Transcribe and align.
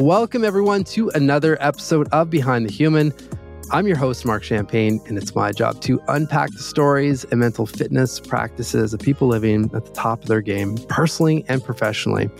welcome 0.00 0.44
everyone 0.44 0.82
to 0.82 1.10
another 1.10 1.58
episode 1.60 2.08
of 2.10 2.30
Behind 2.30 2.66
the 2.66 2.72
Human. 2.72 3.12
I'm 3.70 3.86
your 3.86 3.98
host, 3.98 4.24
Marc 4.24 4.42
Champagne, 4.42 4.98
and 5.06 5.18
it's 5.18 5.34
my 5.34 5.52
job 5.52 5.82
to 5.82 6.00
unpack 6.08 6.50
the 6.52 6.62
stories 6.62 7.24
and 7.24 7.38
mental 7.38 7.66
fitness 7.66 8.18
practices 8.18 8.94
of 8.94 9.00
people 9.00 9.28
living 9.28 9.64
at 9.74 9.84
the 9.84 9.92
top 9.92 10.22
of 10.22 10.28
their 10.28 10.40
game, 10.40 10.78
personally 10.88 11.44
and 11.48 11.62
professionally. 11.62 12.30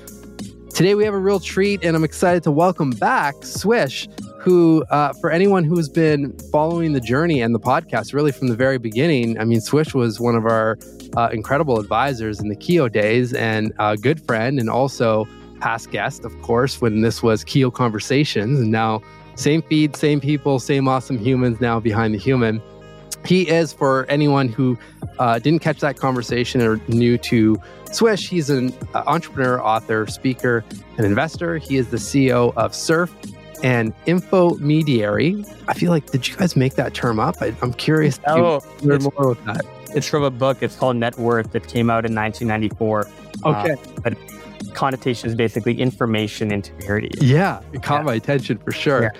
Today, 0.72 0.94
we 0.94 1.04
have 1.04 1.12
a 1.12 1.18
real 1.18 1.38
treat, 1.38 1.84
and 1.84 1.94
I'm 1.94 2.02
excited 2.02 2.42
to 2.44 2.50
welcome 2.50 2.92
back 2.92 3.34
Swish, 3.44 4.08
who, 4.38 4.82
uh, 4.84 5.12
for 5.20 5.30
anyone 5.30 5.62
who 5.64 5.76
has 5.76 5.90
been 5.90 6.32
following 6.50 6.94
the 6.94 7.00
journey 7.00 7.42
and 7.42 7.54
the 7.54 7.60
podcast 7.60 8.14
really 8.14 8.32
from 8.32 8.48
the 8.48 8.56
very 8.56 8.78
beginning, 8.78 9.38
I 9.38 9.44
mean, 9.44 9.60
Swish 9.60 9.92
was 9.92 10.18
one 10.18 10.34
of 10.34 10.46
our 10.46 10.78
uh, 11.14 11.28
incredible 11.30 11.78
advisors 11.78 12.40
in 12.40 12.48
the 12.48 12.56
Keo 12.56 12.88
days 12.88 13.34
and 13.34 13.74
a 13.78 13.98
good 13.98 14.24
friend, 14.24 14.58
and 14.58 14.70
also 14.70 15.28
past 15.60 15.90
guest, 15.90 16.24
of 16.24 16.42
course, 16.42 16.80
when 16.80 17.02
this 17.02 17.22
was 17.22 17.44
Keo 17.44 17.70
Conversations, 17.70 18.58
and 18.58 18.70
now 18.70 19.02
same 19.34 19.62
feed, 19.62 19.96
same 19.96 20.20
people, 20.20 20.58
same 20.58 20.88
awesome 20.88 21.18
humans 21.18 21.60
now 21.60 21.80
behind 21.80 22.14
the 22.14 22.18
human. 22.18 22.60
He 23.24 23.48
is, 23.48 23.72
for 23.72 24.06
anyone 24.08 24.48
who 24.48 24.78
uh, 25.18 25.38
didn't 25.38 25.60
catch 25.60 25.80
that 25.80 25.96
conversation 25.98 26.62
or 26.62 26.80
new 26.88 27.18
to 27.18 27.60
Swish, 27.92 28.28
he's 28.28 28.48
an 28.48 28.72
uh, 28.94 29.02
entrepreneur, 29.06 29.62
author, 29.62 30.06
speaker, 30.06 30.64
and 30.96 31.06
investor. 31.06 31.58
He 31.58 31.76
is 31.76 31.88
the 31.90 31.98
CEO 31.98 32.54
of 32.56 32.74
Surf 32.74 33.14
and 33.62 33.92
Infomediary. 34.06 35.44
I 35.68 35.74
feel 35.74 35.90
like, 35.90 36.10
did 36.10 36.26
you 36.26 36.36
guys 36.36 36.56
make 36.56 36.74
that 36.74 36.94
term 36.94 37.20
up? 37.20 37.36
I, 37.40 37.54
am 37.62 37.74
curious 37.74 38.18
oh, 38.26 38.62
learn 38.80 39.02
more 39.02 39.28
with 39.28 39.44
that. 39.44 39.64
It's 39.94 40.06
from 40.06 40.22
a 40.22 40.30
book. 40.30 40.62
It's 40.62 40.76
called 40.76 40.96
Net 40.96 41.18
Worth. 41.18 41.54
It 41.54 41.66
came 41.66 41.90
out 41.90 42.06
in 42.06 42.14
1994. 42.14 43.08
Okay. 43.44 43.72
Uh, 43.72 43.76
but 44.02 44.16
connotation 44.74 45.28
is 45.28 45.34
basically 45.34 45.80
information 45.80 46.52
integrity. 46.52 47.10
Yeah, 47.20 47.60
it 47.72 47.82
caught 47.82 48.00
yeah. 48.00 48.06
my 48.06 48.14
attention 48.14 48.58
for 48.58 48.72
sure. 48.72 49.02
Yeah. 49.04 49.10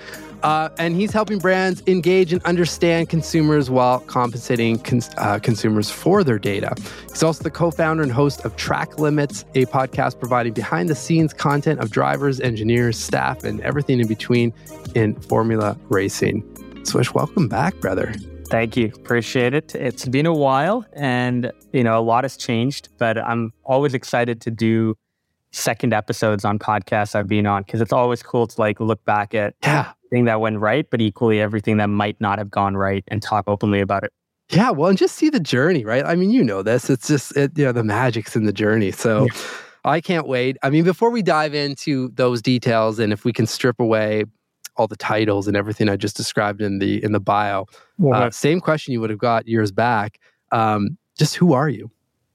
Uh, 0.42 0.70
and 0.78 0.96
he's 0.96 1.12
helping 1.12 1.38
brands 1.38 1.82
engage 1.86 2.32
and 2.32 2.42
understand 2.44 3.08
consumers 3.08 3.68
while 3.68 4.00
compensating 4.00 4.78
cons- 4.78 5.10
uh, 5.18 5.38
consumers 5.38 5.90
for 5.90 6.24
their 6.24 6.38
data. 6.38 6.74
He's 7.10 7.22
also 7.22 7.42
the 7.42 7.50
co 7.50 7.70
founder 7.70 8.02
and 8.02 8.12
host 8.12 8.44
of 8.44 8.56
Track 8.56 8.98
Limits, 8.98 9.44
a 9.54 9.66
podcast 9.66 10.18
providing 10.18 10.54
behind 10.54 10.88
the 10.88 10.94
scenes 10.94 11.34
content 11.34 11.80
of 11.80 11.90
drivers, 11.90 12.40
engineers, 12.40 12.98
staff, 12.98 13.44
and 13.44 13.60
everything 13.60 14.00
in 14.00 14.06
between 14.06 14.52
in 14.94 15.14
Formula 15.20 15.76
Racing. 15.88 16.42
Swish, 16.84 17.12
welcome 17.12 17.46
back, 17.46 17.76
brother. 17.76 18.14
Thank 18.48 18.76
you. 18.76 18.86
Appreciate 18.86 19.54
it. 19.54 19.74
It's 19.76 20.08
been 20.08 20.26
a 20.26 20.34
while 20.34 20.84
and, 20.94 21.52
you 21.72 21.84
know, 21.84 21.98
a 21.98 22.02
lot 22.02 22.24
has 22.24 22.36
changed, 22.36 22.88
but 22.98 23.16
I'm 23.16 23.52
always 23.62 23.94
excited 23.94 24.40
to 24.40 24.50
do 24.50 24.96
second 25.52 25.92
episodes 25.92 26.44
on 26.44 26.58
podcasts 26.58 27.14
I've 27.14 27.28
been 27.28 27.46
on 27.46 27.62
because 27.62 27.80
it's 27.80 27.92
always 27.92 28.22
cool 28.22 28.46
to 28.46 28.60
like 28.60 28.80
look 28.80 29.04
back 29.04 29.34
at 29.34 29.54
yeah. 29.62 29.92
everything 30.04 30.26
that 30.26 30.40
went 30.40 30.58
right, 30.58 30.88
but 30.90 31.00
equally 31.00 31.40
everything 31.40 31.78
that 31.78 31.88
might 31.88 32.20
not 32.20 32.38
have 32.38 32.50
gone 32.50 32.76
right 32.76 33.04
and 33.08 33.22
talk 33.22 33.44
openly 33.46 33.80
about 33.80 34.04
it. 34.04 34.12
Yeah, 34.50 34.70
well, 34.70 34.88
and 34.88 34.98
just 34.98 35.14
see 35.14 35.30
the 35.30 35.40
journey, 35.40 35.84
right? 35.84 36.04
I 36.04 36.16
mean, 36.16 36.30
you 36.30 36.42
know 36.42 36.62
this. 36.62 36.90
It's 36.90 37.06
just 37.06 37.36
it, 37.36 37.56
you 37.56 37.64
know 37.64 37.72
the 37.72 37.84
magic's 37.84 38.34
in 38.34 38.44
the 38.44 38.52
journey. 38.52 38.90
So 38.90 39.24
yeah. 39.24 39.40
I 39.84 40.00
can't 40.00 40.26
wait. 40.26 40.56
I 40.62 40.70
mean, 40.70 40.84
before 40.84 41.10
we 41.10 41.22
dive 41.22 41.54
into 41.54 42.10
those 42.14 42.42
details, 42.42 42.98
and 42.98 43.12
if 43.12 43.24
we 43.24 43.32
can 43.32 43.46
strip 43.46 43.78
away 43.78 44.24
all 44.76 44.88
the 44.88 44.96
titles 44.96 45.46
and 45.46 45.56
everything 45.56 45.88
I 45.88 45.96
just 45.96 46.16
described 46.16 46.60
in 46.60 46.80
the 46.80 47.02
in 47.02 47.12
the 47.12 47.20
bio, 47.20 47.66
uh, 48.12 48.30
same 48.30 48.60
question 48.60 48.92
you 48.92 49.00
would 49.00 49.10
have 49.10 49.20
got 49.20 49.46
years 49.46 49.70
back. 49.70 50.18
Um, 50.50 50.98
just 51.16 51.36
who 51.36 51.52
are 51.52 51.68
you? 51.68 51.90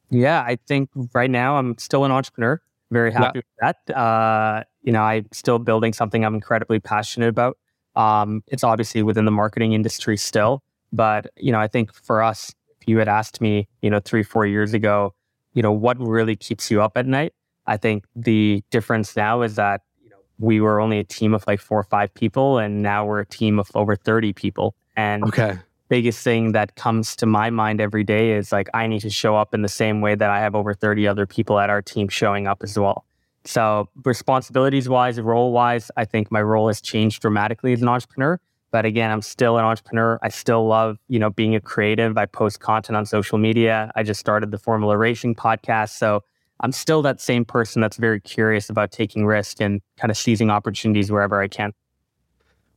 Yeah, 0.09 0.41
I 0.41 0.57
think 0.67 0.89
right 1.13 1.29
now 1.29 1.57
I'm 1.57 1.77
still 1.77 2.05
an 2.05 2.11
entrepreneur. 2.11 2.61
Very 2.95 3.11
happy 3.11 3.39
yeah. 3.39 3.67
with 3.67 3.75
that. 3.85 3.97
Uh, 3.97 4.63
you 4.83 4.93
know, 4.93 5.01
I'm 5.01 5.27
still 5.33 5.59
building 5.59 5.91
something 5.91 6.23
I'm 6.23 6.33
incredibly 6.33 6.79
passionate 6.79 7.27
about. 7.27 7.57
Um, 7.97 8.41
it's 8.47 8.63
obviously 8.63 9.03
within 9.03 9.25
the 9.25 9.31
marketing 9.31 9.73
industry 9.73 10.15
still, 10.15 10.63
but 10.93 11.27
you 11.35 11.51
know, 11.51 11.59
I 11.59 11.67
think 11.67 11.93
for 11.93 12.23
us, 12.23 12.53
if 12.79 12.87
you 12.87 12.97
had 12.99 13.09
asked 13.09 13.41
me, 13.41 13.67
you 13.81 13.89
know, 13.89 13.99
three, 13.99 14.23
four 14.23 14.45
years 14.45 14.73
ago, 14.73 15.13
you 15.53 15.61
know, 15.61 15.73
what 15.73 15.99
really 15.99 16.37
keeps 16.37 16.71
you 16.71 16.81
up 16.81 16.95
at 16.95 17.05
night? 17.05 17.33
I 17.67 17.75
think 17.75 18.05
the 18.15 18.63
difference 18.71 19.15
now 19.17 19.41
is 19.41 19.55
that 19.55 19.81
you 20.01 20.09
know 20.09 20.17
we 20.39 20.61
were 20.61 20.79
only 20.79 20.99
a 20.99 21.03
team 21.03 21.33
of 21.33 21.43
like 21.47 21.59
four 21.59 21.79
or 21.79 21.83
five 21.83 22.13
people, 22.13 22.59
and 22.59 22.81
now 22.81 23.05
we're 23.05 23.21
a 23.21 23.25
team 23.25 23.59
of 23.59 23.69
over 23.75 23.95
thirty 23.97 24.31
people. 24.31 24.73
And 24.95 25.23
okay, 25.25 25.57
biggest 25.89 26.23
thing 26.23 26.51
that 26.53 26.75
comes 26.75 27.15
to 27.17 27.25
my 27.25 27.49
mind 27.49 27.79
every 27.79 28.03
day 28.03 28.31
is 28.33 28.51
like 28.51 28.69
I 28.73 28.87
need 28.87 29.01
to 29.01 29.09
show 29.09 29.35
up 29.35 29.53
in 29.53 29.61
the 29.61 29.69
same 29.69 30.01
way 30.01 30.15
that 30.15 30.29
I 30.29 30.39
have 30.39 30.55
over 30.55 30.73
30 30.73 31.07
other 31.07 31.25
people 31.25 31.59
at 31.59 31.69
our 31.69 31.81
team 31.81 32.07
showing 32.07 32.47
up 32.47 32.63
as 32.63 32.77
well. 32.77 33.05
So 33.45 33.89
responsibilities 34.03 34.89
wise, 34.89 35.19
role 35.21 35.51
wise, 35.51 35.91
I 35.95 36.05
think 36.05 36.31
my 36.31 36.41
role 36.41 36.67
has 36.67 36.81
changed 36.81 37.21
dramatically 37.21 37.73
as 37.73 37.81
an 37.81 37.87
entrepreneur. 37.87 38.39
But 38.71 38.85
again, 38.85 39.11
I'm 39.11 39.21
still 39.21 39.57
an 39.57 39.63
entrepreneur. 39.63 40.19
I 40.21 40.29
still 40.29 40.67
love, 40.67 40.97
you 41.07 41.19
know, 41.19 41.29
being 41.29 41.55
a 41.55 41.61
creative. 41.61 42.17
I 42.17 42.25
post 42.25 42.59
content 42.59 42.97
on 42.97 43.05
social 43.05 43.37
media. 43.37 43.91
I 43.95 44.03
just 44.03 44.19
started 44.19 44.51
the 44.51 44.57
Formula 44.57 44.97
Racing 44.97 45.35
podcast. 45.35 45.91
So 45.91 46.23
I'm 46.59 46.71
still 46.71 47.01
that 47.03 47.21
same 47.21 47.45
person 47.45 47.81
that's 47.81 47.97
very 47.97 48.19
curious 48.19 48.69
about 48.69 48.91
taking 48.91 49.25
risk 49.25 49.61
and 49.61 49.81
kind 49.97 50.11
of 50.11 50.17
seizing 50.17 50.49
opportunities 50.49 51.11
wherever 51.11 51.41
I 51.41 51.47
can. 51.47 51.71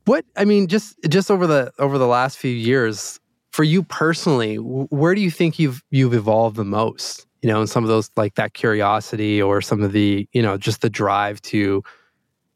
What 0.05 0.25
I 0.35 0.45
mean, 0.45 0.67
just 0.67 0.95
just 1.07 1.29
over 1.29 1.47
the 1.47 1.71
over 1.79 1.97
the 1.97 2.07
last 2.07 2.37
few 2.37 2.51
years, 2.51 3.19
for 3.51 3.63
you 3.63 3.83
personally, 3.83 4.55
where 4.55 5.15
do 5.15 5.21
you 5.21 5.31
think 5.31 5.59
you've 5.59 5.83
you've 5.91 6.13
evolved 6.13 6.55
the 6.55 6.65
most? 6.65 7.27
You 7.41 7.49
know, 7.49 7.61
in 7.61 7.67
some 7.67 7.83
of 7.83 7.89
those 7.89 8.09
like 8.17 8.35
that 8.35 8.53
curiosity 8.53 9.41
or 9.41 9.61
some 9.61 9.81
of 9.81 9.91
the 9.91 10.27
you 10.33 10.41
know 10.41 10.57
just 10.57 10.81
the 10.81 10.89
drive 10.89 11.41
to, 11.43 11.83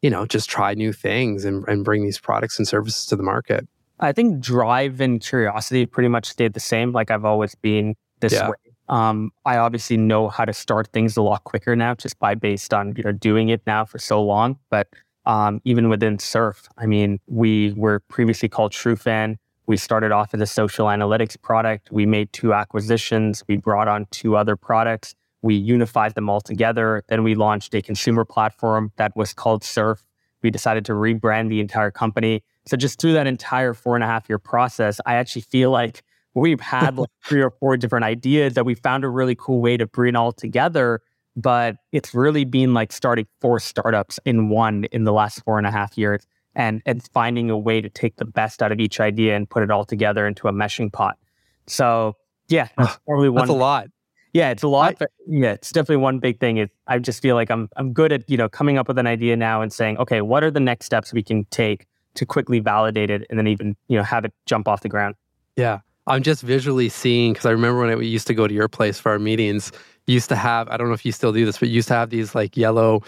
you 0.02 0.10
know, 0.10 0.26
just 0.26 0.48
try 0.48 0.74
new 0.74 0.92
things 0.92 1.44
and 1.44 1.66
and 1.68 1.84
bring 1.84 2.02
these 2.02 2.18
products 2.18 2.58
and 2.58 2.66
services 2.66 3.06
to 3.06 3.16
the 3.16 3.22
market. 3.22 3.66
I 4.00 4.12
think 4.12 4.40
drive 4.40 5.00
and 5.00 5.20
curiosity 5.20 5.86
pretty 5.86 6.08
much 6.08 6.26
stayed 6.26 6.54
the 6.54 6.60
same. 6.60 6.92
Like 6.92 7.10
I've 7.10 7.24
always 7.24 7.54
been 7.54 7.94
this 8.20 8.32
yeah. 8.32 8.50
way. 8.50 8.56
Um, 8.88 9.30
I 9.46 9.56
obviously 9.56 9.96
know 9.96 10.28
how 10.28 10.44
to 10.44 10.52
start 10.52 10.88
things 10.88 11.16
a 11.16 11.22
lot 11.22 11.44
quicker 11.44 11.74
now, 11.74 11.94
just 11.94 12.18
by 12.18 12.34
based 12.34 12.74
on 12.74 12.94
you 12.96 13.02
know 13.02 13.12
doing 13.12 13.48
it 13.48 13.62
now 13.66 13.84
for 13.84 13.98
so 13.98 14.22
long. 14.22 14.58
But 14.70 14.88
um, 15.26 15.60
even 15.64 15.88
within 15.88 16.18
Surf. 16.18 16.68
I 16.76 16.86
mean, 16.86 17.20
we 17.26 17.72
were 17.72 18.00
previously 18.08 18.48
called 18.48 18.72
TrueFan. 18.72 19.36
We 19.66 19.76
started 19.76 20.12
off 20.12 20.34
as 20.34 20.40
a 20.40 20.46
social 20.46 20.86
analytics 20.86 21.40
product. 21.40 21.90
We 21.90 22.04
made 22.04 22.32
two 22.32 22.52
acquisitions. 22.52 23.42
We 23.48 23.56
brought 23.56 23.88
on 23.88 24.06
two 24.10 24.36
other 24.36 24.56
products. 24.56 25.14
We 25.40 25.54
unified 25.54 26.14
them 26.14 26.28
all 26.28 26.40
together. 26.40 27.02
Then 27.08 27.22
we 27.22 27.34
launched 27.34 27.74
a 27.74 27.82
consumer 27.82 28.24
platform 28.24 28.92
that 28.96 29.16
was 29.16 29.32
called 29.32 29.64
Surf. 29.64 30.04
We 30.42 30.50
decided 30.50 30.84
to 30.86 30.92
rebrand 30.92 31.48
the 31.48 31.60
entire 31.60 31.90
company. 31.90 32.42
So 32.66 32.76
just 32.76 33.00
through 33.00 33.14
that 33.14 33.26
entire 33.26 33.72
four 33.72 33.94
and 33.94 34.04
a 34.04 34.06
half 34.06 34.28
year 34.28 34.38
process, 34.38 35.00
I 35.06 35.14
actually 35.14 35.42
feel 35.42 35.70
like 35.70 36.02
we've 36.34 36.60
had 36.60 36.98
like 36.98 37.10
three 37.24 37.42
or 37.42 37.50
four 37.50 37.76
different 37.76 38.04
ideas 38.04 38.54
that 38.54 38.66
we 38.66 38.74
found 38.74 39.04
a 39.04 39.08
really 39.08 39.34
cool 39.34 39.60
way 39.60 39.76
to 39.78 39.86
bring 39.86 40.16
all 40.16 40.32
together 40.32 41.00
but 41.36 41.76
it's 41.92 42.14
really 42.14 42.44
been 42.44 42.74
like 42.74 42.92
starting 42.92 43.26
four 43.40 43.58
startups 43.58 44.20
in 44.24 44.48
one 44.48 44.84
in 44.84 45.04
the 45.04 45.12
last 45.12 45.42
four 45.44 45.58
and 45.58 45.66
a 45.66 45.70
half 45.70 45.96
years 45.98 46.26
and 46.54 46.82
and 46.86 47.08
finding 47.12 47.50
a 47.50 47.58
way 47.58 47.80
to 47.80 47.88
take 47.88 48.16
the 48.16 48.24
best 48.24 48.62
out 48.62 48.72
of 48.72 48.80
each 48.80 49.00
idea 49.00 49.36
and 49.36 49.48
put 49.48 49.62
it 49.62 49.70
all 49.70 49.84
together 49.84 50.26
into 50.26 50.48
a 50.48 50.52
meshing 50.52 50.92
pot. 50.92 51.18
So 51.66 52.16
yeah, 52.48 52.68
that's 52.78 52.98
probably 53.06 53.28
one. 53.28 53.42
That's 53.42 53.50
a 53.50 53.54
lot. 53.54 53.88
Yeah, 54.32 54.50
it's 54.50 54.64
a 54.64 54.68
lot, 54.68 54.96
I, 55.00 55.06
yeah, 55.28 55.52
it's 55.52 55.70
definitely 55.70 55.98
one 55.98 56.18
big 56.18 56.40
thing. 56.40 56.56
Is 56.56 56.68
I 56.88 56.98
just 56.98 57.22
feel 57.22 57.36
like 57.36 57.50
I'm 57.50 57.68
I'm 57.76 57.92
good 57.92 58.12
at 58.12 58.28
you 58.28 58.36
know 58.36 58.48
coming 58.48 58.78
up 58.78 58.88
with 58.88 58.98
an 58.98 59.06
idea 59.06 59.36
now 59.36 59.62
and 59.62 59.72
saying, 59.72 59.96
okay, 59.98 60.20
what 60.22 60.42
are 60.42 60.50
the 60.50 60.60
next 60.60 60.86
steps 60.86 61.12
we 61.12 61.22
can 61.22 61.44
take 61.50 61.86
to 62.14 62.26
quickly 62.26 62.60
validate 62.60 63.10
it 63.10 63.26
and 63.30 63.38
then 63.38 63.46
even 63.46 63.76
you 63.88 63.96
know 63.96 64.02
have 64.02 64.24
it 64.24 64.32
jump 64.46 64.66
off 64.66 64.80
the 64.80 64.88
ground. 64.88 65.14
Yeah, 65.56 65.80
I'm 66.06 66.22
just 66.22 66.42
visually 66.42 66.88
seeing 66.88 67.32
because 67.32 67.46
I 67.46 67.50
remember 67.50 67.80
when 67.80 67.90
I 67.90 68.00
used 68.00 68.26
to 68.26 68.34
go 68.34 68.46
to 68.46 68.54
your 68.54 68.68
place 68.68 68.98
for 68.98 69.12
our 69.12 69.18
meetings 69.18 69.72
used 70.06 70.28
to 70.28 70.36
have 70.36 70.68
i 70.68 70.76
don't 70.76 70.88
know 70.88 70.94
if 70.94 71.04
you 71.04 71.12
still 71.12 71.32
do 71.32 71.44
this 71.44 71.58
but 71.58 71.68
used 71.68 71.88
to 71.88 71.94
have 71.94 72.10
these 72.10 72.34
like 72.34 72.56
yellow 72.56 73.02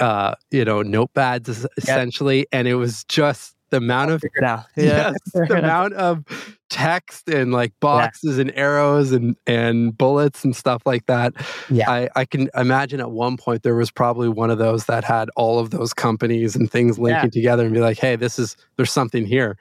uh 0.00 0.34
you 0.50 0.64
know 0.64 0.82
notepads 0.82 1.66
essentially 1.76 2.38
yep. 2.38 2.48
and 2.52 2.68
it 2.68 2.74
was 2.74 3.04
just 3.04 3.54
the 3.70 3.78
amount 3.78 4.10
of 4.10 4.22
yeah. 4.36 4.62
yes, 4.76 5.14
the 5.34 5.58
amount 5.58 5.94
of 5.94 6.24
text 6.70 7.28
and 7.28 7.52
like 7.52 7.72
boxes 7.80 8.36
yeah. 8.36 8.42
and 8.42 8.52
arrows 8.56 9.10
and 9.12 9.36
and 9.46 9.96
bullets 9.96 10.44
and 10.44 10.54
stuff 10.54 10.82
like 10.86 11.06
that 11.06 11.32
yeah 11.70 11.90
I, 11.90 12.08
I 12.14 12.24
can 12.24 12.50
imagine 12.54 13.00
at 13.00 13.10
one 13.10 13.36
point 13.36 13.62
there 13.62 13.74
was 13.74 13.90
probably 13.90 14.28
one 14.28 14.50
of 14.50 14.58
those 14.58 14.86
that 14.86 15.04
had 15.04 15.28
all 15.36 15.58
of 15.58 15.70
those 15.70 15.92
companies 15.92 16.54
and 16.56 16.70
things 16.70 16.98
linking 16.98 17.24
yeah. 17.24 17.30
together 17.30 17.64
and 17.64 17.74
be 17.74 17.80
like 17.80 17.98
hey 17.98 18.16
this 18.16 18.38
is 18.38 18.56
there's 18.76 18.92
something 18.92 19.24
here 19.24 19.56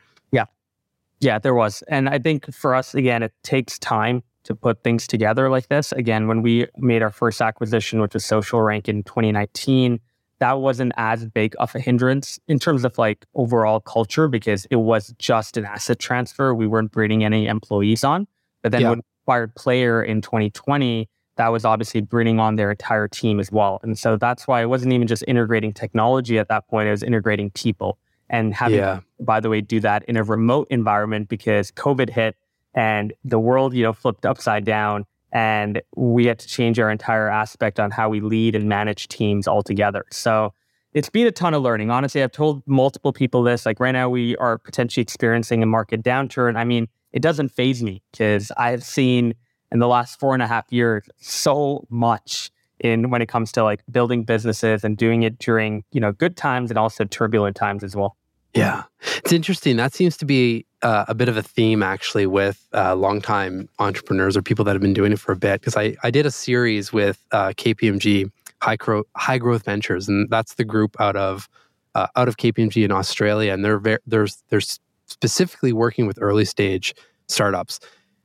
yeah 1.24 1.40
there 1.40 1.56
was 1.56 1.82
and 1.88 2.10
i 2.10 2.20
think 2.20 2.54
for 2.54 2.76
us 2.76 2.94
again 2.94 3.24
it 3.24 3.34
takes 3.44 3.80
time 3.80 4.22
to 4.44 4.56
put 4.56 4.84
things 4.84 5.08
together 5.08 5.50
like 5.50 5.70
this. 5.70 5.92
Again, 5.94 6.28
when 6.28 6.42
we 6.42 6.68
made 6.78 7.02
our 7.02 7.12
first 7.12 7.42
acquisition, 7.42 8.02
which 8.02 8.14
was 8.14 8.24
SocialRank 8.26 8.88
in 8.88 9.04
2019, 9.04 10.00
that 10.40 10.60
wasn't 10.60 10.92
as 10.98 11.26
big 11.26 11.56
of 11.60 11.74
a 11.76 11.80
hindrance 11.80 12.40
in 12.48 12.60
terms 12.60 12.84
of 12.84 12.98
like 12.98 13.26
overall 13.36 13.80
culture 13.80 14.28
because 14.28 14.66
it 14.70 14.78
was 14.78 15.14
just 15.18 15.56
an 15.56 15.66
asset 15.66 16.00
transfer. 16.00 16.54
We 16.54 16.68
weren't 16.68 16.92
bringing 16.92 17.24
any 17.24 17.48
employees 17.48 18.04
on. 18.04 18.28
But 18.62 18.72
then 18.72 18.82
yeah. 18.82 18.90
when 18.90 19.00
we 19.00 19.04
acquired 19.24 19.56
Player 19.56 20.04
in 20.04 20.22
2020, 20.22 21.08
that 21.38 21.48
was 21.48 21.66
obviously 21.66 22.02
bringing 22.02 22.40
on 22.40 22.58
their 22.58 22.72
entire 22.72 23.08
team 23.08 23.40
as 23.40 23.52
well. 23.52 23.80
And 23.84 23.98
so 23.98 24.18
that's 24.18 24.48
why 24.48 24.62
it 24.62 24.66
wasn't 24.66 24.94
even 24.94 25.08
just 25.08 25.24
integrating 25.28 25.72
technology 25.72 26.38
at 26.38 26.50
that 26.50 26.68
point, 26.68 26.88
it 26.88 26.92
was 26.92 27.04
integrating 27.04 27.50
people 27.52 27.98
and 28.34 28.52
having, 28.52 28.80
yeah. 28.80 29.02
by 29.20 29.40
the 29.40 29.48
way, 29.48 29.62
do 29.62 29.80
that 29.80 30.04
in 30.06 30.18
a 30.18 30.24
remote 30.24 30.68
environment 30.72 31.30
because 31.30 31.70
COVID 31.72 32.10
hit 32.10 32.36
and 32.74 33.14
the 33.24 33.38
world, 33.38 33.76
you 33.76 33.84
know, 33.84 33.94
flipped 33.94 34.26
upside 34.26 34.66
down 34.66 35.06
and 35.32 35.84
we 35.96 36.26
had 36.26 36.40
to 36.40 36.48
change 36.48 36.80
our 36.80 36.90
entire 36.90 37.30
aspect 37.30 37.80
on 37.80 37.92
how 37.92 38.10
we 38.10 38.22
lead 38.22 38.56
and 38.56 38.68
manage 38.68 39.08
teams 39.08 39.48
altogether. 39.48 40.04
So 40.10 40.52
it's 40.94 41.12
been 41.12 41.28
a 41.28 41.32
ton 41.32 41.54
of 41.54 41.62
learning. 41.62 41.92
Honestly, 41.92 42.24
I've 42.24 42.32
told 42.32 42.64
multiple 42.66 43.14
people 43.14 43.44
this. 43.44 43.68
Like 43.68 43.80
right 43.80 43.92
now, 43.92 44.10
we 44.10 44.36
are 44.38 44.58
potentially 44.58 45.04
experiencing 45.04 45.62
a 45.62 45.68
market 45.68 46.02
downturn. 46.02 46.56
I 46.58 46.64
mean, 46.64 46.88
it 47.12 47.22
doesn't 47.22 47.50
phase 47.50 47.84
me 47.84 48.02
because 48.12 48.52
I've 48.58 48.84
seen 48.84 49.36
in 49.72 49.78
the 49.78 49.88
last 49.88 50.20
four 50.20 50.34
and 50.34 50.42
a 50.42 50.48
half 50.48 50.66
years 50.72 51.04
so 51.20 51.86
much 51.92 52.50
in 52.80 53.12
when 53.12 53.22
it 53.22 53.28
comes 53.28 53.52
to 53.52 53.64
like 53.64 53.84
building 53.92 54.24
businesses 54.24 54.84
and 54.84 54.98
doing 54.98 55.22
it 55.22 55.38
during 55.38 55.84
you 55.92 56.02
know 56.02 56.12
good 56.12 56.36
times 56.36 56.72
and 56.72 56.80
also 56.80 57.06
turbulent 57.06 57.56
times 57.56 57.84
as 57.84 57.96
well. 57.96 58.18
Yeah, 58.54 58.84
it's 59.18 59.34
interesting. 59.34 59.78
That 59.78 59.94
seems 59.94 60.16
to 60.18 60.26
be 60.26 60.66
uh, 60.84 61.06
a 61.08 61.16
bit 61.16 61.28
of 61.28 61.38
a 61.38 61.42
theme 61.42 61.82
actually 61.82 62.28
with 62.28 62.68
uh, 62.74 62.96
longtime 62.96 63.68
entrepreneurs 63.80 64.38
or 64.38 64.44
people 64.44 64.64
that 64.66 64.74
have 64.74 64.82
been 64.82 64.94
doing 64.94 65.12
it 65.12 65.20
for 65.20 65.32
a 65.32 65.36
bit. 65.36 65.60
Because 65.60 65.76
I 65.76 65.96
I 66.04 66.12
did 66.12 66.26
a 66.26 66.32
series 66.32 66.94
with 66.94 67.26
uh, 67.32 67.50
KPMG 67.50 68.30
High, 68.62 68.78
Cro- 68.78 69.06
High 69.16 69.40
Growth 69.40 69.66
Ventures, 69.66 70.08
and 70.08 70.30
that's 70.30 70.54
the 70.56 70.64
group 70.64 70.96
out 71.00 71.16
of 71.16 71.50
uh, 71.96 72.08
out 72.16 72.28
of 72.28 72.38
KPMG 72.38 72.84
in 72.84 72.92
Australia, 72.92 73.54
and 73.54 73.66
they're 73.66 74.00
they're 74.06 74.28
they're 74.50 74.62
specifically 75.08 75.74
working 75.74 76.06
with 76.06 76.20
early 76.22 76.46
stage 76.46 76.94
startups. 77.28 77.80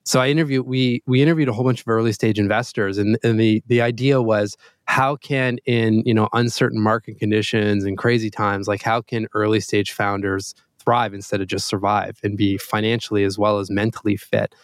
So 0.09 0.21
I 0.21 0.29
interviewed 0.29 0.67
we 0.67 1.03
we 1.07 1.21
interviewed 1.21 1.51
a 1.51 1.53
whole 1.53 1.67
bunch 1.67 1.83
of 1.83 1.89
early 1.89 2.13
stage 2.13 2.39
investors, 2.39 2.97
and, 2.97 3.19
and 3.23 3.39
the 3.39 3.63
the 3.67 3.83
idea 3.83 4.23
was 4.23 4.57
how 4.87 5.17
can 5.17 5.59
in 5.67 6.03
you 6.07 6.15
know 6.15 6.31
uncertain 6.33 6.81
market 6.81 7.19
conditions 7.19 7.85
and 7.85 7.99
crazy 7.99 8.31
times, 8.31 8.67
like 8.67 8.81
how 8.81 9.03
can 9.03 9.27
early 9.35 9.61
stage 9.61 9.93
founders 9.93 10.55
thrive 10.79 11.13
instead 11.13 11.43
of 11.43 11.47
just 11.47 11.67
survive 11.69 12.19
and 12.23 12.39
be 12.39 12.57
financially 12.57 13.23
as 13.23 13.39
well 13.39 13.59
as 13.59 13.69
mentally 13.69 14.17
fit? 14.17 14.55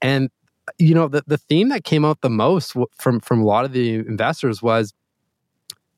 And 0.00 0.30
you 0.78 0.94
know 0.94 1.08
the 1.08 1.22
the 1.26 1.36
theme 1.36 1.68
that 1.68 1.84
came 1.84 2.06
out 2.06 2.22
the 2.22 2.30
most 2.30 2.74
from 2.96 3.20
from 3.20 3.42
a 3.42 3.44
lot 3.44 3.66
of 3.66 3.72
the 3.72 3.96
investors 3.96 4.62
was 4.62 4.94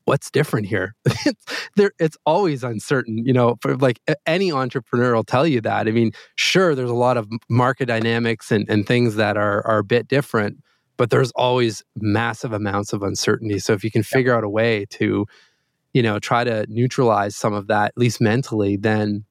what's 0.09 0.31
different 0.31 0.65
here? 0.65 0.95
there, 1.75 1.91
it's 1.99 2.17
always 2.25 2.63
uncertain. 2.63 3.19
You 3.19 3.31
know, 3.31 3.57
for 3.61 3.77
like 3.77 3.99
any 4.25 4.51
entrepreneur 4.51 5.13
will 5.13 5.23
tell 5.23 5.45
you 5.45 5.61
that. 5.61 5.87
I 5.87 5.91
mean, 5.91 6.13
sure, 6.35 6.73
there's 6.73 6.89
a 6.89 6.95
lot 6.95 7.15
of 7.15 7.29
market 7.47 7.85
dynamics 7.85 8.51
and, 8.51 8.67
and 8.67 8.87
things 8.87 9.15
that 9.17 9.37
are 9.37 9.65
are 9.67 9.77
a 9.77 9.83
bit 9.83 10.07
different, 10.07 10.57
but 10.97 11.11
there's 11.11 11.31
always 11.35 11.83
massive 11.95 12.53
amounts 12.53 12.91
of 12.91 13.03
uncertainty. 13.03 13.59
So 13.59 13.73
if 13.73 13.83
you 13.83 13.91
can 13.91 14.01
figure 14.01 14.35
out 14.35 14.43
a 14.43 14.49
way 14.49 14.87
to, 14.97 15.27
you 15.93 16.01
know, 16.01 16.17
try 16.17 16.43
to 16.43 16.65
neutralize 16.67 17.35
some 17.35 17.53
of 17.53 17.67
that, 17.67 17.89
at 17.89 17.97
least 17.97 18.19
mentally, 18.19 18.77
then 18.77 19.25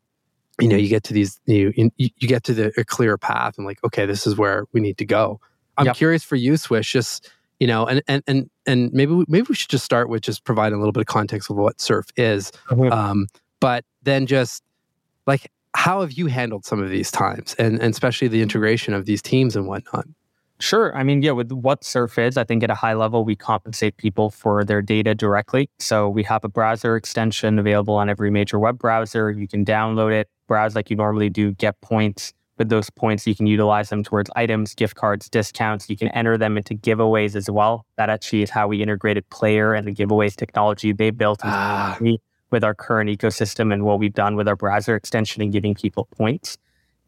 you 0.61 0.69
know 0.69 0.77
you 0.77 0.89
get 0.89 1.03
to 1.05 1.13
these 1.13 1.41
you 1.47 1.73
you, 1.97 2.11
get 2.21 2.45
to 2.45 2.55
the 2.55 2.73
a 2.77 2.85
clear 2.85 3.19
path 3.19 3.59
and 3.59 3.67
like 3.67 3.83
okay, 3.83 4.07
this 4.07 4.29
is 4.29 4.37
where 4.37 4.65
we 4.73 4.81
need 4.81 4.99
to 4.99 5.05
go. 5.05 5.41
I'm 5.77 5.87
yep. 5.87 5.97
curious 5.97 6.23
for 6.23 6.37
you, 6.37 6.57
Swish, 6.57 6.93
just 6.93 7.31
you 7.60 7.66
know 7.66 7.87
and 7.87 8.02
and 8.08 8.22
and 8.26 8.50
and 8.66 8.93
maybe 8.93 9.12
we, 9.12 9.25
maybe 9.28 9.46
we 9.49 9.55
should 9.55 9.70
just 9.70 9.84
start 9.84 10.08
with 10.08 10.22
just 10.22 10.44
providing 10.44 10.76
a 10.76 10.78
little 10.78 10.93
bit 10.93 11.00
of 11.00 11.06
context 11.06 11.50
of 11.50 11.56
what 11.56 11.81
surf 11.81 12.06
is 12.16 12.52
mm-hmm. 12.69 12.93
um, 12.93 13.26
but 13.60 13.84
then 14.02 14.26
just 14.26 14.62
like 15.26 15.50
how 15.75 16.00
have 16.00 16.12
you 16.12 16.26
handled 16.26 16.64
some 16.64 16.82
of 16.82 16.90
these 16.90 17.10
times 17.10 17.55
and, 17.58 17.81
and 17.81 17.93
especially 17.93 18.28
the 18.28 18.43
integration 18.43 18.94
of 18.94 19.06
these 19.06 19.22
teams 19.22 19.56
and 19.56 19.66
whatnot 19.66 20.06
Sure. 20.60 20.96
I 20.96 21.05
mean, 21.05 21.22
yeah, 21.22 21.31
with 21.31 21.52
what 21.52 21.84
Surf 21.84 22.19
is, 22.19 22.37
I 22.37 22.43
think 22.43 22.64
at 22.64 22.70
a 22.70 22.75
high 22.75 22.94
level, 22.94 23.25
we 23.25 23.37
compensate 23.37 23.96
people 23.96 24.31
for 24.31 24.64
their 24.64 24.82
data 24.82 25.14
directly. 25.14 25.70
So 25.78 26.08
we 26.08 26.25
have 26.25 26.43
a 26.43 26.49
browser 26.49 26.96
extension 26.96 27.60
available 27.60 27.94
on 27.94 28.08
every 28.08 28.31
major 28.31 28.58
web 28.58 28.76
browser. 28.76 29.31
You 29.31 29.46
can 29.46 29.64
download 29.64 30.12
it, 30.12 30.28
browse 30.49 30.75
like 30.75 30.90
you 30.90 30.96
normally 30.96 31.31
do, 31.31 31.52
get 31.52 31.81
points, 31.81 32.32
with 32.58 32.69
those 32.69 32.90
points, 32.90 33.26
you 33.26 33.34
can 33.34 33.46
utilize 33.46 33.88
them 33.88 34.02
towards 34.02 34.31
items, 34.37 34.75
gift 34.75 34.96
cards, 34.96 35.28
discounts. 35.28 35.88
You 35.88 35.96
can 35.96 36.08
enter 36.08 36.37
them 36.37 36.56
into 36.56 36.75
giveaways 36.75 37.37
as 37.37 37.49
well. 37.49 37.87
That 37.96 38.10
actually 38.10 38.43
is 38.43 38.50
how 38.50 38.69
we 38.69 38.82
integrated 38.82 39.28
Player 39.31 39.75
and 39.75 39.87
the 39.87 39.93
giveaways 39.93 40.37
technology 40.37 40.93
they 40.93 41.10
built 41.10 41.40
ah. 41.44 41.99
with 42.50 42.64
our 42.64 42.75
current 42.75 43.08
ecosystem 43.10 43.72
and 43.72 43.84
what 43.84 43.99
we've 43.99 44.12
done 44.12 44.37
with 44.37 44.49
our 44.49 44.56
browser 44.56 44.96
extension 44.96 45.43
and 45.43 45.52
giving 45.52 45.75
people 45.75 46.08
points. 46.16 46.58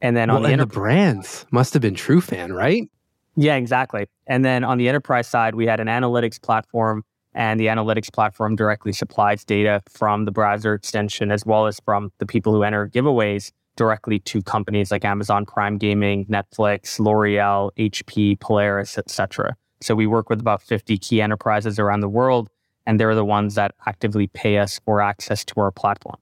And 0.00 0.16
then 0.16 0.28
well, 0.28 0.38
on 0.38 0.42
the, 0.44 0.50
enter- 0.50 0.64
the 0.64 0.72
brands 0.72 1.44
must 1.50 1.74
have 1.74 1.82
been 1.82 1.94
TrueFan, 1.94 2.54
right? 2.54 2.88
Yeah, 3.36 3.56
exactly. 3.56 4.06
And 4.26 4.44
then 4.44 4.64
on 4.64 4.78
the 4.78 4.88
enterprise 4.88 5.26
side, 5.26 5.54
we 5.54 5.66
had 5.66 5.80
an 5.80 5.86
analytics 5.86 6.40
platform, 6.40 7.04
and 7.34 7.60
the 7.60 7.66
analytics 7.66 8.12
platform 8.12 8.56
directly 8.56 8.92
supplies 8.92 9.44
data 9.44 9.82
from 9.88 10.24
the 10.24 10.32
browser 10.32 10.74
extension 10.74 11.30
as 11.30 11.46
well 11.46 11.66
as 11.66 11.80
from 11.84 12.12
the 12.18 12.26
people 12.26 12.52
who 12.52 12.62
enter 12.62 12.88
giveaways 12.88 13.52
directly 13.80 14.18
to 14.18 14.42
companies 14.42 14.90
like 14.90 15.06
Amazon 15.06 15.46
Prime 15.46 15.78
Gaming, 15.78 16.26
Netflix, 16.26 17.00
L'Oreal, 17.00 17.70
HP, 17.78 18.38
Polaris, 18.38 18.98
etc. 18.98 19.56
So 19.80 19.94
we 19.94 20.06
work 20.06 20.28
with 20.28 20.38
about 20.38 20.60
50 20.60 20.98
key 20.98 21.22
enterprises 21.22 21.78
around 21.78 22.00
the 22.00 22.08
world, 22.08 22.50
and 22.84 23.00
they're 23.00 23.14
the 23.14 23.24
ones 23.24 23.54
that 23.54 23.74
actively 23.86 24.26
pay 24.26 24.58
us 24.58 24.78
for 24.84 25.00
access 25.00 25.46
to 25.46 25.60
our 25.60 25.70
platform. 25.70 26.18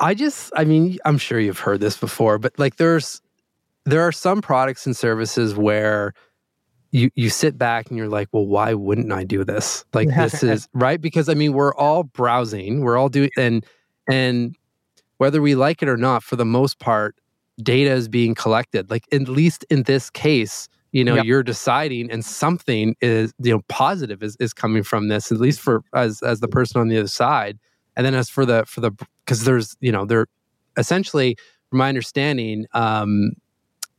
I 0.00 0.14
just, 0.14 0.50
I 0.56 0.64
mean, 0.64 0.96
I'm 1.04 1.18
sure 1.18 1.38
you've 1.38 1.58
heard 1.58 1.80
this 1.80 1.98
before, 1.98 2.38
but 2.38 2.58
like 2.58 2.76
there's, 2.76 3.20
there 3.84 4.00
are 4.00 4.10
some 4.10 4.40
products 4.40 4.86
and 4.86 4.96
services 4.96 5.54
where 5.54 6.14
you 6.92 7.10
you 7.14 7.28
sit 7.28 7.58
back 7.58 7.88
and 7.88 7.98
you're 7.98 8.08
like, 8.08 8.28
well, 8.32 8.46
why 8.46 8.72
wouldn't 8.72 9.12
I 9.12 9.24
do 9.24 9.44
this? 9.44 9.84
Like 9.92 10.08
this 10.16 10.42
is 10.42 10.66
right 10.72 10.98
because 10.98 11.28
I 11.28 11.34
mean, 11.34 11.52
we're 11.52 11.74
all 11.74 12.04
browsing, 12.04 12.80
we're 12.80 12.96
all 12.96 13.10
doing, 13.10 13.30
and 13.36 13.66
and 14.08 14.56
whether 15.22 15.40
we 15.40 15.54
like 15.54 15.84
it 15.84 15.88
or 15.88 15.96
not, 15.96 16.24
for 16.24 16.34
the 16.34 16.44
most 16.44 16.80
part, 16.80 17.14
data 17.62 17.92
is 17.92 18.08
being 18.08 18.34
collected. 18.34 18.90
Like 18.90 19.04
at 19.12 19.28
least 19.28 19.64
in 19.70 19.84
this 19.84 20.10
case, 20.10 20.68
you 20.90 21.04
know, 21.04 21.14
yep. 21.14 21.24
you're 21.24 21.44
deciding 21.44 22.10
and 22.10 22.24
something 22.24 22.96
is, 23.00 23.32
you 23.38 23.52
know, 23.52 23.60
positive 23.68 24.20
is, 24.20 24.36
is 24.40 24.52
coming 24.52 24.82
from 24.82 25.06
this, 25.06 25.30
at 25.30 25.38
least 25.38 25.60
for 25.60 25.84
as 25.94 26.24
as 26.24 26.40
the 26.40 26.48
person 26.48 26.80
on 26.80 26.88
the 26.88 26.98
other 26.98 27.06
side. 27.06 27.60
And 27.94 28.04
then 28.04 28.16
as 28.16 28.28
for 28.28 28.44
the 28.44 28.64
for 28.66 28.80
the 28.80 28.90
because 29.24 29.44
there's, 29.44 29.76
you 29.78 29.92
know, 29.92 30.04
they're 30.04 30.26
essentially, 30.76 31.36
from 31.70 31.78
my 31.78 31.88
understanding, 31.88 32.66
um, 32.74 33.30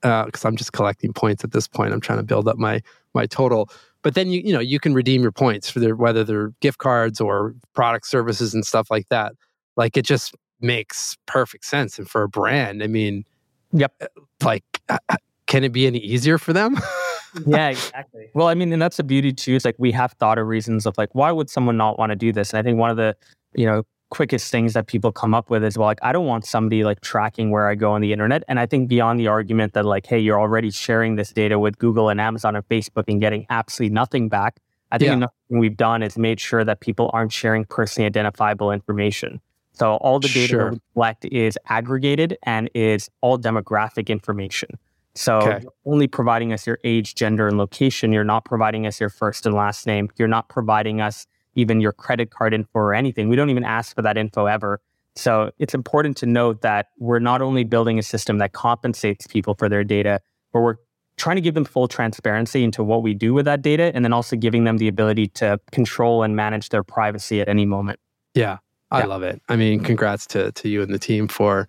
because 0.01 0.43
uh, 0.43 0.47
I'm 0.49 0.57
just 0.57 0.73
collecting 0.73 1.13
points 1.13 1.45
at 1.45 1.53
this 1.53 1.69
point. 1.69 1.93
I'm 1.93 2.01
trying 2.01 2.19
to 2.19 2.25
build 2.25 2.49
up 2.49 2.57
my 2.57 2.81
my 3.13 3.27
total. 3.27 3.69
But 4.01 4.15
then 4.15 4.29
you 4.29 4.41
you 4.41 4.51
know 4.51 4.59
you 4.59 4.77
can 4.77 4.93
redeem 4.93 5.21
your 5.21 5.31
points 5.31 5.69
for 5.69 5.79
their 5.79 5.95
whether 5.95 6.25
they're 6.25 6.49
gift 6.59 6.79
cards 6.79 7.21
or 7.21 7.55
product 7.73 8.07
services 8.07 8.53
and 8.53 8.65
stuff 8.65 8.91
like 8.91 9.07
that. 9.07 9.31
Like 9.77 9.95
it 9.95 10.05
just 10.05 10.35
makes 10.63 11.17
perfect 11.25 11.65
sense. 11.65 11.99
And 11.99 12.09
for 12.09 12.23
a 12.23 12.29
brand, 12.29 12.81
I 12.81 12.87
mean, 12.87 13.25
yep. 13.71 13.93
Uh, 14.01 14.07
like, 14.43 14.63
uh, 14.89 14.97
uh, 15.09 15.17
can 15.45 15.63
it 15.63 15.71
be 15.71 15.85
any 15.85 15.99
easier 15.99 16.37
for 16.37 16.53
them? 16.53 16.77
yeah, 17.45 17.69
exactly. 17.69 18.29
Well, 18.33 18.47
I 18.47 18.55
mean, 18.55 18.71
and 18.73 18.81
that's 18.81 18.97
the 18.97 19.03
beauty 19.03 19.33
too. 19.33 19.55
It's 19.55 19.65
like 19.65 19.75
we 19.77 19.91
have 19.91 20.13
thought 20.13 20.37
of 20.37 20.47
reasons 20.47 20.85
of 20.85 20.97
like 20.97 21.09
why 21.13 21.31
would 21.31 21.49
someone 21.49 21.77
not 21.77 21.99
want 21.99 22.11
to 22.11 22.15
do 22.15 22.31
this? 22.31 22.51
And 22.51 22.59
I 22.59 22.63
think 22.63 22.79
one 22.79 22.89
of 22.89 22.97
the 22.97 23.15
you 23.53 23.65
know 23.65 23.83
quickest 24.09 24.51
things 24.51 24.73
that 24.73 24.85
people 24.85 25.11
come 25.11 25.33
up 25.33 25.49
with 25.49 25.63
is 25.63 25.77
well, 25.77 25.87
like 25.87 25.99
I 26.01 26.11
don't 26.11 26.27
want 26.27 26.45
somebody 26.45 26.83
like 26.83 27.01
tracking 27.01 27.49
where 27.49 27.67
I 27.67 27.75
go 27.75 27.91
on 27.91 28.01
the 28.01 28.13
internet. 28.13 28.43
And 28.47 28.59
I 28.59 28.65
think 28.65 28.87
beyond 28.87 29.19
the 29.19 29.27
argument 29.27 29.73
that 29.73 29.85
like, 29.85 30.05
hey, 30.05 30.19
you're 30.19 30.39
already 30.39 30.71
sharing 30.71 31.15
this 31.15 31.31
data 31.31 31.57
with 31.59 31.77
Google 31.77 32.09
and 32.09 32.21
Amazon 32.21 32.55
and 32.55 32.67
Facebook 32.69 33.05
and 33.07 33.19
getting 33.19 33.45
absolutely 33.49 33.93
nothing 33.93 34.29
back. 34.29 34.59
I 34.91 34.99
think 34.99 35.07
yeah. 35.07 35.13
another 35.13 35.33
thing 35.49 35.57
we've 35.57 35.75
done 35.75 36.03
is 36.03 36.17
made 36.17 36.39
sure 36.39 36.63
that 36.63 36.79
people 36.79 37.09
aren't 37.11 37.33
sharing 37.33 37.65
personally 37.65 38.05
identifiable 38.05 38.71
information. 38.71 39.41
So 39.73 39.95
all 39.95 40.19
the 40.19 40.27
data 40.27 40.47
sure. 40.47 40.71
we 40.71 40.79
collect 40.93 41.25
is 41.25 41.57
aggregated 41.67 42.37
and 42.43 42.69
is 42.73 43.09
all 43.21 43.37
demographic 43.39 44.07
information. 44.07 44.69
So 45.15 45.37
okay. 45.37 45.65
only 45.85 46.07
providing 46.07 46.53
us 46.53 46.65
your 46.65 46.79
age, 46.83 47.15
gender, 47.15 47.47
and 47.47 47.57
location. 47.57 48.11
You're 48.11 48.23
not 48.23 48.45
providing 48.45 48.87
us 48.87 48.99
your 48.99 49.09
first 49.09 49.45
and 49.45 49.53
last 49.53 49.85
name. 49.85 50.09
You're 50.17 50.27
not 50.27 50.49
providing 50.49 51.01
us 51.01 51.27
even 51.55 51.81
your 51.81 51.91
credit 51.91 52.31
card 52.31 52.53
info 52.53 52.79
or 52.79 52.93
anything. 52.93 53.29
We 53.29 53.35
don't 53.35 53.49
even 53.49 53.63
ask 53.63 53.95
for 53.95 54.01
that 54.01 54.17
info 54.17 54.45
ever. 54.45 54.79
So 55.15 55.51
it's 55.59 55.75
important 55.75 56.17
to 56.17 56.25
note 56.25 56.61
that 56.61 56.87
we're 56.97 57.19
not 57.19 57.41
only 57.41 57.63
building 57.63 57.99
a 57.99 58.03
system 58.03 58.39
that 58.39 58.53
compensates 58.53 59.27
people 59.27 59.53
for 59.53 59.69
their 59.69 59.83
data, 59.83 60.19
but 60.51 60.61
we're 60.61 60.77
trying 61.17 61.35
to 61.35 61.41
give 61.41 61.53
them 61.53 61.65
full 61.65 61.87
transparency 61.87 62.63
into 62.63 62.83
what 62.83 63.03
we 63.03 63.13
do 63.13 63.33
with 63.35 63.45
that 63.45 63.61
data 63.61 63.91
and 63.93 64.03
then 64.03 64.13
also 64.13 64.35
giving 64.35 64.63
them 64.63 64.77
the 64.77 64.87
ability 64.87 65.27
to 65.27 65.59
control 65.71 66.23
and 66.23 66.35
manage 66.35 66.69
their 66.69 66.83
privacy 66.83 67.39
at 67.39 67.47
any 67.47 67.65
moment. 67.65 67.99
Yeah. 68.33 68.57
I 68.93 68.99
yeah. 68.99 69.05
love 69.07 69.23
it. 69.23 69.41
I 69.49 69.55
mean, 69.55 69.79
congrats 69.79 70.27
to 70.27 70.51
to 70.51 70.69
you 70.69 70.81
and 70.83 70.93
the 70.93 70.99
team 70.99 71.27
for 71.27 71.67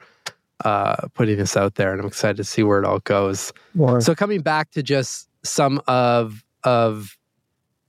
uh, 0.65 1.09
putting 1.15 1.39
this 1.39 1.57
out 1.57 1.77
there, 1.77 1.91
and 1.91 2.01
I'm 2.01 2.07
excited 2.07 2.37
to 2.37 2.45
see 2.45 2.63
where 2.63 2.79
it 2.79 2.85
all 2.85 3.01
goes. 3.01 3.53
More. 3.75 4.01
So, 4.01 4.15
coming 4.15 4.43
back 4.43 4.71
to 4.73 4.83
just 4.83 5.29
some 5.43 5.81
of 5.89 6.45
of 6.65 7.17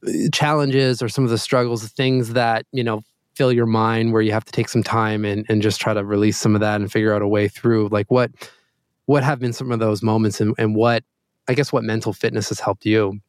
uh, 0.07 0.11
challenges 0.31 1.01
or 1.01 1.09
some 1.09 1.25
of 1.25 1.29
the 1.29 1.37
struggles, 1.37 1.81
the 1.81 1.89
things 1.89 2.33
that 2.33 2.65
you 2.71 2.83
know 2.83 3.01
fill 3.35 3.51
your 3.51 3.65
mind, 3.65 4.13
where 4.13 4.21
you 4.21 4.31
have 4.31 4.45
to 4.45 4.53
take 4.53 4.69
some 4.69 4.83
time 4.83 5.25
and 5.25 5.45
and 5.49 5.61
just 5.61 5.81
try 5.81 5.93
to 5.93 6.03
release 6.03 6.37
some 6.37 6.55
of 6.55 6.61
that 6.61 6.79
and 6.79 6.89
figure 6.89 7.13
out 7.13 7.21
a 7.21 7.27
way 7.27 7.49
through. 7.49 7.89
Like 7.89 8.09
what 8.09 8.31
what 9.05 9.23
have 9.23 9.39
been 9.39 9.53
some 9.53 9.71
of 9.71 9.79
those 9.79 10.01
moments, 10.01 10.39
and 10.39 10.55
and 10.57 10.75
what 10.75 11.03
I 11.49 11.55
guess 11.55 11.73
what 11.73 11.83
mental 11.83 12.13
fitness 12.13 12.49
has 12.49 12.61
helped 12.61 12.85
you. 12.85 13.19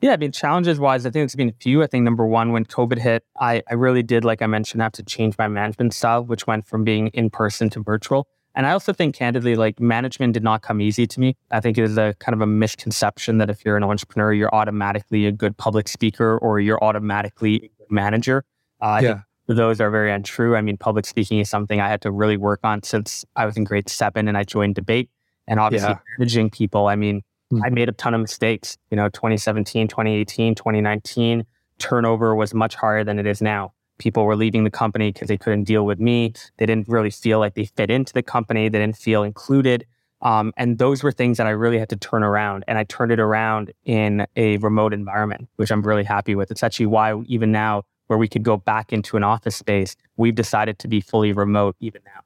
Yeah, 0.00 0.12
I 0.12 0.16
mean, 0.18 0.32
challenges 0.32 0.78
wise, 0.78 1.06
I 1.06 1.10
think 1.10 1.24
it's 1.24 1.34
been 1.34 1.48
a 1.48 1.54
few. 1.60 1.82
I 1.82 1.86
think 1.86 2.04
number 2.04 2.26
one, 2.26 2.52
when 2.52 2.66
COVID 2.66 2.98
hit, 2.98 3.24
I, 3.40 3.62
I 3.70 3.74
really 3.74 4.02
did, 4.02 4.24
like 4.24 4.42
I 4.42 4.46
mentioned, 4.46 4.82
have 4.82 4.92
to 4.92 5.02
change 5.02 5.38
my 5.38 5.48
management 5.48 5.94
style, 5.94 6.22
which 6.22 6.46
went 6.46 6.66
from 6.66 6.84
being 6.84 7.08
in 7.08 7.30
person 7.30 7.70
to 7.70 7.82
virtual. 7.82 8.28
And 8.54 8.66
I 8.66 8.72
also 8.72 8.92
think, 8.92 9.14
candidly, 9.14 9.54
like 9.54 9.80
management 9.80 10.34
did 10.34 10.42
not 10.42 10.62
come 10.62 10.80
easy 10.80 11.06
to 11.06 11.20
me. 11.20 11.36
I 11.50 11.60
think 11.60 11.76
it 11.78 11.84
is 11.84 11.98
a 11.98 12.14
kind 12.20 12.34
of 12.34 12.40
a 12.40 12.46
misconception 12.46 13.38
that 13.38 13.50
if 13.50 13.64
you're 13.64 13.76
an 13.76 13.84
entrepreneur, 13.84 14.32
you're 14.32 14.54
automatically 14.54 15.26
a 15.26 15.32
good 15.32 15.56
public 15.56 15.88
speaker 15.88 16.38
or 16.38 16.60
you're 16.60 16.82
automatically 16.82 17.56
a 17.56 17.60
good 17.60 17.90
manager. 17.90 18.44
Uh, 18.80 19.00
yeah. 19.02 19.20
those 19.46 19.80
are 19.80 19.90
very 19.90 20.10
untrue. 20.12 20.56
I 20.56 20.62
mean, 20.62 20.76
public 20.76 21.06
speaking 21.06 21.38
is 21.38 21.50
something 21.50 21.80
I 21.80 21.88
had 21.88 22.00
to 22.02 22.10
really 22.10 22.36
work 22.36 22.60
on 22.64 22.82
since 22.82 23.24
I 23.34 23.46
was 23.46 23.56
in 23.56 23.64
grade 23.64 23.88
seven 23.88 24.28
and 24.28 24.36
I 24.36 24.44
joined 24.44 24.74
debate. 24.74 25.10
And 25.46 25.60
obviously, 25.60 25.90
yeah. 25.90 25.98
managing 26.18 26.50
people, 26.50 26.86
I 26.86 26.96
mean, 26.96 27.22
Mm-hmm. 27.52 27.64
I 27.64 27.68
made 27.70 27.88
a 27.88 27.92
ton 27.92 28.14
of 28.14 28.20
mistakes. 28.20 28.76
You 28.90 28.96
know, 28.96 29.08
2017, 29.08 29.88
2018, 29.88 30.54
2019, 30.54 31.46
turnover 31.78 32.34
was 32.34 32.54
much 32.54 32.74
higher 32.74 33.04
than 33.04 33.18
it 33.18 33.26
is 33.26 33.40
now. 33.40 33.72
People 33.98 34.24
were 34.24 34.36
leaving 34.36 34.64
the 34.64 34.70
company 34.70 35.12
because 35.12 35.28
they 35.28 35.38
couldn't 35.38 35.64
deal 35.64 35.86
with 35.86 35.98
me. 35.98 36.34
They 36.58 36.66
didn't 36.66 36.88
really 36.88 37.10
feel 37.10 37.38
like 37.38 37.54
they 37.54 37.64
fit 37.64 37.90
into 37.90 38.12
the 38.12 38.22
company. 38.22 38.68
They 38.68 38.78
didn't 38.78 38.96
feel 38.96 39.22
included. 39.22 39.86
Um, 40.22 40.52
and 40.56 40.78
those 40.78 41.02
were 41.02 41.12
things 41.12 41.38
that 41.38 41.46
I 41.46 41.50
really 41.50 41.78
had 41.78 41.88
to 41.90 41.96
turn 41.96 42.22
around. 42.22 42.64
And 42.68 42.78
I 42.78 42.84
turned 42.84 43.12
it 43.12 43.20
around 43.20 43.72
in 43.84 44.26
a 44.36 44.56
remote 44.58 44.92
environment, 44.92 45.48
which 45.56 45.70
I'm 45.70 45.82
really 45.82 46.04
happy 46.04 46.34
with. 46.34 46.50
It's 46.50 46.62
actually 46.62 46.86
why, 46.86 47.20
even 47.26 47.52
now, 47.52 47.84
where 48.06 48.18
we 48.18 48.28
could 48.28 48.42
go 48.42 48.56
back 48.56 48.92
into 48.92 49.16
an 49.16 49.24
office 49.24 49.56
space, 49.56 49.96
we've 50.16 50.34
decided 50.34 50.78
to 50.80 50.88
be 50.88 51.00
fully 51.00 51.32
remote 51.32 51.76
even 51.80 52.00
now. 52.04 52.20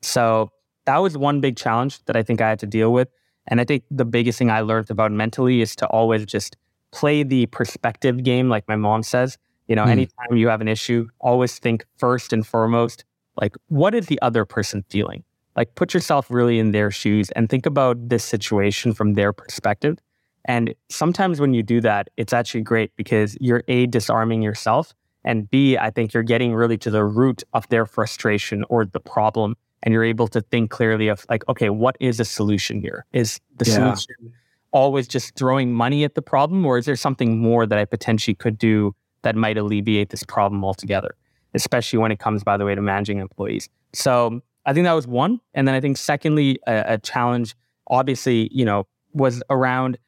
So 0.00 0.52
that 0.84 0.98
was 0.98 1.16
one 1.16 1.40
big 1.40 1.56
challenge 1.56 2.04
that 2.04 2.16
I 2.16 2.22
think 2.22 2.40
I 2.40 2.48
had 2.48 2.58
to 2.60 2.66
deal 2.66 2.92
with. 2.92 3.08
And 3.48 3.60
I 3.60 3.64
think 3.64 3.84
the 3.90 4.04
biggest 4.04 4.38
thing 4.38 4.50
I 4.50 4.60
learned 4.60 4.90
about 4.90 5.12
mentally 5.12 5.60
is 5.60 5.76
to 5.76 5.86
always 5.88 6.24
just 6.24 6.56
play 6.92 7.22
the 7.22 7.46
perspective 7.46 8.22
game, 8.22 8.48
like 8.48 8.66
my 8.68 8.76
mom 8.76 9.02
says. 9.02 9.36
You 9.68 9.76
know, 9.76 9.84
mm. 9.84 9.90
anytime 9.90 10.36
you 10.36 10.48
have 10.48 10.60
an 10.60 10.68
issue, 10.68 11.08
always 11.20 11.58
think 11.58 11.84
first 11.96 12.32
and 12.32 12.46
foremost, 12.46 13.04
like, 13.40 13.56
what 13.68 13.94
is 13.94 14.06
the 14.06 14.20
other 14.22 14.44
person 14.44 14.84
feeling? 14.90 15.24
Like, 15.56 15.74
put 15.74 15.94
yourself 15.94 16.30
really 16.30 16.58
in 16.58 16.72
their 16.72 16.90
shoes 16.90 17.30
and 17.32 17.48
think 17.48 17.66
about 17.66 18.08
this 18.08 18.24
situation 18.24 18.92
from 18.92 19.14
their 19.14 19.32
perspective. 19.32 19.98
And 20.44 20.74
sometimes 20.90 21.40
when 21.40 21.54
you 21.54 21.62
do 21.62 21.80
that, 21.80 22.08
it's 22.16 22.32
actually 22.32 22.60
great 22.62 22.94
because 22.96 23.36
you're 23.40 23.64
A, 23.68 23.86
disarming 23.86 24.42
yourself. 24.42 24.92
And 25.24 25.48
B, 25.48 25.78
I 25.78 25.90
think 25.90 26.12
you're 26.12 26.22
getting 26.22 26.54
really 26.54 26.76
to 26.78 26.90
the 26.90 27.04
root 27.04 27.42
of 27.54 27.66
their 27.68 27.86
frustration 27.86 28.64
or 28.68 28.84
the 28.84 29.00
problem 29.00 29.56
and 29.84 29.92
you're 29.92 30.04
able 30.04 30.26
to 30.28 30.40
think 30.40 30.70
clearly 30.70 31.08
of 31.08 31.24
like, 31.30 31.46
okay, 31.48 31.70
what 31.70 31.96
is 32.00 32.18
a 32.18 32.24
solution 32.24 32.80
here? 32.80 33.04
Is 33.12 33.38
the 33.58 33.66
yeah. 33.66 33.94
solution 33.94 34.32
always 34.72 35.06
just 35.06 35.36
throwing 35.36 35.72
money 35.72 36.02
at 36.02 36.16
the 36.16 36.22
problem, 36.22 36.66
or 36.66 36.78
is 36.78 36.86
there 36.86 36.96
something 36.96 37.38
more 37.38 37.64
that 37.64 37.78
I 37.78 37.84
potentially 37.84 38.34
could 38.34 38.58
do 38.58 38.94
that 39.22 39.36
might 39.36 39.56
alleviate 39.56 40.08
this 40.08 40.24
problem 40.24 40.64
altogether? 40.64 41.14
Especially 41.54 41.98
when 41.98 42.10
it 42.10 42.18
comes, 42.18 42.42
by 42.42 42.56
the 42.56 42.64
way, 42.64 42.74
to 42.74 42.82
managing 42.82 43.18
employees. 43.18 43.68
So 43.92 44.40
I 44.66 44.72
think 44.72 44.84
that 44.84 44.94
was 44.94 45.06
one, 45.06 45.40
and 45.52 45.68
then 45.68 45.74
I 45.74 45.80
think 45.80 45.96
secondly, 45.98 46.58
a, 46.66 46.94
a 46.94 46.98
challenge, 46.98 47.54
obviously, 47.86 48.48
you 48.50 48.64
know, 48.64 48.88
was 49.12 49.42
around 49.50 49.98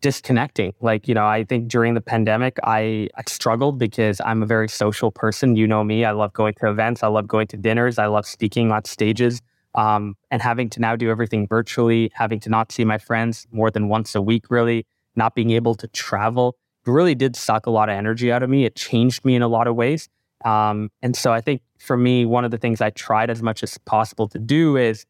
disconnecting. 0.00 0.74
Like, 0.80 1.08
you 1.08 1.14
know, 1.14 1.26
I 1.26 1.44
think 1.44 1.68
during 1.68 1.94
the 1.94 2.00
pandemic, 2.00 2.58
I, 2.64 3.08
I 3.16 3.22
struggled 3.26 3.78
because 3.78 4.20
I'm 4.24 4.42
a 4.42 4.46
very 4.46 4.68
social 4.68 5.10
person. 5.10 5.56
You 5.56 5.66
know 5.66 5.84
me. 5.84 6.04
I 6.04 6.12
love 6.12 6.32
going 6.32 6.54
to 6.54 6.70
events. 6.70 7.02
I 7.02 7.08
love 7.08 7.28
going 7.28 7.46
to 7.48 7.56
dinners. 7.56 7.98
I 7.98 8.06
love 8.06 8.26
speaking 8.26 8.72
on 8.72 8.84
stages. 8.84 9.40
Um, 9.74 10.16
and 10.32 10.42
having 10.42 10.68
to 10.70 10.80
now 10.80 10.96
do 10.96 11.10
everything 11.10 11.46
virtually, 11.46 12.10
having 12.14 12.40
to 12.40 12.50
not 12.50 12.72
see 12.72 12.84
my 12.84 12.98
friends 12.98 13.46
more 13.52 13.70
than 13.70 13.88
once 13.88 14.16
a 14.16 14.22
week, 14.22 14.50
really, 14.50 14.84
not 15.14 15.36
being 15.36 15.50
able 15.50 15.76
to 15.76 15.86
travel, 15.88 16.56
really 16.86 17.14
did 17.14 17.36
suck 17.36 17.66
a 17.66 17.70
lot 17.70 17.88
of 17.88 17.94
energy 17.94 18.32
out 18.32 18.42
of 18.42 18.50
me. 18.50 18.64
It 18.64 18.74
changed 18.74 19.24
me 19.24 19.36
in 19.36 19.42
a 19.42 19.48
lot 19.48 19.68
of 19.68 19.76
ways. 19.76 20.08
Um, 20.44 20.90
and 21.02 21.14
so 21.14 21.32
I 21.32 21.40
think 21.40 21.62
for 21.78 21.96
me, 21.96 22.24
one 22.24 22.44
of 22.44 22.50
the 22.50 22.58
things 22.58 22.80
I 22.80 22.90
tried 22.90 23.30
as 23.30 23.42
much 23.42 23.62
as 23.62 23.78
possible 23.78 24.26
to 24.28 24.38
do 24.40 24.76
is 24.76 25.06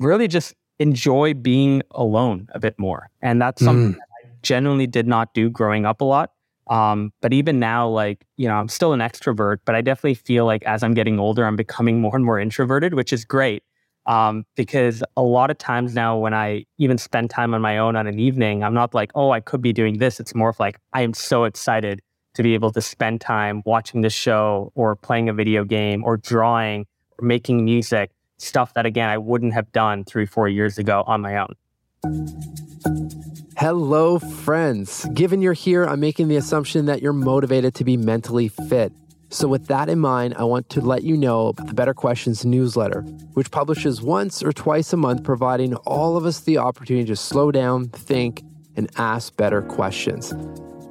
really 0.00 0.26
just 0.26 0.54
enjoy 0.80 1.34
being 1.34 1.82
alone 1.92 2.48
a 2.54 2.58
bit 2.58 2.76
more. 2.78 3.08
And 3.20 3.40
that's 3.40 3.62
something 3.62 3.94
mm 3.94 3.98
genuinely 4.42 4.86
did 4.86 5.06
not 5.06 5.34
do 5.34 5.50
growing 5.50 5.86
up 5.86 6.00
a 6.00 6.04
lot. 6.04 6.32
Um, 6.68 7.12
but 7.20 7.32
even 7.32 7.58
now, 7.58 7.88
like, 7.88 8.24
you 8.36 8.46
know, 8.46 8.54
I'm 8.54 8.68
still 8.68 8.92
an 8.92 9.00
extrovert, 9.00 9.58
but 9.64 9.74
I 9.74 9.80
definitely 9.80 10.14
feel 10.14 10.46
like 10.46 10.62
as 10.64 10.82
I'm 10.82 10.94
getting 10.94 11.18
older, 11.18 11.44
I'm 11.44 11.56
becoming 11.56 12.00
more 12.00 12.14
and 12.14 12.24
more 12.24 12.38
introverted, 12.38 12.94
which 12.94 13.12
is 13.12 13.24
great. 13.24 13.62
Um, 14.06 14.44
because 14.56 15.02
a 15.16 15.22
lot 15.22 15.50
of 15.50 15.58
times 15.58 15.94
now, 15.94 16.16
when 16.16 16.34
I 16.34 16.64
even 16.78 16.98
spend 16.98 17.30
time 17.30 17.54
on 17.54 17.60
my 17.60 17.78
own 17.78 17.94
on 17.94 18.06
an 18.06 18.18
evening, 18.18 18.64
I'm 18.64 18.74
not 18.74 18.94
like, 18.94 19.12
oh, 19.14 19.30
I 19.30 19.40
could 19.40 19.62
be 19.62 19.72
doing 19.72 19.98
this. 19.98 20.18
It's 20.18 20.34
more 20.34 20.48
of 20.50 20.58
like, 20.58 20.78
I 20.92 21.02
am 21.02 21.14
so 21.14 21.44
excited 21.44 22.00
to 22.34 22.42
be 22.42 22.54
able 22.54 22.72
to 22.72 22.80
spend 22.80 23.20
time 23.20 23.62
watching 23.64 24.00
this 24.00 24.14
show 24.14 24.72
or 24.74 24.96
playing 24.96 25.28
a 25.28 25.32
video 25.32 25.64
game 25.64 26.02
or 26.04 26.16
drawing 26.16 26.86
or 27.18 27.26
making 27.26 27.64
music, 27.64 28.10
stuff 28.38 28.74
that, 28.74 28.86
again, 28.86 29.08
I 29.08 29.18
wouldn't 29.18 29.52
have 29.52 29.70
done 29.72 30.04
three, 30.04 30.26
four 30.26 30.48
years 30.48 30.78
ago 30.78 31.04
on 31.06 31.20
my 31.20 31.36
own. 31.36 31.54
Hello, 33.56 34.18
friends. 34.18 35.06
Given 35.14 35.40
you're 35.40 35.52
here, 35.52 35.84
I'm 35.84 36.00
making 36.00 36.26
the 36.26 36.34
assumption 36.34 36.86
that 36.86 37.00
you're 37.00 37.12
motivated 37.12 37.76
to 37.76 37.84
be 37.84 37.96
mentally 37.96 38.48
fit. 38.48 38.92
So, 39.28 39.46
with 39.46 39.68
that 39.68 39.88
in 39.88 40.00
mind, 40.00 40.34
I 40.36 40.42
want 40.42 40.68
to 40.70 40.80
let 40.80 41.04
you 41.04 41.16
know 41.16 41.48
about 41.48 41.68
the 41.68 41.74
Better 41.74 41.94
Questions 41.94 42.44
newsletter, 42.44 43.02
which 43.34 43.52
publishes 43.52 44.02
once 44.02 44.42
or 44.42 44.52
twice 44.52 44.92
a 44.92 44.96
month, 44.96 45.22
providing 45.22 45.76
all 45.76 46.16
of 46.16 46.26
us 46.26 46.40
the 46.40 46.58
opportunity 46.58 47.06
to 47.06 47.14
slow 47.14 47.52
down, 47.52 47.88
think, 47.90 48.42
and 48.74 48.90
ask 48.96 49.36
better 49.36 49.62
questions. 49.62 50.34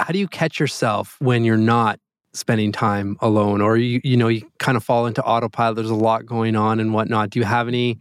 how 0.00 0.12
do 0.12 0.18
you 0.18 0.28
catch 0.28 0.58
yourself 0.58 1.16
when 1.20 1.44
you're 1.44 1.56
not 1.56 1.98
spending 2.32 2.70
time 2.70 3.16
alone 3.20 3.60
or 3.60 3.76
you 3.76 4.00
you 4.04 4.16
know 4.16 4.28
you 4.28 4.48
kind 4.58 4.76
of 4.76 4.84
fall 4.84 5.06
into 5.06 5.22
autopilot 5.24 5.74
there's 5.74 5.90
a 5.90 5.94
lot 5.94 6.24
going 6.24 6.54
on 6.54 6.78
and 6.78 6.94
whatnot 6.94 7.28
do 7.30 7.40
you 7.40 7.44
have 7.44 7.66
any 7.66 7.98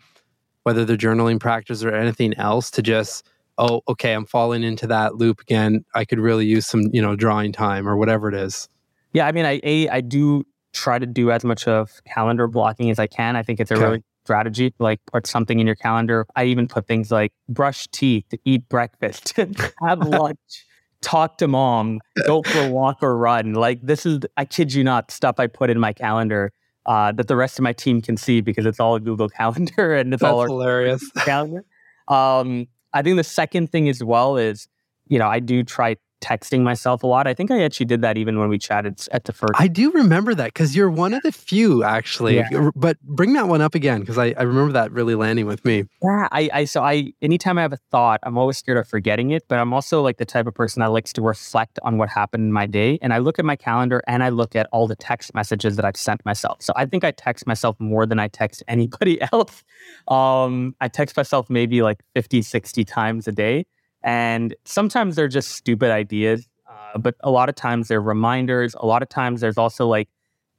whether 0.64 0.86
they're 0.86 0.98
journaling 0.98 1.40
practice 1.40 1.84
or 1.84 1.94
anything 1.96 2.34
else 2.36 2.70
to 2.70 2.82
just 2.82 3.28
oh, 3.60 3.82
okay, 3.88 4.14
I'm 4.14 4.26
falling 4.26 4.64
into 4.64 4.88
that 4.88 5.16
loop 5.16 5.42
again. 5.42 5.86
I 5.94 6.06
could 6.06 6.20
really 6.20 6.46
use 6.46 6.66
some, 6.66 6.84
you 6.94 7.02
know, 7.02 7.16
drawing 7.16 7.52
time 7.52 7.88
or 7.88 7.98
whatever 7.98 8.30
it 8.30 8.36
is. 8.36 8.70
Yeah, 9.14 9.28
I 9.28 9.32
mean, 9.32 9.46
I 9.46 9.60
a, 9.64 9.90
I 9.90 10.02
do 10.02 10.46
try 10.74 10.98
to 10.98 11.06
do 11.06 11.30
as 11.32 11.44
much 11.44 11.68
of 11.68 11.92
calendar 12.06 12.48
blocking 12.48 12.90
as 12.90 13.00
I 13.00 13.08
can. 13.08 13.36
I 13.36 13.44
think 13.44 13.60
it's 13.60 13.70
a 13.70 13.76
okay. 13.76 13.84
really 13.84 14.04
strategy, 14.24 14.74
like 14.80 15.00
put 15.12 15.28
something 15.28 15.60
in 15.60 15.68
your 15.68 15.76
calendar. 15.76 16.26
I 16.36 16.46
even 16.46 16.68
put 16.68 16.88
things 16.88 17.12
like 17.12 17.34
brush 17.50 17.88
teeth, 17.88 18.26
eat 18.46 18.68
breakfast, 18.70 19.34
have 19.82 20.00
lunch, 20.00 20.66
talk 21.02 21.38
to 21.40 21.48
mom, 21.48 22.00
go 22.26 22.44
for 22.44 22.60
a 22.60 22.70
walk 22.70 23.00
or 23.02 23.18
run. 23.18 23.54
Like 23.54 23.82
this 23.82 24.06
is, 24.06 24.20
I 24.38 24.46
kid 24.46 24.74
you 24.74 24.84
not, 24.84 25.12
stuff 25.12 25.36
I 25.40 25.48
put 25.48 25.70
in 25.70 25.80
my 25.80 25.94
calendar 25.94 26.52
uh, 26.86 27.12
that 27.12 27.28
the 27.28 27.36
rest 27.36 27.60
of 27.60 27.64
my 27.64 27.74
team 27.74 28.02
can 28.02 28.18
see 28.18 28.42
because 28.42 28.66
it's 28.66 28.80
all 28.80 28.96
a 28.96 29.00
Google 29.00 29.30
Calendar 29.40 29.96
and 29.96 30.14
it's 30.14 30.22
That's 30.22 30.32
all 30.32 30.44
hilarious 30.44 31.10
calendar. 31.18 31.64
Um, 32.08 32.68
I 32.94 33.02
think 33.02 33.18
the 33.18 33.24
second 33.24 33.72
thing 33.72 33.88
as 33.88 34.04
well 34.04 34.38
is, 34.38 34.68
you 35.08 35.20
know, 35.20 35.28
I 35.28 35.40
do 35.40 35.64
try 35.64 35.98
texting 36.22 36.62
myself 36.62 37.04
a 37.04 37.08
lot. 37.08 37.28
I 37.28 37.34
think 37.34 37.52
I 37.52 37.64
actually 37.64 37.86
did 37.86 38.02
that 38.02 38.18
even 38.18 38.40
when 38.40 38.50
we 38.50 38.58
chatted 38.58 39.00
at 39.12 39.26
the 39.26 39.34
first. 39.34 39.54
I 39.56 39.68
do 39.68 39.92
remember 39.92 40.34
that 40.36 40.48
because 40.48 40.76
you're 40.76 40.90
one 40.90 41.14
of 41.14 41.22
the 41.24 41.32
few 41.32 41.84
actually. 41.84 42.38
Yeah. 42.38 42.70
But 42.76 43.02
bring 43.02 43.34
that 43.34 43.48
one 43.48 43.62
up 43.62 43.76
again 43.76 44.02
because 44.02 44.18
I, 44.18 44.34
I 44.38 44.44
remember 44.44 44.74
that 44.74 44.92
really 44.92 45.16
landing 45.16 45.46
with 45.46 45.64
me. 45.66 45.86
Yeah, 46.04 46.28
I, 46.32 46.50
I 46.54 46.66
so 46.66 46.84
I 46.84 47.14
anytime 47.22 47.58
I 47.58 47.62
have 47.62 47.74
a 47.74 47.80
thought, 47.92 48.20
I'm 48.24 48.38
always 48.38 48.58
scared 48.58 48.78
of 48.78 48.88
forgetting 48.88 49.32
it. 49.32 49.44
But 49.48 49.60
I'm 49.60 49.74
also 49.74 50.02
like 50.02 50.18
the 50.18 50.26
type 50.26 50.48
of 50.48 50.54
person 50.54 50.82
that 50.82 50.88
likes 50.88 51.14
to 51.14 51.22
reflect 51.22 51.80
on 51.84 51.98
what 51.98 52.10
happened 52.10 52.44
in 52.44 52.52
my 52.52 52.66
day, 52.66 53.00
and 53.02 53.14
I 53.14 53.20
look 53.20 53.40
at 53.40 53.46
my 53.46 53.56
calendar 53.56 54.02
and 54.08 54.24
I 54.24 54.30
look 54.30 54.56
at 54.56 54.68
all 54.72 54.88
the 54.88 54.96
text 54.96 55.34
messages 55.34 55.76
that 55.76 55.86
I've 55.86 55.98
sent 55.98 56.26
myself. 56.26 56.62
So 56.62 56.74
I 56.76 56.86
think 56.86 57.04
I 57.04 57.12
text 57.12 57.48
myself 57.48 57.76
more 57.80 58.06
than 58.06 58.20
I 58.20 58.28
text 58.28 58.64
anybody 58.68 59.22
else. 59.34 59.64
Um, 60.08 60.76
I 60.82 60.88
text 60.88 61.16
myself 61.18 61.50
maybe 61.50 61.82
like 61.82 62.04
50, 62.16 62.42
60 62.42 62.84
times 62.86 63.28
a 63.28 63.32
day. 63.32 63.66
And 64.04 64.56
sometimes 64.66 65.16
they're 65.16 65.28
just 65.28 65.52
stupid 65.52 65.92
ideas, 65.92 66.48
uh, 66.70 66.98
but 66.98 67.16
a 67.22 67.30
lot 67.30 67.50
of 67.50 67.56
times 67.56 67.88
they're 67.88 68.02
reminders. 68.02 68.76
A 68.76 68.86
lot 68.86 69.02
of 69.02 69.10
times 69.10 69.42
there's 69.42 69.58
also 69.58 69.88
like, 69.88 70.10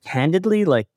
candidly, 0.05 0.65
like 0.65 0.89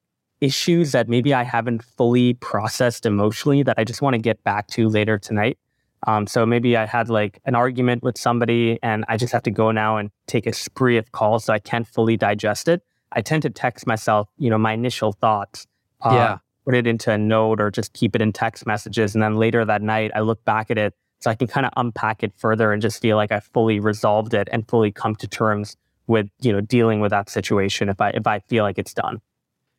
issues 0.42 0.92
that 0.92 1.08
maybe 1.08 1.34
I 1.34 1.44
haven't 1.44 1.84
fully 1.84 2.34
processed 2.36 3.06
emotionally 3.06 3.64
that 3.64 3.76
I 3.78 3.84
just 3.84 4.02
want 4.02 4.16
to 4.16 4.18
get 4.18 4.44
back 4.44 4.68
to 4.70 4.90
later 4.90 5.18
tonight. 5.18 5.58
Um, 6.06 6.28
so 6.28 6.46
maybe 6.46 6.76
I 6.76 6.86
had 6.86 7.10
like 7.10 7.40
an 7.46 7.56
argument 7.56 8.04
with 8.04 8.18
somebody 8.18 8.78
and 8.84 9.06
I 9.08 9.16
just 9.16 9.32
have 9.32 9.44
to 9.44 9.52
go 9.52 9.72
now 9.72 9.98
and 9.98 10.12
take 10.28 10.46
a 10.46 10.54
spree 10.54 10.98
of 10.98 11.12
calls 11.14 11.46
so 11.46 11.54
I 11.54 11.60
can't 11.60 11.88
fully 11.88 12.18
digest 12.18 12.68
it. 12.68 12.82
I 13.14 13.22
tend 13.22 13.44
to 13.44 13.50
text 13.50 13.88
myself, 13.88 14.28
you 14.38 14.50
know, 14.50 14.58
my 14.58 14.74
initial 14.74 15.14
thoughts. 15.14 15.66
Uh, 16.02 16.14
yeah. 16.14 16.38
Put 16.66 16.76
it 16.76 16.88
into 16.88 17.12
a 17.12 17.18
note 17.18 17.62
or 17.62 17.72
just 17.72 17.94
keep 17.94 18.16
it 18.16 18.22
in 18.22 18.34
text 18.34 18.66
messages. 18.66 19.16
And 19.16 19.22
then 19.22 19.36
later 19.36 19.64
that 19.64 19.82
night, 19.82 20.12
I 20.16 20.22
look 20.22 20.44
back 20.46 20.72
at 20.72 20.78
it 20.78 20.94
so 21.24 21.32
I 21.32 21.36
can 21.36 21.48
kind 21.48 21.66
of 21.66 21.72
unpack 21.78 22.22
it 22.22 22.34
further 22.36 22.74
and 22.74 22.82
just 22.82 23.02
feel 23.02 23.16
like 23.16 23.32
I 23.32 23.40
fully 23.40 23.80
resolved 23.80 24.34
it 24.34 24.50
and 24.52 24.68
fully 24.68 24.92
come 24.92 25.16
to 25.16 25.28
terms 25.28 25.78
with, 26.08 26.30
you 26.42 26.52
know, 26.52 26.60
dealing 26.60 27.00
with 27.00 27.12
that 27.12 27.30
situation 27.30 27.88
if 27.88 28.02
I 28.02 28.10
if 28.10 28.28
I 28.28 28.40
feel 28.40 28.66
like 28.66 28.78
it's 28.78 28.94
done. 28.94 29.22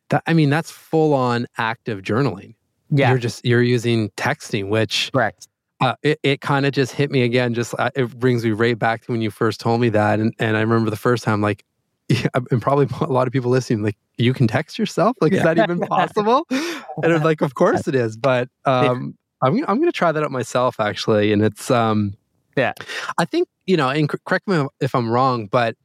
That, 0.09 0.23
I 0.25 0.33
mean, 0.33 0.49
that's 0.49 0.71
full 0.71 1.13
on 1.13 1.45
active 1.59 2.01
journaling. 2.01 2.55
Yeah. 2.89 3.09
You're 3.09 3.19
just 3.19 3.45
you're 3.45 3.61
using 3.61 4.09
texting, 4.11 4.69
which 4.69 5.11
correct. 5.13 5.47
Uh, 5.81 5.93
it 6.01 6.19
it 6.23 6.41
kind 6.41 6.65
of 6.65 6.71
just 6.71 6.93
hit 6.93 7.11
me 7.11 7.21
again. 7.21 7.53
Just 7.53 7.75
uh, 7.77 7.91
it 7.95 8.17
brings 8.17 8.43
me 8.43 8.49
right 8.49 8.79
back 8.79 9.05
to 9.05 9.11
when 9.11 9.21
you 9.21 9.29
first 9.29 9.59
told 9.59 9.81
me 9.81 9.89
that, 9.89 10.19
and 10.19 10.33
and 10.39 10.57
I 10.57 10.61
remember 10.61 10.89
the 10.89 10.95
first 10.95 11.23
time, 11.23 11.41
like, 11.41 11.63
yeah, 12.09 12.27
and 12.49 12.59
probably 12.59 12.87
a 13.01 13.11
lot 13.11 13.27
of 13.27 13.33
people 13.33 13.51
listening, 13.51 13.83
like, 13.83 13.97
you 14.17 14.33
can 14.33 14.47
text 14.47 14.79
yourself, 14.79 15.15
like, 15.21 15.31
is 15.31 15.43
that 15.43 15.59
even 15.59 15.79
possible? 15.87 16.47
and 16.49 17.13
I'm 17.13 17.21
like, 17.21 17.41
of 17.41 17.53
course 17.53 17.87
it 17.87 17.93
is, 17.93 18.17
but 18.17 18.49
um, 18.65 19.15
I'm 19.45 19.63
I'm 19.67 19.77
going 19.77 19.91
to 19.91 19.97
try 19.97 20.11
that 20.11 20.23
out 20.23 20.31
myself 20.31 20.79
actually, 20.79 21.31
and 21.31 21.43
it's 21.43 21.69
um, 21.69 22.15
yeah, 22.57 22.73
I 23.17 23.25
think 23.25 23.47
you 23.67 23.77
know, 23.77 23.89
and 23.89 24.09
correct 24.09 24.47
me 24.47 24.65
if 24.79 24.95
I'm 24.95 25.09
wrong, 25.09 25.47
but 25.47 25.75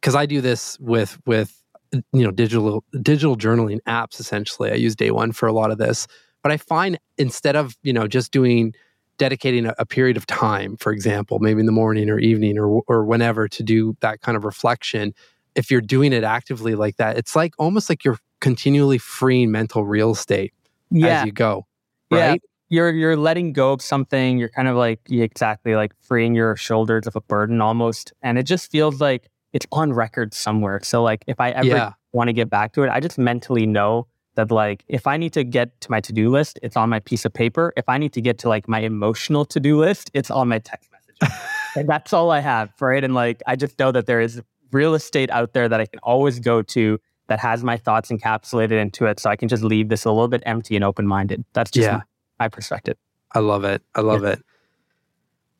because 0.00 0.14
uh, 0.14 0.18
I 0.18 0.26
do 0.26 0.40
this 0.40 0.78
with 0.80 1.18
with 1.24 1.62
you 1.92 2.24
know 2.24 2.32
digital 2.32 2.84
digital 3.00 3.36
journaling 3.36 3.80
apps 3.86 4.18
essentially, 4.18 4.72
I 4.72 4.74
use 4.74 4.96
Day 4.96 5.12
One 5.12 5.30
for 5.30 5.46
a 5.46 5.52
lot 5.52 5.70
of 5.70 5.78
this, 5.78 6.08
but 6.42 6.50
I 6.50 6.56
find 6.56 6.98
instead 7.16 7.54
of 7.54 7.76
you 7.82 7.92
know 7.92 8.08
just 8.08 8.32
doing 8.32 8.74
dedicating 9.18 9.66
a, 9.66 9.74
a 9.78 9.86
period 9.86 10.16
of 10.16 10.26
time, 10.26 10.76
for 10.76 10.92
example, 10.92 11.38
maybe 11.38 11.60
in 11.60 11.66
the 11.66 11.72
morning 11.72 12.10
or 12.10 12.18
evening 12.18 12.58
or 12.58 12.82
or 12.88 13.04
whenever 13.04 13.46
to 13.46 13.62
do 13.62 13.96
that 14.00 14.20
kind 14.20 14.36
of 14.36 14.44
reflection, 14.44 15.14
if 15.54 15.70
you're 15.70 15.80
doing 15.80 16.12
it 16.12 16.24
actively 16.24 16.74
like 16.74 16.96
that, 16.96 17.16
it's 17.16 17.36
like 17.36 17.54
almost 17.56 17.88
like 17.88 18.04
you're 18.04 18.18
continually 18.40 18.98
freeing 18.98 19.52
mental 19.52 19.84
real 19.84 20.10
estate 20.10 20.52
yeah. 20.90 21.20
as 21.20 21.26
you 21.26 21.32
go 21.32 21.64
right? 22.10 22.42
You're 22.68 22.90
you're 22.90 23.16
letting 23.16 23.52
go 23.52 23.72
of 23.72 23.82
something. 23.82 24.38
You're 24.38 24.50
kind 24.50 24.68
of 24.68 24.76
like 24.76 25.00
exactly 25.10 25.74
like 25.74 25.92
freeing 26.00 26.34
your 26.34 26.56
shoulders 26.56 27.06
of 27.06 27.16
a 27.16 27.20
burden 27.20 27.60
almost, 27.60 28.12
and 28.22 28.38
it 28.38 28.44
just 28.44 28.70
feels 28.70 29.00
like 29.00 29.28
it's 29.52 29.66
on 29.72 29.92
record 29.92 30.34
somewhere. 30.34 30.80
So 30.82 31.02
like 31.02 31.24
if 31.26 31.40
I 31.40 31.50
ever 31.50 31.66
yeah. 31.66 31.92
want 32.12 32.28
to 32.28 32.32
get 32.32 32.50
back 32.50 32.72
to 32.74 32.82
it, 32.82 32.90
I 32.90 33.00
just 33.00 33.18
mentally 33.18 33.66
know 33.66 34.06
that 34.34 34.50
like 34.50 34.84
if 34.88 35.06
I 35.06 35.16
need 35.16 35.32
to 35.32 35.44
get 35.44 35.80
to 35.80 35.90
my 35.90 36.00
to 36.00 36.12
do 36.12 36.30
list, 36.30 36.58
it's 36.62 36.76
on 36.76 36.88
my 36.90 37.00
piece 37.00 37.24
of 37.24 37.32
paper. 37.32 37.72
If 37.76 37.88
I 37.88 37.98
need 37.98 38.12
to 38.12 38.20
get 38.20 38.38
to 38.38 38.48
like 38.48 38.68
my 38.68 38.80
emotional 38.80 39.44
to 39.46 39.60
do 39.60 39.78
list, 39.78 40.10
it's 40.14 40.30
on 40.30 40.48
my 40.48 40.58
text 40.58 40.90
message, 40.92 41.34
and 41.76 41.88
that's 41.88 42.12
all 42.12 42.30
I 42.30 42.40
have, 42.40 42.70
right? 42.80 43.02
And 43.02 43.14
like 43.14 43.42
I 43.46 43.56
just 43.56 43.78
know 43.78 43.92
that 43.92 44.06
there 44.06 44.20
is 44.20 44.42
real 44.72 44.94
estate 44.94 45.30
out 45.30 45.54
there 45.54 45.68
that 45.68 45.80
I 45.80 45.86
can 45.86 46.00
always 46.00 46.38
go 46.38 46.62
to 46.62 47.00
that 47.28 47.38
has 47.38 47.62
my 47.62 47.76
thoughts 47.76 48.10
encapsulated 48.10 48.80
into 48.80 49.06
it. 49.06 49.20
So 49.20 49.30
I 49.30 49.36
can 49.36 49.48
just 49.48 49.62
leave 49.62 49.88
this 49.88 50.04
a 50.04 50.10
little 50.10 50.28
bit 50.28 50.42
empty 50.46 50.74
and 50.76 50.84
open 50.84 51.06
minded. 51.06 51.44
That's 51.52 51.70
just 51.70 51.86
yeah. 51.86 52.00
My, 52.38 52.44
my, 52.44 52.48
perspective. 52.48 52.96
I 53.32 53.40
love 53.40 53.64
it. 53.64 53.82
I 53.94 54.00
love 54.00 54.22
yeah. 54.22 54.32
it. 54.32 54.42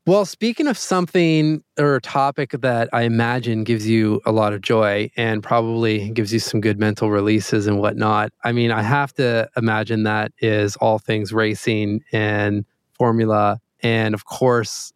Well, 0.09 0.25
speaking 0.25 0.69
of 0.69 0.79
something 0.79 1.63
or 1.79 1.97
a 1.97 2.01
topic 2.01 2.53
that 2.53 2.89
I 2.95 3.03
imagine 3.03 3.63
gives 3.63 3.87
you 3.87 4.23
a 4.25 4.33
lot 4.33 4.55
of 4.55 4.63
joy 4.63 5.11
and 5.19 5.43
probably 5.43 6.09
gives 6.13 6.33
you 6.33 6.39
some 6.39 6.63
good 6.63 6.79
mental 6.79 7.11
releases 7.11 7.67
and 7.67 7.79
whatnot, 7.79 8.33
I 8.43 8.53
mean, 8.53 8.71
I 8.71 8.81
have 8.81 9.13
to 9.15 9.51
imagine 9.55 10.05
that 10.05 10.33
is 10.39 10.77
all 10.77 10.99
things 10.99 11.35
racing 11.35 12.05
and 12.11 12.65
formula. 12.95 13.61
And 13.83 14.15
of 14.15 14.25
course, 14.25 14.95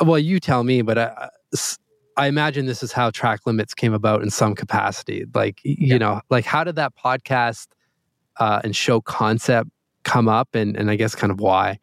well, 0.00 0.20
you 0.20 0.38
tell 0.38 0.62
me, 0.62 0.82
but 0.82 0.98
uh, 0.98 1.30
I 2.16 2.28
imagine 2.28 2.66
this 2.66 2.84
is 2.84 2.92
how 2.92 3.10
track 3.10 3.40
limits 3.44 3.74
came 3.74 3.92
about 3.92 4.22
in 4.22 4.30
some 4.30 4.54
capacity. 4.54 5.24
Like, 5.34 5.60
yeah. 5.64 5.94
you 5.94 5.98
know, 5.98 6.20
like 6.30 6.44
how 6.44 6.62
did 6.62 6.76
that 6.76 6.92
podcast 6.94 7.66
uh, 8.38 8.60
and 8.62 8.76
show 8.76 9.00
concept 9.00 9.70
come 10.04 10.28
up 10.28 10.54
and, 10.54 10.76
and 10.76 10.90
I 10.90 10.96
guess 10.96 11.14
kind 11.14 11.30
of 11.30 11.40
why? 11.40 11.78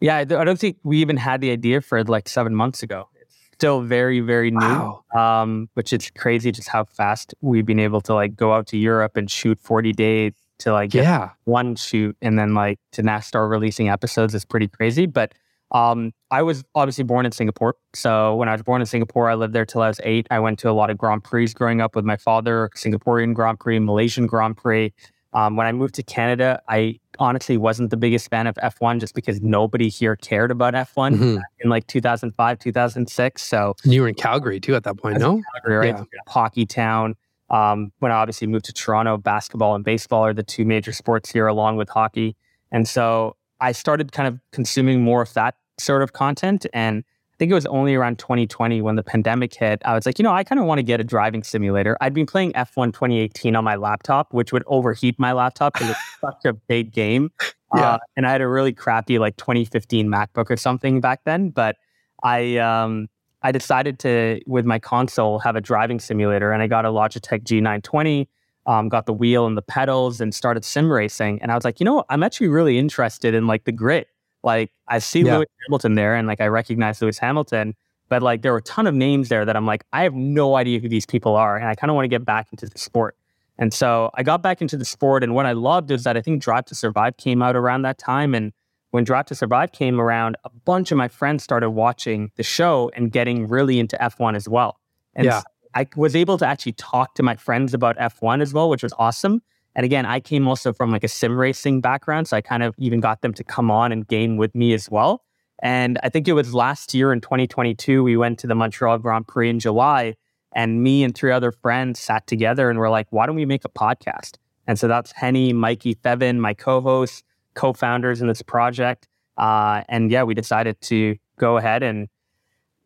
Yeah, 0.00 0.18
I 0.18 0.24
don't 0.24 0.58
think 0.58 0.76
we 0.82 0.98
even 0.98 1.16
had 1.16 1.40
the 1.40 1.50
idea 1.50 1.80
for 1.80 1.98
it 1.98 2.08
like 2.08 2.28
seven 2.28 2.54
months 2.54 2.82
ago. 2.82 3.08
It's 3.20 3.36
still 3.52 3.80
very, 3.80 4.20
very 4.20 4.50
new, 4.50 4.58
wow. 4.60 5.04
um, 5.14 5.68
which 5.74 5.92
is 5.92 6.10
crazy 6.10 6.52
just 6.52 6.68
how 6.68 6.84
fast 6.84 7.34
we've 7.40 7.64
been 7.64 7.80
able 7.80 8.00
to 8.02 8.14
like 8.14 8.36
go 8.36 8.52
out 8.52 8.66
to 8.68 8.76
Europe 8.76 9.16
and 9.16 9.30
shoot 9.30 9.58
40 9.60 9.92
days 9.92 10.32
to 10.58 10.72
like 10.72 10.90
get 10.90 11.04
yeah. 11.04 11.30
one 11.44 11.74
shoot 11.76 12.16
and 12.20 12.38
then 12.38 12.54
like 12.54 12.78
to 12.92 13.02
now 13.02 13.20
start 13.20 13.50
releasing 13.50 13.88
episodes 13.88 14.34
is 14.34 14.44
pretty 14.44 14.68
crazy. 14.68 15.06
But 15.06 15.32
um, 15.70 16.12
I 16.30 16.42
was 16.42 16.64
obviously 16.74 17.04
born 17.04 17.26
in 17.26 17.32
Singapore. 17.32 17.74
So 17.94 18.36
when 18.36 18.48
I 18.48 18.52
was 18.52 18.62
born 18.62 18.80
in 18.80 18.86
Singapore, 18.86 19.28
I 19.28 19.34
lived 19.34 19.54
there 19.54 19.64
till 19.64 19.82
I 19.82 19.88
was 19.88 20.00
eight. 20.04 20.26
I 20.30 20.38
went 20.38 20.58
to 20.60 20.70
a 20.70 20.72
lot 20.72 20.90
of 20.90 20.98
Grand 20.98 21.24
Prix 21.24 21.48
growing 21.48 21.80
up 21.80 21.96
with 21.96 22.04
my 22.04 22.16
father, 22.16 22.70
Singaporean 22.76 23.34
Grand 23.34 23.58
Prix, 23.58 23.78
Malaysian 23.80 24.26
Grand 24.26 24.56
Prix. 24.56 24.92
Um, 25.32 25.56
when 25.56 25.66
I 25.66 25.72
moved 25.72 25.94
to 25.96 26.02
Canada, 26.04 26.62
I 26.68 27.00
honestly 27.18 27.56
wasn't 27.56 27.90
the 27.90 27.96
biggest 27.96 28.28
fan 28.30 28.46
of 28.46 28.54
F1 28.56 29.00
just 29.00 29.14
because 29.14 29.40
nobody 29.40 29.88
here 29.88 30.16
cared 30.16 30.50
about 30.50 30.74
F1 30.74 31.14
mm-hmm. 31.14 31.38
in 31.60 31.70
like 31.70 31.86
2005, 31.86 32.58
2006. 32.58 33.42
So 33.42 33.74
you 33.84 34.02
were 34.02 34.08
in 34.08 34.14
Calgary 34.14 34.60
too 34.60 34.74
at 34.74 34.84
that 34.84 34.96
point, 34.96 35.18
no? 35.18 35.42
Calgary, 35.54 35.76
right? 35.76 35.98
Yeah. 35.98 36.20
Hockey 36.26 36.66
town. 36.66 37.16
Um, 37.50 37.92
when 37.98 38.10
I 38.10 38.16
obviously 38.16 38.46
moved 38.46 38.64
to 38.66 38.72
Toronto, 38.72 39.16
basketball 39.16 39.74
and 39.74 39.84
baseball 39.84 40.24
are 40.24 40.34
the 40.34 40.42
two 40.42 40.64
major 40.64 40.92
sports 40.92 41.30
here, 41.30 41.46
along 41.46 41.76
with 41.76 41.88
hockey. 41.88 42.36
And 42.72 42.88
so 42.88 43.36
I 43.60 43.72
started 43.72 44.12
kind 44.12 44.26
of 44.26 44.40
consuming 44.50 45.02
more 45.02 45.22
of 45.22 45.32
that 45.34 45.54
sort 45.78 46.02
of 46.02 46.12
content. 46.12 46.66
And 46.72 47.04
I 47.34 47.36
think 47.36 47.50
it 47.50 47.54
was 47.54 47.66
only 47.66 47.96
around 47.96 48.20
2020 48.20 48.80
when 48.80 48.94
the 48.94 49.02
pandemic 49.02 49.52
hit. 49.52 49.82
I 49.84 49.94
was 49.96 50.06
like, 50.06 50.20
you 50.20 50.22
know, 50.22 50.32
I 50.32 50.44
kind 50.44 50.60
of 50.60 50.66
want 50.66 50.78
to 50.78 50.84
get 50.84 51.00
a 51.00 51.04
driving 51.04 51.42
simulator. 51.42 51.96
I'd 52.00 52.14
been 52.14 52.26
playing 52.26 52.52
F1 52.52 52.92
2018 52.92 53.56
on 53.56 53.64
my 53.64 53.74
laptop, 53.74 54.32
which 54.32 54.52
would 54.52 54.62
overheat 54.68 55.18
my 55.18 55.32
laptop 55.32 55.72
because 55.72 55.90
it's 55.90 56.00
such 56.20 56.44
a 56.44 56.52
big 56.52 56.92
game. 56.92 57.32
Yeah. 57.74 57.94
Uh, 57.94 57.98
and 58.16 58.24
I 58.24 58.30
had 58.30 58.40
a 58.40 58.46
really 58.46 58.72
crappy 58.72 59.18
like 59.18 59.36
2015 59.36 60.06
MacBook 60.06 60.48
or 60.48 60.56
something 60.56 61.00
back 61.00 61.22
then. 61.24 61.50
But 61.50 61.74
I, 62.22 62.58
um, 62.58 63.08
I 63.42 63.50
decided 63.50 63.98
to, 64.00 64.40
with 64.46 64.64
my 64.64 64.78
console, 64.78 65.40
have 65.40 65.56
a 65.56 65.60
driving 65.60 65.98
simulator, 65.98 66.52
and 66.52 66.62
I 66.62 66.68
got 66.68 66.84
a 66.84 66.90
Logitech 66.90 67.42
G920. 67.42 68.28
Um, 68.66 68.88
got 68.88 69.06
the 69.06 69.12
wheel 69.12 69.46
and 69.46 69.58
the 69.58 69.62
pedals, 69.62 70.20
and 70.20 70.32
started 70.32 70.64
sim 70.64 70.90
racing. 70.90 71.42
And 71.42 71.50
I 71.50 71.56
was 71.56 71.64
like, 71.64 71.80
you 71.80 71.84
know, 71.84 71.96
what? 71.96 72.06
I'm 72.08 72.22
actually 72.22 72.48
really 72.48 72.78
interested 72.78 73.34
in 73.34 73.46
like 73.46 73.64
the 73.64 73.72
grit 73.72 74.08
like 74.44 74.70
I 74.88 74.98
see 74.98 75.22
yeah. 75.22 75.36
Lewis 75.36 75.48
Hamilton 75.66 75.94
there 75.94 76.14
and 76.14 76.28
like 76.28 76.40
I 76.40 76.46
recognize 76.46 77.00
Lewis 77.00 77.18
Hamilton, 77.18 77.74
but 78.08 78.22
like 78.22 78.42
there 78.42 78.52
were 78.52 78.58
a 78.58 78.62
ton 78.62 78.86
of 78.86 78.94
names 78.94 79.28
there 79.28 79.44
that 79.44 79.56
I'm 79.56 79.66
like, 79.66 79.84
I 79.92 80.02
have 80.02 80.14
no 80.14 80.56
idea 80.56 80.80
who 80.80 80.88
these 80.88 81.06
people 81.06 81.36
are. 81.36 81.56
And 81.56 81.66
I 81.66 81.74
kind 81.74 81.90
of 81.90 81.94
want 81.94 82.04
to 82.04 82.08
get 82.08 82.24
back 82.24 82.48
into 82.52 82.66
the 82.66 82.78
sport. 82.78 83.16
And 83.58 83.72
so 83.72 84.10
I 84.14 84.22
got 84.22 84.42
back 84.42 84.60
into 84.60 84.76
the 84.76 84.84
sport. 84.84 85.22
And 85.22 85.34
what 85.34 85.46
I 85.46 85.52
loved 85.52 85.90
is 85.90 86.04
that 86.04 86.16
I 86.16 86.20
think 86.20 86.42
Drive 86.42 86.64
to 86.66 86.74
Survive 86.74 87.16
came 87.16 87.42
out 87.42 87.56
around 87.56 87.82
that 87.82 87.98
time. 87.98 88.34
And 88.34 88.52
when 88.90 89.04
Drive 89.04 89.26
to 89.26 89.34
Survive 89.34 89.72
came 89.72 90.00
around, 90.00 90.36
a 90.44 90.50
bunch 90.50 90.90
of 90.90 90.98
my 90.98 91.08
friends 91.08 91.42
started 91.42 91.70
watching 91.70 92.30
the 92.36 92.42
show 92.42 92.90
and 92.94 93.12
getting 93.12 93.48
really 93.48 93.78
into 93.78 93.96
F1 93.96 94.36
as 94.36 94.48
well. 94.48 94.78
And 95.14 95.26
yeah. 95.26 95.40
So 95.40 95.44
I 95.74 95.86
was 95.96 96.14
able 96.14 96.38
to 96.38 96.46
actually 96.46 96.72
talk 96.72 97.14
to 97.16 97.22
my 97.22 97.36
friends 97.36 97.74
about 97.74 97.96
F1 97.96 98.42
as 98.42 98.52
well, 98.52 98.68
which 98.68 98.82
was 98.82 98.92
awesome. 98.98 99.42
And 99.76 99.84
again, 99.84 100.06
I 100.06 100.20
came 100.20 100.46
also 100.46 100.72
from 100.72 100.90
like 100.90 101.04
a 101.04 101.08
sim 101.08 101.36
racing 101.36 101.80
background. 101.80 102.28
So 102.28 102.36
I 102.36 102.40
kind 102.40 102.62
of 102.62 102.74
even 102.78 103.00
got 103.00 103.22
them 103.22 103.34
to 103.34 103.44
come 103.44 103.70
on 103.70 103.92
and 103.92 104.06
game 104.06 104.36
with 104.36 104.54
me 104.54 104.72
as 104.72 104.90
well. 104.90 105.24
And 105.60 105.98
I 106.02 106.08
think 106.08 106.28
it 106.28 106.32
was 106.32 106.54
last 106.54 106.94
year 106.94 107.12
in 107.12 107.20
2022, 107.20 108.02
we 108.02 108.16
went 108.16 108.38
to 108.40 108.46
the 108.46 108.54
Montreal 108.54 108.98
Grand 108.98 109.26
Prix 109.26 109.50
in 109.50 109.58
July. 109.58 110.14
And 110.54 110.82
me 110.82 111.02
and 111.02 111.14
three 111.14 111.32
other 111.32 111.50
friends 111.50 111.98
sat 111.98 112.26
together 112.26 112.70
and 112.70 112.78
we're 112.78 112.90
like, 112.90 113.08
why 113.10 113.26
don't 113.26 113.34
we 113.34 113.44
make 113.44 113.64
a 113.64 113.68
podcast? 113.68 114.36
And 114.66 114.78
so 114.78 114.86
that's 114.86 115.10
Henny, 115.12 115.52
Mikey 115.52 115.94
Fevin, 115.94 116.38
my 116.38 116.54
co 116.54 116.80
hosts, 116.80 117.22
co 117.54 117.72
founders 117.72 118.20
in 118.20 118.28
this 118.28 118.42
project. 118.42 119.08
Uh, 119.36 119.82
and 119.88 120.10
yeah, 120.10 120.22
we 120.22 120.34
decided 120.34 120.80
to 120.82 121.16
go 121.38 121.56
ahead 121.56 121.82
and 121.82 122.08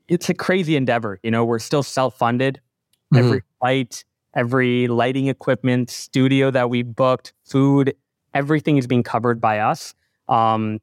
it's 0.09 0.31
a 0.31 0.35
crazy 0.35 0.77
endeavor. 0.77 1.21
You 1.23 1.31
know, 1.31 1.45
we're 1.45 1.59
still 1.59 1.83
self 1.83 2.17
funded. 2.17 2.61
Mm-hmm. 3.13 3.25
Every 3.25 3.43
flight, 3.59 4.05
every 4.39 4.87
lighting 4.87 5.27
equipment, 5.27 5.91
studio 5.91 6.49
that 6.53 6.71
we 6.71 6.83
booked, 6.83 7.33
food, 7.45 7.93
everything 8.35 8.77
is 8.77 8.87
being 8.87 9.03
covered 9.03 9.41
by 9.41 9.59
us. 9.59 9.95
Um, 10.29 10.79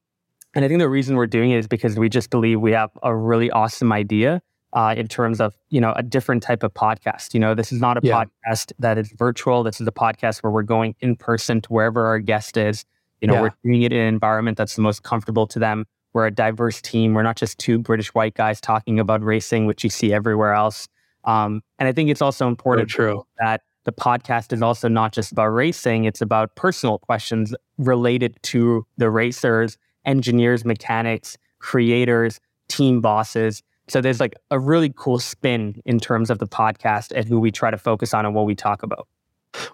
and 0.54 0.66
I 0.66 0.68
think 0.68 0.80
the 0.80 0.90
reason 0.90 1.16
we're 1.16 1.26
doing 1.26 1.52
it 1.52 1.60
is 1.60 1.68
because 1.68 1.98
we 1.98 2.10
just 2.10 2.30
believe 2.30 2.60
we 2.60 2.74
have 2.74 2.92
a 3.02 3.16
really 3.16 3.50
awesome 3.52 3.94
idea 3.94 4.42
uh, 4.74 4.94
in 4.98 5.08
terms 5.08 5.40
of 5.40 5.56
you 5.70 5.80
know 5.80 5.94
a 5.96 6.04
different 6.04 6.44
type 6.44 6.64
of 6.64 6.74
podcast. 6.74 7.34
You 7.34 7.40
know, 7.40 7.56
this 7.56 7.72
is 7.72 7.80
not 7.80 7.98
a 7.98 8.02
yeah. 8.04 8.26
podcast 8.26 8.74
that 8.80 8.98
is 8.98 9.12
virtual. 9.18 9.64
This 9.64 9.80
is 9.80 9.88
a 9.88 9.92
podcast 9.92 10.44
where 10.44 10.52
we're 10.52 10.64
going 10.64 10.96
in 11.00 11.16
person 11.16 11.62
to 11.62 11.70
wherever 11.70 12.06
our 12.06 12.20
guest 12.20 12.58
is. 12.58 12.84
You 13.22 13.30
know, 13.30 13.36
yeah. 13.36 13.42
we're 13.42 13.54
doing 13.64 13.84
it 13.84 13.94
in 13.94 14.00
an 14.00 14.08
environment 14.08 14.58
that's 14.58 14.76
the 14.76 14.82
most 14.82 15.04
comfortable 15.04 15.48
to 15.48 15.60
them. 15.60 15.86
We're 16.12 16.28
a 16.28 16.32
diverse 16.32 16.82
team. 16.82 17.14
We're 17.14 17.24
not 17.24 17.38
just 17.38 17.58
two 17.58 17.80
British 17.80 18.14
white 18.14 18.34
guys 18.34 18.60
talking 18.60 19.00
about 19.00 19.24
racing, 19.24 19.66
which 19.66 19.84
you 19.84 19.90
see 19.90 20.14
everywhere 20.14 20.54
else. 20.54 20.90
Um, 21.26 21.62
and 21.80 21.90
I 21.90 21.92
think 21.92 22.10
it's 22.10 22.22
also 22.22 22.48
important 22.48 22.90
true. 22.90 23.26
that 23.40 23.62
the 23.84 23.92
podcast 23.92 24.52
is 24.54 24.62
also 24.62 24.88
not 24.88 25.12
just 25.12 25.32
about 25.32 25.48
racing, 25.48 26.06
it's 26.06 26.22
about 26.22 26.56
personal 26.56 27.00
questions 27.00 27.54
related 27.78 28.38
to 28.44 28.86
the 28.98 29.10
racers, 29.10 29.78
engineers, 30.06 30.66
mechanics, 30.66 31.38
creators, 31.60 32.40
team 32.68 33.02
bosses. 33.02 33.62
So 33.88 34.02
there's 34.02 34.20
like 34.20 34.36
a 34.50 34.60
really 34.60 34.92
cool 34.96 35.20
spin 35.20 35.82
in 35.86 36.00
terms 36.00 36.30
of 36.30 36.40
the 36.40 36.48
podcast 36.48 37.12
and 37.16 37.26
who 37.28 37.40
we 37.40 37.52
try 37.52 37.70
to 37.70 37.78
focus 37.78 38.14
on 38.14 38.26
and 38.26 38.34
what 38.34 38.46
we 38.46 38.56
talk 38.56 38.82
about. 38.82 39.08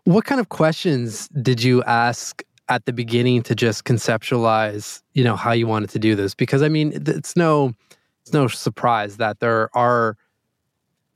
What 0.03 0.25
kind 0.25 0.39
of 0.39 0.49
questions 0.49 1.27
did 1.41 1.63
you 1.63 1.83
ask 1.83 2.43
at 2.69 2.85
the 2.85 2.93
beginning 2.93 3.43
to 3.43 3.55
just 3.55 3.83
conceptualize, 3.85 5.01
you 5.13 5.23
know, 5.23 5.35
how 5.35 5.51
you 5.53 5.67
wanted 5.67 5.89
to 5.91 5.99
do 5.99 6.15
this? 6.15 6.35
Because 6.35 6.61
I 6.61 6.69
mean, 6.69 6.91
it's 6.93 7.35
no 7.35 7.73
it's 8.21 8.33
no 8.33 8.47
surprise 8.47 9.17
that 9.17 9.39
there 9.39 9.75
are 9.75 10.17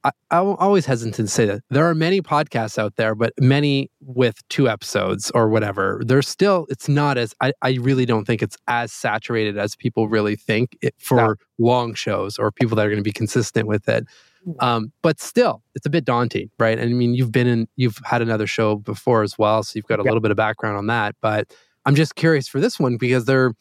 I, 0.05 0.11
I'm 0.29 0.55
always 0.59 0.85
hesitant 0.85 1.15
to 1.15 1.27
say 1.27 1.45
that 1.47 1.63
there 1.71 1.89
are 1.89 1.95
many 1.95 2.21
podcasts 2.21 2.77
out 2.77 2.95
there, 2.95 3.15
but 3.15 3.33
many 3.39 3.89
with 4.01 4.47
two 4.49 4.69
episodes 4.69 5.31
or 5.31 5.49
whatever. 5.49 6.03
There's 6.05 6.27
still, 6.27 6.67
it's 6.69 6.87
not 6.87 7.17
as, 7.17 7.33
I, 7.41 7.53
I 7.63 7.71
really 7.81 8.05
don't 8.05 8.25
think 8.25 8.43
it's 8.43 8.55
as 8.67 8.93
saturated 8.93 9.57
as 9.57 9.75
people 9.75 10.07
really 10.07 10.35
think 10.35 10.77
it, 10.81 10.93
for 10.99 11.17
no. 11.17 11.35
long 11.57 11.95
shows 11.95 12.37
or 12.37 12.51
people 12.51 12.75
that 12.75 12.85
are 12.85 12.89
going 12.89 12.99
to 12.99 13.03
be 13.03 13.11
consistent 13.11 13.67
with 13.67 13.89
it. 13.89 14.05
Mm. 14.47 14.63
Um, 14.63 14.91
but 15.01 15.19
still, 15.19 15.63
it's 15.73 15.87
a 15.87 15.89
bit 15.89 16.05
daunting, 16.05 16.51
right? 16.59 16.77
And 16.77 16.87
I 16.87 16.93
mean, 16.93 17.15
you've 17.15 17.31
been 17.31 17.47
in, 17.47 17.67
you've 17.75 17.97
had 18.05 18.21
another 18.21 18.45
show 18.45 18.75
before 18.75 19.23
as 19.23 19.39
well, 19.39 19.63
so 19.63 19.71
you've 19.75 19.87
got 19.87 19.99
a 19.99 20.03
yeah. 20.03 20.09
little 20.11 20.21
bit 20.21 20.29
of 20.29 20.37
background 20.37 20.77
on 20.77 20.85
that. 20.85 21.15
But 21.19 21.51
I'm 21.83 21.95
just 21.95 22.13
curious 22.13 22.47
for 22.47 22.59
this 22.59 22.79
one 22.79 22.97
because 22.97 23.25
there, 23.25 23.53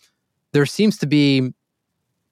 there 0.52 0.66
seems 0.66 0.98
to 0.98 1.06
be 1.06 1.54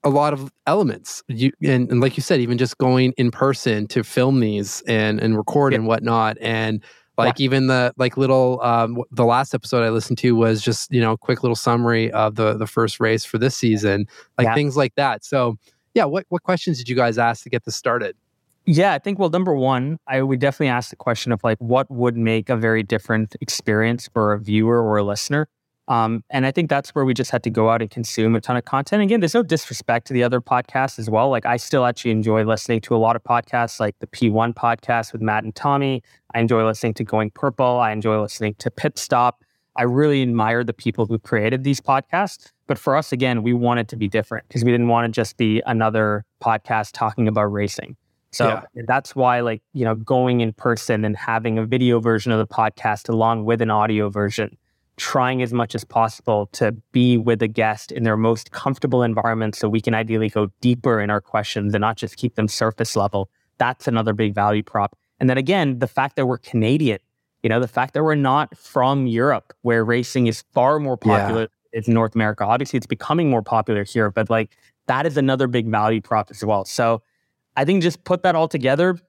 a 0.05 0.11
lot 0.11 0.33
of 0.33 0.53
elements. 0.67 1.23
You 1.29 1.53
and, 1.63 1.91
and, 1.91 2.01
like 2.01 2.17
you 2.17 2.23
said, 2.23 2.41
even 2.41 2.59
just 2.59 2.79
going 2.79 3.13
in 3.17 3.31
person 3.31 3.87
to 3.89 4.03
film 4.03 4.41
these 4.41 4.83
and 4.87 5.21
and 5.21 5.37
record 5.37 5.73
yeah. 5.73 5.79
and 5.79 5.87
whatnot, 5.87 6.37
and 6.41 6.83
like 7.19 7.39
yeah. 7.39 7.45
even 7.45 7.67
the 7.67 7.93
like 7.97 8.17
little 8.17 8.61
um, 8.63 9.03
the 9.11 9.25
last 9.25 9.55
episode 9.55 9.85
I 9.85 9.91
listened 9.91 10.19
to 10.19 10.33
was 10.35 10.63
just 10.63 10.93
you 10.93 11.01
know 11.01 11.13
a 11.13 11.19
quick 11.19 11.43
little 11.43 11.57
summary 11.57 12.11
of 12.13 12.35
the 12.35 12.55
the 12.55 12.67
first 12.67 13.01
race 13.01 13.25
for 13.25 13.39
this 13.39 13.57
season, 13.57 14.07
like 14.39 14.47
yeah. 14.47 14.55
things 14.55 14.77
like 14.77 14.95
that. 14.97 15.25
So 15.25 15.57
yeah, 15.95 16.05
what 16.05 16.27
what 16.29 16.43
questions 16.43 16.79
did 16.79 16.89
you 16.89 16.97
guys 16.97 17.19
ask 17.19 17.43
to 17.45 17.51
get 17.51 17.65
this 17.65 17.77
started? 17.77 18.17
Yeah, 18.65 18.93
I 18.93 18.99
think 18.99 19.19
well, 19.19 19.29
number 19.29 19.55
one, 19.55 19.99
I 20.07 20.23
would 20.23 20.39
definitely 20.39 20.69
ask 20.69 20.91
the 20.91 20.97
question 20.97 21.33
of 21.33 21.43
like 21.43 21.59
what 21.59 21.91
would 21.91 22.17
make 22.17 22.49
a 22.49 22.57
very 22.57 22.83
different 22.83 23.35
experience 23.41 24.09
for 24.13 24.33
a 24.33 24.39
viewer 24.39 24.81
or 24.81 24.99
a 24.99 25.03
listener. 25.03 25.49
Um, 25.89 26.23
and 26.31 26.47
I 26.47 26.53
think 26.53 26.71
that's 26.71 26.91
where 26.91 27.05
we 27.05 27.13
just 27.13 27.31
had 27.31 27.43
to 27.43 27.51
go 27.51 27.69
out 27.69 27.83
and 27.83 27.91
consume 27.91 28.37
a 28.37 28.41
ton 28.41 28.57
of 28.57 28.65
content. 28.65 29.03
Again, 29.03 29.21
there's 29.21 29.35
no 29.35 29.43
disrespect 29.43 30.07
to 30.07 30.13
the 30.13 30.23
other 30.23 30.41
podcasts 30.41 30.99
as 30.99 31.11
well. 31.11 31.29
Like 31.29 31.45
I 31.45 31.57
still 31.57 31.85
actually 31.85 32.13
enjoy 32.13 32.45
listening 32.45 32.81
to 32.83 32.95
a 32.95 32.99
lot 32.99 33.17
of 33.17 33.25
podcasts, 33.25 33.81
like 33.81 33.99
the 33.99 34.07
P1 34.07 34.55
podcast 34.55 35.13
with 35.13 35.23
Matt 35.23 35.45
and 35.45 35.55
Tommy. 35.55 36.03
I 36.35 36.41
enjoy 36.41 36.65
listening 36.65 36.95
to 36.95 37.05
Going 37.05 37.31
Purple. 37.31 37.81
I 37.81 37.91
enjoy 37.91 38.21
listening 38.21 38.55
to 38.59 38.71
Pit 38.71 38.97
Stop. 38.97 39.43
I 39.75 39.85
really 39.85 40.23
admire 40.23 40.63
the 40.65 40.75
people 40.75 41.07
who 41.07 41.19
created 41.19 41.65
these 41.65 41.81
podcasts. 41.81 42.53
But 42.67 42.79
for 42.79 42.97
us, 42.97 43.11
again, 43.11 43.43
we 43.43 43.53
wanted 43.53 43.89
to 43.89 43.97
be 43.97 44.07
different 44.07 44.47
because 44.47 44.65
we 44.65 44.71
didn't 44.71 44.89
want 44.89 45.13
to 45.13 45.21
just 45.21 45.37
be 45.37 45.63
another 45.67 46.25
podcast 46.43 46.93
talking 46.93 47.27
about 47.27 47.45
racing. 47.45 47.97
So 48.31 48.47
yeah. 48.47 48.83
that's 48.87 49.15
why, 49.15 49.41
like, 49.41 49.63
you 49.75 49.85
know, 49.85 49.95
going 49.95 50.41
in 50.41 50.53
person 50.55 51.05
and 51.05 51.17
having 51.17 51.59
a 51.59 51.67
video 51.67 52.01
version 52.01 52.33
of 52.33 52.39
the 52.39 52.47
podcast 52.47 53.09
along 53.11 53.45
with 53.45 53.61
an 53.61 53.71
audio 53.71 54.09
version 54.09 54.57
trying 55.03 55.43
as 55.43 55.53
much 55.53 55.75
as 55.75 55.83
possible 55.83 56.47
to 56.53 56.71
be 56.93 57.19
with 57.19 57.43
a 57.43 57.49
guest 57.49 57.91
in 57.91 58.05
their 58.05 58.17
most 58.17 58.53
comfortable 58.53 59.03
environment 59.03 59.57
so 59.57 59.69
we 59.69 59.81
can 59.81 59.95
ideally 59.95 60.29
go 60.29 60.49
deeper 60.61 61.01
in 61.01 61.11
our 61.11 61.21
questions 61.21 61.75
and 61.75 61.81
not 61.81 61.97
just 61.97 62.17
keep 62.17 62.37
them 62.37 62.47
surface 62.47 62.95
level. 62.95 63.29
That's 63.59 63.89
another 63.89 64.13
big 64.13 64.33
value 64.33 64.63
prop. 64.63 64.97
And 65.19 65.29
then 65.29 65.39
again, 65.39 65.81
the 65.81 65.89
fact 65.89 66.15
that 66.15 66.27
we're 66.27 66.39
Canadian, 66.39 67.01
you 67.43 67.49
know, 67.49 67.59
the 67.59 67.67
fact 67.67 67.95
that 67.95 68.05
we're 68.05 68.15
not 68.15 68.57
from 68.57 69.09
Europe 69.09 69.53
where 69.63 69.85
racing 69.85 70.29
is 70.29 70.45
far 70.53 70.79
more 70.79 70.97
popular 70.97 71.49
yeah. 71.73 71.83
in 71.85 71.93
North 71.93 72.15
America. 72.15 72.45
Obviously, 72.45 72.77
it's 72.77 72.87
becoming 72.87 73.29
more 73.29 73.43
popular 73.43 73.83
here, 73.83 74.09
but 74.09 74.31
like 74.31 74.57
that 74.87 75.05
is 75.05 75.17
another 75.17 75.49
big 75.49 75.67
value 75.67 76.01
prop 76.01 76.31
as 76.31 76.45
well. 76.45 76.65
So 76.65 77.03
I 77.57 77.65
think 77.65 77.83
just 77.83 78.05
put 78.05 78.23
that 78.23 78.37
all 78.37 78.47
together, 78.47 79.01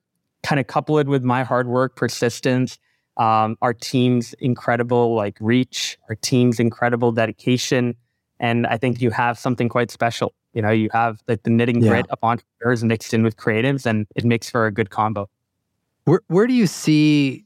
kind 0.41 0.59
of 0.59 0.65
couple 0.65 0.97
it 0.97 1.05
with 1.05 1.23
my 1.23 1.43
hard 1.43 1.67
work, 1.67 1.95
persistence, 1.95 2.79
um, 3.17 3.57
our 3.61 3.73
team's 3.73 4.33
incredible 4.35 5.15
like 5.15 5.37
reach, 5.39 5.97
our 6.09 6.15
team's 6.15 6.59
incredible 6.59 7.11
dedication, 7.11 7.95
and 8.39 8.65
I 8.67 8.77
think 8.77 9.01
you 9.01 9.11
have 9.11 9.37
something 9.37 9.69
quite 9.69 9.91
special. 9.91 10.33
You 10.53 10.61
know, 10.61 10.71
you 10.71 10.89
have 10.93 11.21
like 11.27 11.43
the 11.43 11.49
knitting 11.49 11.81
yeah. 11.81 11.89
grit 11.89 12.05
of 12.09 12.19
entrepreneurs 12.23 12.83
mixed 12.83 13.13
in 13.13 13.23
with 13.23 13.37
creatives, 13.37 13.85
and 13.85 14.07
it 14.15 14.23
makes 14.25 14.49
for 14.49 14.65
a 14.65 14.71
good 14.71 14.89
combo. 14.89 15.29
Where 16.05 16.21
where 16.27 16.47
do 16.47 16.53
you 16.53 16.67
see 16.67 17.45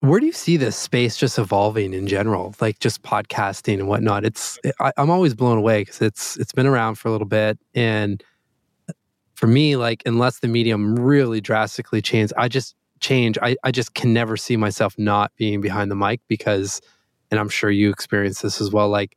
where 0.00 0.18
do 0.18 0.26
you 0.26 0.32
see 0.32 0.56
this 0.56 0.76
space 0.76 1.16
just 1.16 1.38
evolving 1.38 1.94
in 1.94 2.08
general, 2.08 2.54
like 2.60 2.80
just 2.80 3.02
podcasting 3.02 3.74
and 3.74 3.88
whatnot? 3.88 4.24
It's 4.24 4.58
I, 4.80 4.92
I'm 4.96 5.10
always 5.10 5.34
blown 5.34 5.58
away 5.58 5.82
because 5.82 6.02
it's 6.02 6.36
it's 6.36 6.52
been 6.52 6.66
around 6.66 6.96
for 6.96 7.08
a 7.08 7.12
little 7.12 7.26
bit, 7.26 7.58
and 7.74 8.22
for 9.34 9.46
me, 9.46 9.76
like 9.76 10.02
unless 10.06 10.40
the 10.40 10.48
medium 10.48 10.98
really 10.98 11.40
drastically 11.40 12.02
changes, 12.02 12.32
I 12.36 12.48
just 12.48 12.74
change, 13.02 13.36
I, 13.42 13.56
I 13.62 13.70
just 13.70 13.92
can 13.92 14.14
never 14.14 14.38
see 14.38 14.56
myself 14.56 14.94
not 14.96 15.30
being 15.36 15.60
behind 15.60 15.90
the 15.90 15.96
mic 15.96 16.20
because, 16.28 16.80
and 17.30 17.38
I'm 17.38 17.50
sure 17.50 17.70
you 17.70 17.90
experience 17.90 18.40
this 18.40 18.60
as 18.60 18.70
well. 18.70 18.88
Like, 18.88 19.16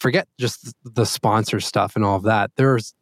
forget 0.00 0.28
just 0.38 0.74
the 0.84 1.06
sponsor 1.06 1.60
stuff 1.60 1.96
and 1.96 2.04
all 2.04 2.16
of 2.16 2.24
that. 2.24 2.50
There's, 2.56 2.94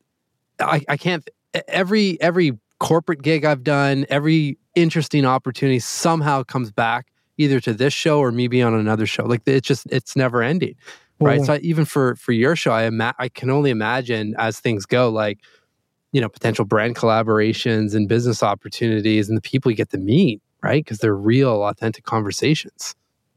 I, 0.60 0.82
I 0.88 0.96
can't, 0.96 1.28
every, 1.66 2.20
every 2.20 2.52
corporate 2.78 3.22
gig 3.22 3.44
I've 3.44 3.64
done, 3.64 4.06
every 4.08 4.58
interesting 4.74 5.24
opportunity 5.24 5.78
somehow 5.78 6.44
comes 6.44 6.70
back 6.70 7.08
either 7.38 7.60
to 7.60 7.72
this 7.72 7.92
show 7.92 8.20
or 8.20 8.30
me 8.30 8.48
being 8.48 8.64
on 8.64 8.74
another 8.74 9.06
show. 9.06 9.24
Like, 9.24 9.42
it's 9.46 9.66
just, 9.66 9.86
it's 9.90 10.14
never 10.14 10.42
ending. 10.42 10.74
Right. 11.18 11.42
So 11.44 11.54
I, 11.54 11.58
even 11.58 11.86
for, 11.86 12.14
for 12.16 12.32
your 12.32 12.56
show, 12.56 12.72
I, 12.72 12.84
ima- 12.84 13.14
I 13.18 13.28
can 13.28 13.50
only 13.50 13.70
imagine 13.70 14.34
as 14.38 14.60
things 14.60 14.86
go, 14.86 15.08
like, 15.08 15.38
you 16.16 16.22
know 16.22 16.30
potential 16.30 16.64
brand 16.64 16.96
collaborations 16.96 17.94
and 17.94 18.08
business 18.08 18.42
opportunities 18.42 19.28
and 19.28 19.36
the 19.36 19.42
people 19.42 19.70
you 19.70 19.76
get 19.76 19.90
to 19.90 19.98
meet 19.98 20.40
right? 20.62 20.84
Because 20.84 20.98
they're 20.98 21.14
real 21.14 21.64
authentic 21.64 22.04
conversations. 22.04 22.94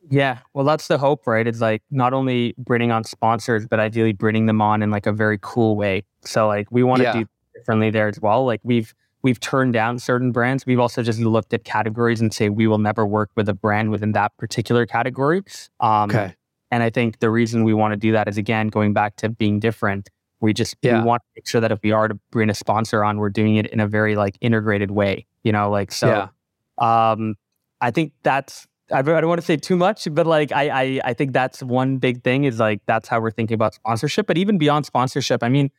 Yeah. 0.10 0.40
Well 0.54 0.66
that's 0.66 0.88
the 0.88 0.98
hope 0.98 1.28
right? 1.28 1.46
It's 1.46 1.62
like 1.62 1.84
not 1.92 2.14
only 2.14 2.56
bringing 2.58 2.92
on 2.92 3.04
sponsors 3.04 3.68
but 3.68 3.80
ideally 3.80 4.14
bringing 4.14 4.46
them 4.46 4.62
on 4.62 4.82
in 4.82 4.90
like 4.90 5.06
a 5.06 5.12
very 5.12 5.38
cool 5.42 5.76
way. 5.76 6.04
So 6.22 6.48
like 6.48 6.68
we 6.72 6.84
want 6.84 7.00
to 7.00 7.04
yeah. 7.04 7.14
do 7.14 7.26
differently 7.54 7.90
there 7.92 8.08
as 8.08 8.20
well. 8.20 8.46
Like 8.46 8.62
we've 8.64 8.94
we've 9.22 9.40
turned 9.40 9.74
down 9.74 10.00
certain 10.00 10.32
brands. 10.32 10.66
We've 10.66 10.80
also 10.80 11.04
just 11.04 11.20
looked 11.20 11.54
at 11.54 11.66
categories 11.66 12.22
and 12.22 12.34
say 12.34 12.48
we 12.48 12.66
will 12.66 12.78
never 12.78 13.06
work 13.06 13.30
with 13.36 13.50
a 13.50 13.54
brand 13.54 13.92
within 13.92 14.14
that 14.14 14.36
particular 14.38 14.86
category. 14.86 15.44
Um, 15.82 16.10
okay. 16.10 16.34
and 16.72 16.82
i 16.82 16.90
think 16.90 17.20
the 17.20 17.30
reason 17.30 17.64
we 17.64 17.74
want 17.74 17.92
to 17.92 17.98
do 17.98 18.12
that 18.14 18.28
is 18.28 18.38
again 18.38 18.70
going 18.70 18.94
back 18.94 19.16
to 19.18 19.30
being 19.30 19.60
different 19.60 20.10
we 20.42 20.54
just 20.54 20.76
yeah. 20.82 21.00
we 21.00 21.06
want 21.06 21.22
to 21.22 21.28
make 21.36 21.48
sure 21.48 21.62
that 21.62 21.72
if 21.72 21.80
we 21.84 21.92
are 21.92 22.08
to 22.08 22.20
bring 22.32 22.50
a 22.50 22.54
sponsor 22.54 23.04
on, 23.04 23.18
we're 23.18 23.30
doing 23.30 23.56
it 23.56 23.68
in 23.68 23.80
a 23.80 23.88
very 23.88 24.16
like 24.16 24.38
integrated 24.42 24.92
way. 24.92 25.26
You 25.44 25.52
know, 25.52 25.70
like 25.70 25.92
so. 25.92 26.08
Yeah. 26.08 27.12
Um, 27.12 27.36
I 27.82 27.92
think 27.92 28.14
that's 28.24 28.68
I 28.92 29.02
don't 29.02 29.28
want 29.28 29.40
to 29.40 29.46
say 29.46 29.58
too 29.58 29.76
much, 29.76 30.08
but 30.12 30.26
like 30.26 30.52
I, 30.52 30.70
I 30.70 31.02
I 31.06 31.14
think 31.14 31.34
that's 31.34 31.62
one 31.62 31.98
big 31.98 32.24
thing 32.24 32.46
is 32.46 32.60
like 32.60 32.82
that's 32.86 33.08
how 33.08 33.20
we're 33.20 33.32
thinking 33.32 33.56
about 33.56 33.74
sponsorship. 33.74 34.28
But 34.28 34.38
even 34.38 34.58
beyond 34.58 34.86
sponsorship, 34.86 35.44
I 35.44 35.50
mean, 35.50 35.72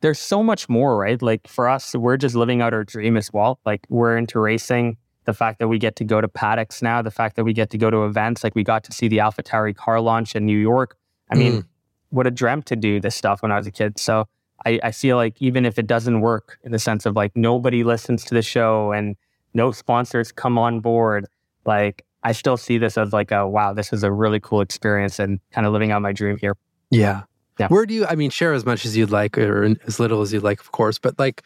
there's 0.00 0.20
so 0.20 0.42
much 0.42 0.68
more, 0.68 0.96
right? 0.96 1.20
Like 1.20 1.46
for 1.48 1.68
us, 1.68 1.94
we're 1.94 2.16
just 2.16 2.34
living 2.34 2.62
out 2.62 2.72
our 2.72 2.84
dream 2.84 3.16
as 3.16 3.32
well. 3.32 3.58
Like 3.64 3.84
we're 3.88 4.16
into 4.16 4.38
racing. 4.38 4.96
The 5.24 5.32
fact 5.32 5.58
that 5.58 5.68
we 5.68 5.78
get 5.78 5.96
to 5.96 6.04
go 6.04 6.20
to 6.20 6.28
paddocks 6.28 6.82
now, 6.82 7.00
the 7.00 7.10
fact 7.10 7.36
that 7.36 7.44
we 7.44 7.54
get 7.54 7.70
to 7.70 7.78
go 7.78 7.88
to 7.88 8.04
events, 8.04 8.44
like 8.44 8.54
we 8.54 8.62
got 8.62 8.84
to 8.84 8.92
see 8.92 9.08
the 9.08 9.18
AlphaTauri 9.18 9.74
car 9.74 9.98
launch 10.00 10.36
in 10.36 10.44
New 10.44 10.58
York. 10.58 10.98
I 11.30 11.36
mean, 11.36 11.52
mm 11.52 11.66
would 12.14 12.26
have 12.26 12.34
dreamt 12.34 12.66
to 12.66 12.76
do 12.76 13.00
this 13.00 13.14
stuff 13.14 13.42
when 13.42 13.52
I 13.52 13.56
was 13.56 13.66
a 13.66 13.70
kid. 13.70 13.98
So 13.98 14.26
I, 14.64 14.78
I 14.82 14.92
feel 14.92 15.16
like 15.16 15.36
even 15.40 15.66
if 15.66 15.78
it 15.78 15.86
doesn't 15.86 16.20
work 16.20 16.58
in 16.62 16.72
the 16.72 16.78
sense 16.78 17.06
of 17.06 17.16
like 17.16 17.32
nobody 17.36 17.84
listens 17.84 18.24
to 18.26 18.34
the 18.34 18.42
show 18.42 18.92
and 18.92 19.16
no 19.52 19.72
sponsors 19.72 20.32
come 20.32 20.56
on 20.56 20.80
board, 20.80 21.26
like 21.66 22.04
I 22.22 22.32
still 22.32 22.56
see 22.56 22.78
this 22.78 22.96
as 22.96 23.12
like 23.12 23.30
a 23.30 23.46
wow, 23.46 23.72
this 23.72 23.92
is 23.92 24.02
a 24.02 24.12
really 24.12 24.40
cool 24.40 24.60
experience 24.60 25.18
and 25.18 25.40
kind 25.50 25.66
of 25.66 25.72
living 25.72 25.90
out 25.90 26.02
my 26.02 26.12
dream 26.12 26.36
here. 26.36 26.56
Yeah. 26.90 27.22
Yeah. 27.58 27.68
Where 27.68 27.86
do 27.86 27.94
you 27.94 28.06
I 28.06 28.14
mean 28.14 28.30
share 28.30 28.52
as 28.52 28.64
much 28.64 28.84
as 28.84 28.96
you'd 28.96 29.10
like 29.10 29.36
or 29.36 29.76
as 29.86 30.00
little 30.00 30.22
as 30.22 30.32
you'd 30.32 30.42
like, 30.42 30.60
of 30.60 30.72
course, 30.72 30.98
but 30.98 31.18
like 31.18 31.42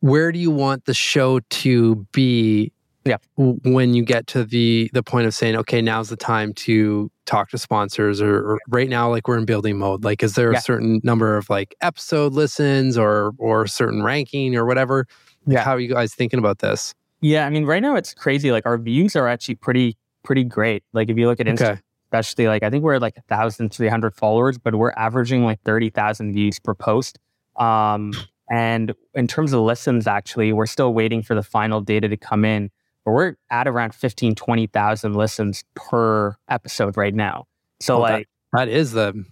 where 0.00 0.30
do 0.30 0.38
you 0.38 0.50
want 0.50 0.84
the 0.84 0.94
show 0.94 1.40
to 1.40 2.06
be 2.12 2.72
yeah. 3.08 3.16
when 3.36 3.94
you 3.94 4.04
get 4.04 4.26
to 4.28 4.44
the 4.44 4.90
the 4.92 5.02
point 5.02 5.26
of 5.26 5.34
saying 5.34 5.56
okay 5.56 5.80
now's 5.80 6.10
the 6.10 6.16
time 6.16 6.52
to 6.52 7.10
talk 7.24 7.50
to 7.50 7.58
sponsors 7.58 8.20
or, 8.20 8.52
or 8.52 8.58
right 8.68 8.88
now 8.88 9.10
like 9.10 9.26
we're 9.26 9.38
in 9.38 9.44
building 9.44 9.78
mode 9.78 10.04
like 10.04 10.22
is 10.22 10.34
there 10.34 10.52
yeah. 10.52 10.58
a 10.58 10.60
certain 10.60 11.00
number 11.02 11.36
of 11.36 11.48
like 11.50 11.74
episode 11.80 12.32
listens 12.32 12.96
or 12.98 13.32
or 13.38 13.66
certain 13.66 14.02
ranking 14.02 14.54
or 14.54 14.64
whatever 14.64 15.06
yeah. 15.46 15.62
how 15.62 15.72
are 15.72 15.80
you 15.80 15.92
guys 15.92 16.14
thinking 16.14 16.38
about 16.38 16.58
this 16.58 16.94
yeah 17.20 17.46
i 17.46 17.50
mean 17.50 17.64
right 17.64 17.82
now 17.82 17.96
it's 17.96 18.14
crazy 18.14 18.52
like 18.52 18.66
our 18.66 18.78
views 18.78 19.16
are 19.16 19.26
actually 19.26 19.54
pretty 19.54 19.96
pretty 20.22 20.44
great 20.44 20.82
like 20.92 21.08
if 21.08 21.16
you 21.16 21.26
look 21.26 21.40
at 21.40 21.46
instagram 21.46 21.72
okay. 21.72 21.80
especially 22.06 22.46
like 22.46 22.62
i 22.62 22.70
think 22.70 22.84
we're 22.84 22.94
at 22.94 23.02
like 23.02 23.16
1300 23.28 24.14
followers 24.14 24.58
but 24.58 24.74
we're 24.74 24.92
averaging 24.96 25.44
like 25.44 25.60
30000 25.64 26.32
views 26.32 26.58
per 26.58 26.74
post 26.74 27.18
um 27.56 28.12
and 28.50 28.94
in 29.14 29.26
terms 29.26 29.52
of 29.52 29.60
listens 29.60 30.06
actually 30.06 30.52
we're 30.52 30.66
still 30.66 30.92
waiting 30.94 31.22
for 31.22 31.34
the 31.34 31.42
final 31.42 31.80
data 31.80 32.08
to 32.08 32.16
come 32.16 32.44
in 32.44 32.70
but 33.08 33.14
we're 33.14 33.36
at 33.50 33.66
around 33.66 33.94
15, 33.94 34.34
20,000 34.34 35.14
listens 35.14 35.64
per 35.74 36.36
episode 36.50 36.94
right 36.98 37.14
now. 37.14 37.46
So, 37.80 37.98
like, 38.00 38.28
that, 38.52 38.66
that 38.66 38.68
is 38.68 38.92
the 38.92 39.24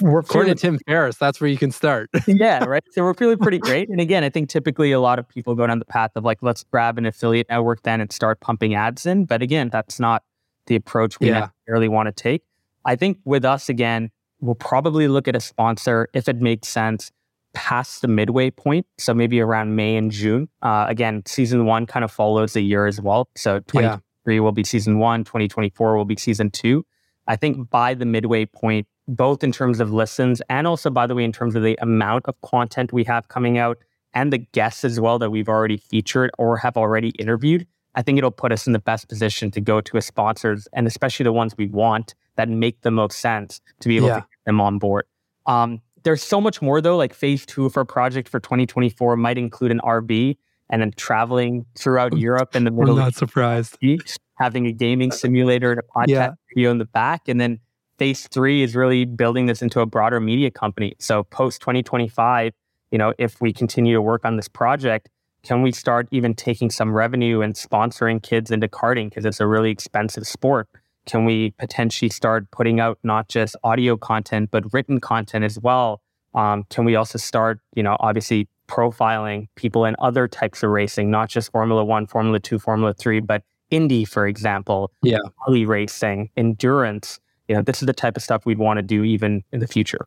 we're 0.00 0.20
according 0.20 0.56
feeling, 0.56 0.56
to 0.56 0.60
Tim 0.62 0.78
Ferriss, 0.86 1.18
that's 1.18 1.38
where 1.38 1.50
you 1.50 1.58
can 1.58 1.72
start. 1.72 2.08
yeah, 2.26 2.64
right. 2.64 2.82
So 2.92 3.02
we're 3.02 3.12
feeling 3.12 3.36
pretty 3.36 3.58
great. 3.58 3.90
And 3.90 4.00
again, 4.00 4.24
I 4.24 4.30
think 4.30 4.48
typically 4.48 4.92
a 4.92 5.00
lot 5.00 5.18
of 5.18 5.28
people 5.28 5.54
go 5.54 5.66
down 5.66 5.78
the 5.78 5.84
path 5.84 6.12
of 6.16 6.24
like, 6.24 6.38
let's 6.40 6.64
grab 6.64 6.96
an 6.96 7.04
affiliate 7.04 7.48
network 7.50 7.82
then 7.82 8.00
and 8.00 8.10
start 8.10 8.40
pumping 8.40 8.74
ads 8.74 9.04
in. 9.04 9.26
But 9.26 9.42
again, 9.42 9.68
that's 9.68 10.00
not 10.00 10.22
the 10.66 10.76
approach 10.76 11.20
we 11.20 11.28
yeah. 11.28 11.50
necessarily 11.66 11.88
want 11.88 12.06
to 12.06 12.12
take. 12.12 12.44
I 12.86 12.96
think 12.96 13.18
with 13.26 13.44
us 13.44 13.68
again, 13.68 14.10
we'll 14.40 14.54
probably 14.54 15.06
look 15.06 15.28
at 15.28 15.36
a 15.36 15.40
sponsor 15.40 16.08
if 16.14 16.30
it 16.30 16.40
makes 16.40 16.68
sense 16.68 17.12
past 17.54 18.02
the 18.02 18.08
midway 18.08 18.50
point. 18.50 18.86
So 18.98 19.14
maybe 19.14 19.40
around 19.40 19.76
May 19.76 19.96
and 19.96 20.10
June. 20.10 20.48
Uh, 20.62 20.86
again, 20.88 21.22
season 21.26 21.66
one 21.66 21.86
kind 21.86 22.04
of 22.04 22.10
follows 22.10 22.52
the 22.52 22.60
year 22.60 22.86
as 22.86 23.00
well. 23.00 23.28
So 23.36 23.60
2023 23.60 24.34
yeah. 24.34 24.40
will 24.40 24.52
be 24.52 24.64
season 24.64 24.98
one, 24.98 25.24
2024 25.24 25.96
will 25.96 26.04
be 26.04 26.16
season 26.16 26.50
two. 26.50 26.84
I 27.26 27.36
think 27.36 27.70
by 27.70 27.94
the 27.94 28.04
midway 28.04 28.46
point, 28.46 28.86
both 29.08 29.44
in 29.44 29.52
terms 29.52 29.80
of 29.80 29.92
listens 29.92 30.42
and 30.48 30.66
also, 30.66 30.90
by 30.90 31.06
the 31.06 31.14
way, 31.14 31.24
in 31.24 31.32
terms 31.32 31.54
of 31.54 31.62
the 31.62 31.78
amount 31.80 32.26
of 32.26 32.40
content 32.42 32.92
we 32.92 33.04
have 33.04 33.28
coming 33.28 33.58
out 33.58 33.78
and 34.14 34.32
the 34.32 34.38
guests 34.38 34.84
as 34.84 35.00
well 35.00 35.18
that 35.18 35.30
we've 35.30 35.48
already 35.48 35.76
featured 35.76 36.30
or 36.38 36.56
have 36.58 36.76
already 36.76 37.10
interviewed, 37.10 37.66
I 37.94 38.02
think 38.02 38.18
it'll 38.18 38.30
put 38.30 38.52
us 38.52 38.66
in 38.66 38.72
the 38.72 38.78
best 38.78 39.08
position 39.08 39.50
to 39.52 39.60
go 39.60 39.80
to 39.80 39.96
a 39.96 40.02
sponsors 40.02 40.68
and 40.72 40.86
especially 40.86 41.24
the 41.24 41.32
ones 41.32 41.54
we 41.56 41.66
want 41.66 42.14
that 42.36 42.48
make 42.48 42.80
the 42.82 42.90
most 42.90 43.18
sense 43.18 43.60
to 43.80 43.88
be 43.88 43.96
able 43.96 44.08
yeah. 44.08 44.14
to 44.14 44.20
get 44.20 44.28
them 44.46 44.60
on 44.60 44.78
board. 44.78 45.04
Um, 45.46 45.80
there's 46.02 46.22
so 46.22 46.40
much 46.40 46.60
more 46.62 46.80
though, 46.80 46.96
like 46.96 47.14
phase 47.14 47.46
two 47.46 47.66
of 47.66 47.76
our 47.76 47.84
project 47.84 48.28
for 48.28 48.40
2024 48.40 49.16
might 49.16 49.38
include 49.38 49.70
an 49.70 49.80
RV 49.80 50.36
and 50.70 50.80
then 50.80 50.92
traveling 50.96 51.66
throughout 51.78 52.16
Europe 52.16 52.54
and 52.54 52.66
the 52.66 52.70
Middle 52.70 52.94
I'm 52.94 53.04
not 53.04 53.14
surprised. 53.14 53.76
East, 53.82 54.18
having 54.36 54.66
a 54.66 54.72
gaming 54.72 55.12
simulator 55.12 55.72
and 55.72 55.80
a 55.80 55.82
podcast 55.82 56.08
yeah. 56.08 56.30
video 56.48 56.70
in 56.70 56.78
the 56.78 56.86
back. 56.86 57.28
And 57.28 57.40
then 57.40 57.60
phase 57.98 58.26
three 58.28 58.62
is 58.62 58.74
really 58.74 59.04
building 59.04 59.46
this 59.46 59.62
into 59.62 59.80
a 59.80 59.86
broader 59.86 60.18
media 60.18 60.50
company. 60.50 60.94
So 60.98 61.24
post 61.24 61.60
2025, 61.60 62.52
you 62.90 62.98
know, 62.98 63.12
if 63.18 63.40
we 63.40 63.52
continue 63.52 63.94
to 63.94 64.02
work 64.02 64.24
on 64.24 64.36
this 64.36 64.48
project, 64.48 65.08
can 65.42 65.62
we 65.62 65.72
start 65.72 66.08
even 66.10 66.34
taking 66.34 66.70
some 66.70 66.92
revenue 66.92 67.40
and 67.42 67.54
sponsoring 67.54 68.22
kids 68.22 68.50
into 68.50 68.68
karting 68.68 69.10
because 69.10 69.24
it's 69.24 69.40
a 69.40 69.46
really 69.46 69.70
expensive 69.70 70.26
sport? 70.26 70.68
Can 71.06 71.24
we 71.24 71.50
potentially 71.58 72.08
start 72.08 72.50
putting 72.50 72.80
out 72.80 72.98
not 73.02 73.28
just 73.28 73.56
audio 73.64 73.96
content 73.96 74.50
but 74.50 74.72
written 74.72 75.00
content 75.00 75.44
as 75.44 75.58
well? 75.58 76.00
Um, 76.34 76.64
can 76.70 76.84
we 76.84 76.96
also 76.96 77.18
start, 77.18 77.60
you 77.74 77.82
know, 77.82 77.96
obviously 78.00 78.48
profiling 78.68 79.48
people 79.54 79.84
in 79.84 79.94
other 79.98 80.26
types 80.28 80.62
of 80.62 80.70
racing, 80.70 81.10
not 81.10 81.28
just 81.28 81.52
Formula 81.52 81.84
One, 81.84 82.06
Formula 82.06 82.40
Two, 82.40 82.58
Formula 82.58 82.94
Three, 82.94 83.20
but 83.20 83.42
Indy, 83.70 84.04
for 84.04 84.26
example, 84.26 84.90
yeah, 85.02 85.18
rally 85.46 85.66
racing, 85.66 86.30
endurance. 86.36 87.20
You 87.48 87.56
know, 87.56 87.62
this 87.62 87.82
is 87.82 87.86
the 87.86 87.92
type 87.92 88.16
of 88.16 88.22
stuff 88.22 88.46
we'd 88.46 88.58
want 88.58 88.78
to 88.78 88.82
do 88.82 89.04
even 89.04 89.42
in 89.52 89.60
the 89.60 89.66
future. 89.66 90.06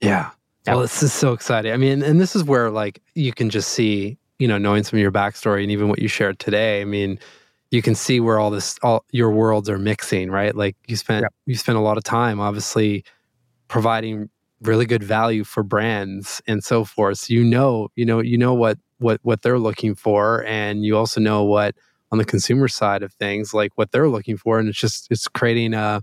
Yeah. 0.00 0.30
yeah. 0.66 0.74
Well, 0.74 0.82
this 0.82 1.02
is 1.02 1.12
so 1.12 1.32
exciting. 1.32 1.72
I 1.72 1.76
mean, 1.76 2.02
and 2.02 2.20
this 2.20 2.36
is 2.36 2.44
where 2.44 2.70
like 2.70 3.02
you 3.14 3.32
can 3.32 3.50
just 3.50 3.70
see, 3.70 4.18
you 4.38 4.46
know, 4.46 4.58
knowing 4.58 4.84
some 4.84 4.98
of 4.98 5.00
your 5.00 5.12
backstory 5.12 5.62
and 5.62 5.70
even 5.70 5.88
what 5.88 6.00
you 6.00 6.08
shared 6.08 6.38
today. 6.38 6.80
I 6.80 6.84
mean, 6.84 7.18
you 7.74 7.82
can 7.82 7.96
see 7.96 8.20
where 8.20 8.38
all 8.38 8.50
this, 8.50 8.78
all 8.82 9.04
your 9.10 9.30
worlds 9.32 9.68
are 9.68 9.78
mixing, 9.78 10.30
right? 10.30 10.54
Like 10.54 10.76
you 10.86 10.96
spent, 10.96 11.22
yeah. 11.22 11.28
you 11.44 11.56
spent 11.56 11.76
a 11.76 11.80
lot 11.80 11.96
of 11.98 12.04
time, 12.04 12.38
obviously, 12.38 13.04
providing 13.66 14.30
really 14.62 14.86
good 14.86 15.02
value 15.02 15.42
for 15.42 15.64
brands 15.64 16.40
and 16.46 16.62
so 16.62 16.84
forth. 16.84 17.18
So 17.18 17.34
you 17.34 17.42
know, 17.42 17.88
you 17.96 18.06
know, 18.06 18.20
you 18.20 18.38
know 18.38 18.54
what 18.54 18.78
what 18.98 19.18
what 19.22 19.42
they're 19.42 19.58
looking 19.58 19.96
for, 19.96 20.44
and 20.46 20.84
you 20.84 20.96
also 20.96 21.20
know 21.20 21.42
what 21.42 21.74
on 22.12 22.18
the 22.18 22.24
consumer 22.24 22.68
side 22.68 23.02
of 23.02 23.12
things, 23.14 23.52
like 23.52 23.72
what 23.74 23.90
they're 23.90 24.08
looking 24.08 24.36
for, 24.36 24.60
and 24.60 24.68
it's 24.68 24.78
just 24.78 25.08
it's 25.10 25.26
creating 25.26 25.74
a 25.74 26.02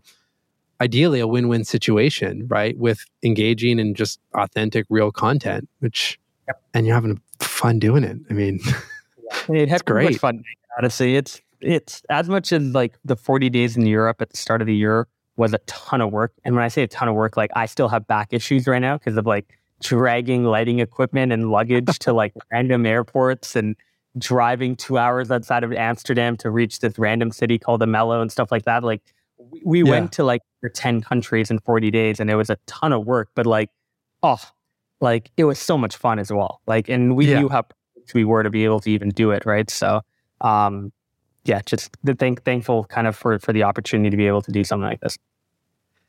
ideally 0.82 1.22
a 1.22 1.28
win-win 1.28 1.64
situation, 1.64 2.48
right? 2.50 2.78
With 2.78 3.06
engaging 3.24 3.80
and 3.80 3.96
just 3.96 4.20
authentic, 4.34 4.86
real 4.90 5.12
content, 5.12 5.70
which 5.80 6.20
yep. 6.48 6.62
and 6.74 6.86
you're 6.86 6.96
having 6.96 7.22
fun 7.40 7.80
doing 7.80 8.04
it. 8.04 8.18
I 8.30 8.34
mean, 8.34 8.60
it 9.50 9.70
had 9.70 9.86
great 9.86 10.20
fun. 10.20 10.44
Honestly, 10.78 11.16
it's 11.16 11.42
it's 11.62 12.02
as 12.10 12.30
much 12.30 12.52
as 12.52 12.62
like 12.64 12.98
the 13.06 13.16
40 13.16 13.50
days 13.50 13.78
in 13.78 13.86
Europe 13.86 14.22
at 14.22 14.30
the 14.30 14.38
start 14.38 14.62
of 14.62 14.68
the 14.68 14.76
year 14.76 15.08
was 15.38 15.54
a 15.54 15.60
ton 15.60 16.02
of 16.02 16.12
work. 16.12 16.34
And 16.44 16.56
when 16.56 16.64
I 16.64 16.68
say 16.68 16.84
a 16.84 16.88
ton 16.88 17.08
of 17.08 17.16
work, 17.16 17.38
like 17.38 17.52
I 17.56 17.66
still 17.66 17.90
have 17.90 18.08
back 18.08 18.30
issues 18.32 18.68
right 18.68 18.80
now 18.80 18.98
because 18.98 19.18
of 19.18 19.26
like 19.26 19.58
dragging 19.82 20.44
lighting 20.44 20.80
equipment 20.80 21.32
and 21.32 21.50
luggage 21.50 22.00
to 22.00 22.14
like 22.14 22.34
random 22.52 22.86
airports 22.86 23.56
and 23.56 23.76
driving 24.18 24.76
two 24.76 24.98
hours 24.98 25.32
outside 25.32 25.64
of 25.64 25.72
Amsterdam 25.74 26.38
to 26.38 26.50
reach 26.50 26.80
this 26.80 27.00
random 27.00 27.32
city 27.32 27.58
called 27.58 27.82
Almelo 27.82 28.22
and 28.22 28.32
stuff 28.32 28.52
like 28.52 28.66
that. 28.66 28.84
Like 28.84 29.02
we, 29.38 29.62
we 29.66 29.84
yeah. 29.84 29.90
went 29.90 30.12
to 30.14 30.24
like 30.24 30.42
10 30.74 31.02
countries 31.02 31.50
in 31.50 31.60
40 31.60 31.92
days 31.92 32.20
and 32.20 32.30
it 32.30 32.36
was 32.36 32.50
a 32.50 32.58
ton 32.68 32.94
of 32.94 33.06
work, 33.06 33.30
but 33.36 33.46
like, 33.46 33.70
oh, 34.22 34.42
like 35.00 35.32
it 35.38 35.46
was 35.46 35.60
so 35.60 35.78
much 35.78 35.96
fun 35.96 36.20
as 36.20 36.32
well. 36.32 36.62
Like, 36.68 36.90
and 36.90 37.16
we 37.16 37.28
yeah. 37.28 37.40
knew 37.40 37.50
how 37.50 37.66
we 38.14 38.26
were 38.26 38.44
to 38.44 38.50
be 38.50 38.66
able 38.66 38.80
to 38.82 38.92
even 38.92 39.10
do 39.10 39.32
it. 39.32 39.46
Right. 39.46 39.70
So, 39.70 40.02
um, 40.42 40.92
yeah, 41.46 41.62
just 41.66 41.96
the 42.04 42.14
thank, 42.14 42.44
thankful 42.44 42.86
kind 42.86 43.08
of 43.08 43.16
for, 43.16 43.40
for 43.40 43.54
the 43.54 43.64
opportunity 43.64 44.10
to 44.10 44.18
be 44.18 44.28
able 44.28 44.42
to 44.42 44.52
do 44.52 44.64
something 44.64 44.88
like 44.88 45.02
this. 45.02 45.18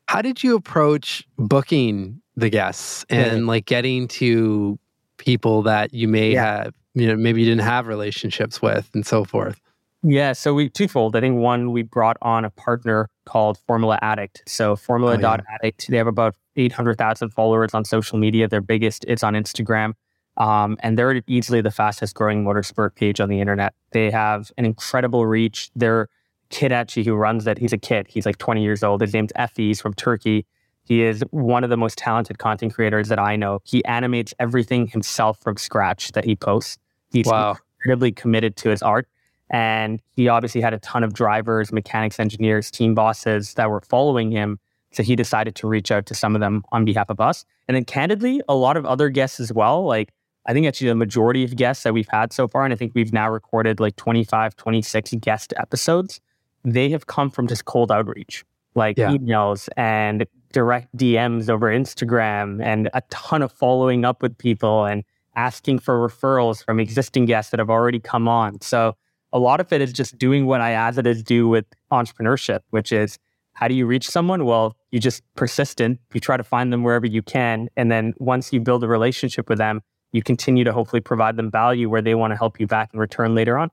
How 0.09 0.21
did 0.21 0.43
you 0.43 0.57
approach 0.57 1.27
booking 1.39 2.21
the 2.37 2.51
guests 2.51 3.05
and 3.09 3.41
yeah. 3.41 3.47
like 3.47 3.67
getting 3.67 4.09
to 4.09 4.79
people 5.17 5.63
that 5.63 5.95
you 5.95 6.09
may 6.09 6.33
yeah. 6.33 6.45
have, 6.65 6.75
you 6.95 7.07
know, 7.07 7.17
maybe 7.17 7.41
you 7.41 7.47
didn't 7.47 7.63
have 7.65 7.87
relationships 7.87 8.61
with 8.61 8.91
and 8.95 9.07
so 9.07 9.25
forth? 9.25 9.61
Yeah, 10.03 10.33
so 10.33 10.53
we 10.53 10.69
twofold. 10.69 11.15
I 11.15 11.21
think 11.21 11.37
one, 11.37 11.71
we 11.71 11.83
brought 11.83 12.17
on 12.23 12.45
a 12.45 12.51
partner 12.51 13.09
called 13.25 13.57
Formula 13.67 13.99
Addict. 14.03 14.43
So 14.47 14.75
Formula.addict, 14.75 15.47
oh, 15.49 15.63
yeah. 15.63 15.71
they 15.89 15.97
have 15.97 16.09
about 16.09 16.35
800,000 16.57 17.31
followers 17.31 17.73
on 17.73 17.85
social 17.85 18.19
media. 18.19 18.49
Their 18.49 18.61
biggest 18.61 19.05
is 19.07 19.23
on 19.23 19.35
Instagram. 19.35 19.95
Um, 20.37 20.77
and 20.81 20.99
they're 20.99 21.23
easily 21.27 21.61
the 21.61 21.71
fastest 21.71 22.15
growing 22.15 22.45
motorsport 22.45 22.95
page 22.95 23.21
on 23.21 23.29
the 23.29 23.41
internet. 23.41 23.75
They 23.93 24.11
have 24.11 24.51
an 24.57 24.65
incredible 24.65 25.27
reach. 25.27 25.71
Their 25.77 26.09
kid 26.49 26.73
actually 26.73 27.05
who 27.05 27.15
runs 27.15 27.45
that, 27.45 27.59
he's 27.59 27.73
a 27.73 27.79
kid. 27.79 28.07
He's 28.09 28.27
like 28.27 28.39
20 28.39 28.63
years 28.63 28.83
old. 28.83 29.01
His 29.01 29.13
name's 29.13 29.33
Effie. 29.37 29.69
He's 29.69 29.81
from 29.81 29.95
Turkey. 29.95 30.47
He 30.85 31.03
is 31.03 31.23
one 31.31 31.65
of 31.65 31.71
the 31.71 31.77
most 31.77 31.99
talented 31.99 32.39
content 32.39 32.75
creators 32.75 33.09
that 33.09 33.19
I 33.19 33.37
know. 33.37 33.61
He 33.65 33.85
animates 33.85 34.35
everything 34.39 34.87
himself 34.87 35.39
from 35.41 35.57
scratch 35.57 36.13
that 36.13 36.25
he 36.25 36.35
posts. 36.35 36.79
He's 37.11 37.27
wow. 37.27 37.57
incredibly 37.79 38.13
committed 38.13 38.57
to 38.57 38.71
his 38.71 38.83
art. 38.83 39.09
And 39.51 40.01
he 40.17 40.29
obviously 40.29 40.61
had 40.61 40.73
a 40.73 40.79
ton 40.79 41.05
of 41.05 41.13
drivers, 41.13 41.73
mechanics, 41.73 42.19
engineers, 42.19 42.71
team 42.71 42.95
bosses 42.95 43.55
that 43.55 43.71
were 43.71 43.83
following 43.83 44.31
him. 44.31 44.59
So 44.93 45.03
he 45.03 45.15
decided 45.15 45.55
to 45.57 45.69
reach 45.69 45.91
out 45.91 46.07
to 46.07 46.15
some 46.15 46.35
of 46.35 46.41
them 46.41 46.65
on 46.73 46.85
behalf 46.85 47.11
of 47.11 47.21
us. 47.21 47.45
And 47.69 47.75
then, 47.75 47.85
candidly, 47.85 48.43
a 48.49 48.55
lot 48.55 48.77
of 48.77 48.85
other 48.85 49.09
guests 49.09 49.41
as 49.41 49.53
well. 49.53 49.85
Like 49.85 50.13
I 50.47 50.53
think 50.53 50.67
actually 50.67 50.89
the 50.89 50.95
majority 50.95 51.45
of 51.45 51.55
guests 51.57 51.85
that 51.85 51.95
we've 51.95 52.09
had 52.09 52.33
so 52.33 52.49
far, 52.49 52.65
and 52.65 52.73
I 52.73 52.77
think 52.77 52.93
we've 52.95 53.13
now 53.13 53.31
recorded 53.31 53.81
like 53.81 53.97
25, 53.97 54.57
26 54.57 55.15
guest 55.21 55.55
episodes, 55.57 56.21
they 56.65 56.91
have 56.91 57.07
come 57.07 57.31
from 57.31 57.47
just 57.47 57.65
cold 57.65 57.93
outreach, 57.93 58.45
like 58.75 58.99
yeah. 58.99 59.11
emails 59.11 59.69
and 59.77 60.27
direct 60.53 60.95
DMs 60.97 61.49
over 61.49 61.69
Instagram 61.69 62.63
and 62.63 62.91
a 62.95 63.03
ton 63.11 63.43
of 63.43 63.53
following 63.53 64.05
up 64.05 64.23
with 64.23 64.37
people 64.37 64.85
and 64.85 65.05
asking 65.35 65.79
for 65.79 66.07
referrals 66.07 66.65
from 66.65 66.79
existing 66.79 67.25
guests 67.25 67.51
that 67.51 67.59
have 67.59 67.71
already 67.71 67.99
come 67.99 68.29
on. 68.29 68.61
So 68.61 68.97
a 69.33 69.39
lot 69.39 69.61
of 69.61 69.73
it 69.73 69.81
is 69.81 69.93
just 69.93 70.19
doing 70.19 70.47
what 70.47 70.61
I 70.61 70.75
as 70.75 70.99
it 70.99 71.07
is 71.07 71.23
do 71.23 71.49
with 71.49 71.65
entrepreneurship, 71.91 72.61
which 72.71 72.93
is 72.93 73.19
how 73.55 73.69
do 73.69 73.75
you 73.75 73.87
reach 73.87 74.09
someone? 74.09 74.45
Well, 74.45 74.77
you 74.91 74.99
just 74.99 75.23
persistent, 75.35 76.01
you 76.13 76.21
try 76.21 76.37
to 76.37 76.45
find 76.45 76.73
them 76.73 76.83
wherever 76.83 77.07
you 77.07 77.23
can. 77.23 77.69
And 77.77 77.91
then 77.91 78.15
once 78.19 78.53
you 78.53 78.61
build 78.61 78.83
a 78.85 78.89
relationship 78.89 79.49
with 79.49 79.59
them, 79.59 79.83
you 80.13 80.23
continue 80.23 80.65
to 80.65 80.73
hopefully 80.73 81.01
provide 81.01 81.37
them 81.37 81.51
value 81.51 81.89
where 81.89 82.03
they 82.03 82.15
want 82.15 82.33
to 82.33 82.37
help 82.37 82.61
you 82.61 82.67
back 82.67 82.91
in 82.93 83.01
return 83.01 83.35
later 83.35 83.59
on. 83.59 83.71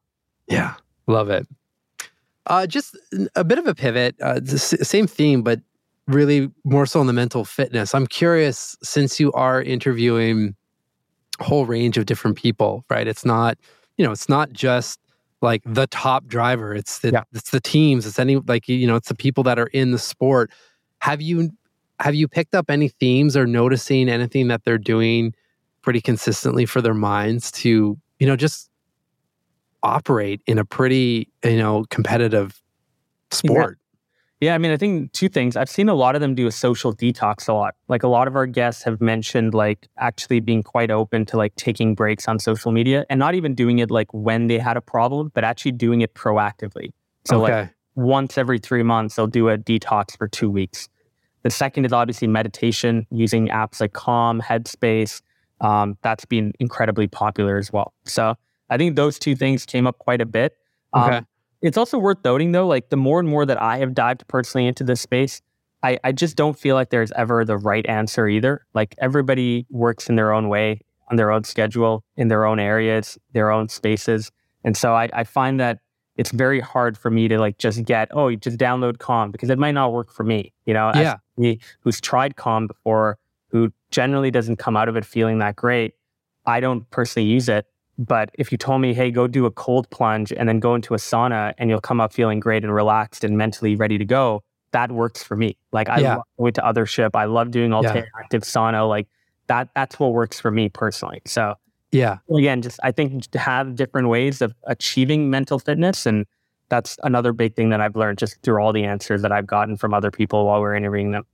Yeah, 0.48 0.76
love 1.08 1.30
it. 1.30 1.48
Uh, 2.48 2.66
just 2.66 2.98
a 3.36 3.44
bit 3.44 3.60
of 3.60 3.68
a 3.68 3.76
pivot, 3.76 4.16
uh, 4.22 4.44
same 4.46 5.06
theme, 5.06 5.44
but 5.44 5.60
really 6.08 6.50
more 6.64 6.86
so 6.86 7.00
on 7.00 7.08
the 7.08 7.14
mental 7.14 7.46
fitness. 7.46 7.94
I'm 7.94 8.08
curious, 8.08 8.76
since 8.82 9.20
you 9.20 9.32
are 9.34 9.62
interviewing 9.62 10.56
a 11.40 11.44
whole 11.44 11.66
range 11.66 11.98
of 11.98 12.06
different 12.06 12.38
people, 12.38 12.84
right? 12.90 13.08
It's 13.08 13.24
not, 13.24 13.58
you 13.98 14.06
know, 14.06 14.12
it's 14.12 14.28
not 14.28 14.52
just 14.52 15.00
like 15.42 15.62
the 15.66 15.88
top 15.88 16.26
driver. 16.26 16.74
It's 16.74 17.00
the 17.00 17.12
yeah. 17.12 17.24
it's 17.34 17.52
the 17.52 17.62
teams. 17.62 18.06
It's 18.06 18.20
any 18.20 18.38
like 18.38 18.68
you 18.68 18.88
know, 18.88 18.96
it's 18.96 19.10
the 19.10 19.16
people 19.16 19.44
that 19.44 19.60
are 19.60 19.68
in 19.68 19.92
the 19.92 20.00
sport. 20.00 20.52
Have 21.00 21.22
you 21.22 21.52
have 22.00 22.16
you 22.16 22.28
picked 22.28 22.56
up 22.56 22.70
any 22.70 22.90
themes 22.90 23.38
or 23.38 23.46
noticing 23.46 24.10
anything 24.10 24.48
that 24.48 24.64
they're 24.64 24.78
doing 24.78 25.34
pretty 25.82 26.02
consistently 26.02 26.66
for 26.66 26.82
their 26.82 26.94
minds 26.94 27.52
to, 27.52 27.98
you 28.20 28.28
know, 28.28 28.36
just 28.36 28.70
operate 29.84 30.42
in 30.46 30.58
a 30.58 30.66
pretty, 30.66 31.30
you 31.44 31.58
know, 31.58 31.86
competitive 31.90 32.62
sport. 33.32 33.78
Yeah. 34.42 34.56
I 34.56 34.58
mean, 34.58 34.72
I 34.72 34.78
think 34.78 35.12
two 35.12 35.28
things. 35.28 35.58
I've 35.58 35.70
seen 35.70 35.90
a 35.90 35.94
lot 35.94 36.16
of 36.16 36.22
them 36.22 36.34
do 36.34 36.48
a 36.48 36.52
social 36.52 36.96
detox 36.96 37.50
a 37.50 37.54
lot. 37.54 37.76
Like 37.90 38.04
a 38.04 38.08
lot 38.08 38.28
of 38.28 38.38
our 38.38 38.46
guests 38.46 38.84
have 38.84 39.02
mentioned 39.02 39.54
like 39.54 39.88
actually 39.98 40.40
being 40.40 40.64
quite 40.64 40.92
open 40.92 41.26
to 41.28 41.38
like 41.38 41.56
taking 41.56 41.94
breaks 41.94 42.28
on 42.28 42.40
social 42.40 42.72
media 42.72 43.06
and 43.10 43.20
not 43.20 43.36
even 43.36 43.54
doing 43.54 43.80
it 43.80 43.92
like 43.92 44.14
when 44.14 44.48
they 44.48 44.58
had 44.58 44.78
a 44.78 44.82
problem, 44.82 45.32
but 45.34 45.44
actually 45.44 45.74
doing 45.74 46.02
it 46.02 46.14
proactively. 46.14 46.92
So 47.26 47.44
okay. 47.44 47.62
like 47.62 47.76
once 47.96 48.38
every 48.38 48.60
three 48.60 48.84
months, 48.84 49.16
they'll 49.16 49.28
do 49.28 49.50
a 49.50 49.58
detox 49.58 50.18
for 50.18 50.28
two 50.28 50.50
weeks. 50.50 50.88
The 51.44 51.50
second 51.50 51.86
is 51.86 51.94
obviously 51.94 52.28
meditation 52.28 53.08
using 53.12 53.48
apps 53.50 53.82
like 53.82 53.94
Calm, 53.94 54.42
Headspace. 54.42 55.22
Um, 55.62 55.98
that's 56.02 56.26
been 56.26 56.54
incredibly 56.60 57.08
popular 57.08 57.58
as 57.58 57.72
well. 57.72 57.94
So 58.06 58.36
I 58.70 58.78
think 58.78 58.96
those 58.96 59.20
two 59.20 59.36
things 59.36 59.66
came 59.66 59.88
up 59.88 60.00
quite 60.00 60.22
a 60.22 60.26
bit. 60.26 60.56
Um, 60.94 61.04
okay. 61.04 61.26
It's 61.62 61.78
also 61.78 61.98
worth 61.98 62.20
noting 62.24 62.52
though, 62.52 62.68
like 62.68 62.90
the 62.90 62.98
more 62.98 63.20
and 63.20 63.28
more 63.28 63.46
that 63.46 63.62
I 63.62 63.78
have 63.78 63.94
dived 63.94 64.28
personally 64.28 64.68
into 64.68 64.84
this 64.84 65.02
space, 65.02 65.42
I, 65.84 66.00
I 66.04 66.12
just 66.12 66.36
don't 66.36 66.58
feel 66.58 66.76
like 66.76 66.90
there's 66.90 67.12
ever 67.14 67.44
the 67.46 67.58
right 67.58 67.86
answer 67.88 68.28
either. 68.28 68.66
Like 68.74 68.96
everybody 69.00 69.66
works 69.70 70.10
in 70.10 70.16
their 70.16 70.34
own 70.34 70.50
way, 70.50 70.82
on 71.10 71.18
their 71.18 71.32
own 71.32 71.44
schedule, 71.44 72.04
in 72.16 72.28
their 72.28 72.46
own 72.46 72.60
areas, 72.60 73.18
their 73.34 73.52
own 73.52 73.70
spaces. 73.70 74.32
And 74.64 74.76
so 74.76 74.94
I, 74.94 75.10
I 75.14 75.24
find 75.24 75.60
that 75.60 75.80
it's 76.18 76.32
very 76.32 76.60
hard 76.60 76.98
for 76.98 77.10
me 77.10 77.30
to 77.30 77.40
like 77.40 77.58
just 77.58 77.86
get, 77.86 78.10
oh, 78.12 78.28
you 78.28 78.36
just 78.36 78.58
download 78.58 79.00
Calm 79.00 79.32
because 79.32 79.50
it 79.50 79.58
might 79.58 79.72
not 79.72 79.94
work 79.94 80.12
for 80.12 80.24
me. 80.24 80.52
You 80.66 80.74
know, 80.74 80.92
yeah. 80.94 81.16
me 81.38 81.60
who's 81.80 82.02
tried 82.02 82.36
Calm 82.36 82.68
before, 82.68 83.18
generally 83.92 84.32
doesn't 84.32 84.58
come 84.58 84.78
out 84.78 84.90
of 84.90 84.96
it 84.96 85.06
feeling 85.06 85.40
that 85.40 85.56
great. 85.56 85.96
I 86.46 86.60
don't 86.60 86.90
personally 86.90 87.28
use 87.28 87.50
it. 87.50 87.66
But 87.98 88.32
if 88.36 88.52
you 88.52 88.58
told 88.58 88.82
me, 88.82 88.94
hey, 88.94 89.12
go 89.12 89.28
do 89.28 89.46
a 89.46 89.52
cold 89.52 89.90
plunge 89.90 90.32
and 90.32 90.48
then 90.48 90.60
go 90.60 90.74
into 90.74 90.94
a 90.94 90.98
sauna 90.98 91.54
and 91.58 91.70
you'll 91.70 91.82
come 91.82 92.00
up 92.00 92.14
feeling 92.14 92.40
great 92.40 92.64
and 92.64 92.74
relaxed 92.74 93.26
and 93.26 93.38
mentally 93.38 93.76
ready 93.76 93.98
to 93.98 94.06
go, 94.06 94.42
that 94.72 94.92
works 94.92 95.22
for 95.22 95.36
me. 95.36 95.58
Like 95.74 95.90
I 95.90 96.00
yeah. 96.00 96.16
love 96.16 96.26
going 96.38 96.54
to 96.54 96.62
Othership. 96.62 97.10
I 97.14 97.26
love 97.26 97.52
doing 97.52 97.74
alternative 97.74 98.08
yeah. 98.32 98.40
sauna. 98.40 98.88
Like 98.88 99.08
that 99.48 99.70
that's 99.76 100.00
what 100.00 100.14
works 100.14 100.40
for 100.40 100.50
me 100.50 100.70
personally. 100.70 101.22
So 101.26 101.56
yeah. 101.92 102.20
Again, 102.34 102.62
just 102.62 102.80
I 102.84 102.92
think 102.92 103.30
to 103.32 103.40
have 103.40 103.76
different 103.76 104.08
ways 104.08 104.42
of 104.42 104.54
achieving 104.64 105.30
mental 105.30 105.60
fitness 105.60 106.06
and 106.06 106.26
that's 106.70 106.98
another 107.04 107.34
big 107.34 107.56
thing 107.56 107.70
that 107.70 107.82
I've 107.82 107.96
learned 107.96 108.20
just 108.20 108.42
through 108.44 108.62
all 108.62 108.72
the 108.72 108.86
answers 108.86 109.24
that 109.24 109.32
I've 109.32 109.48
gotten 109.48 109.76
from 109.76 109.94
other 109.94 110.12
people 110.12 110.46
while 110.46 110.62
we're 110.62 110.76
interviewing 110.76 111.12
them. 111.12 111.26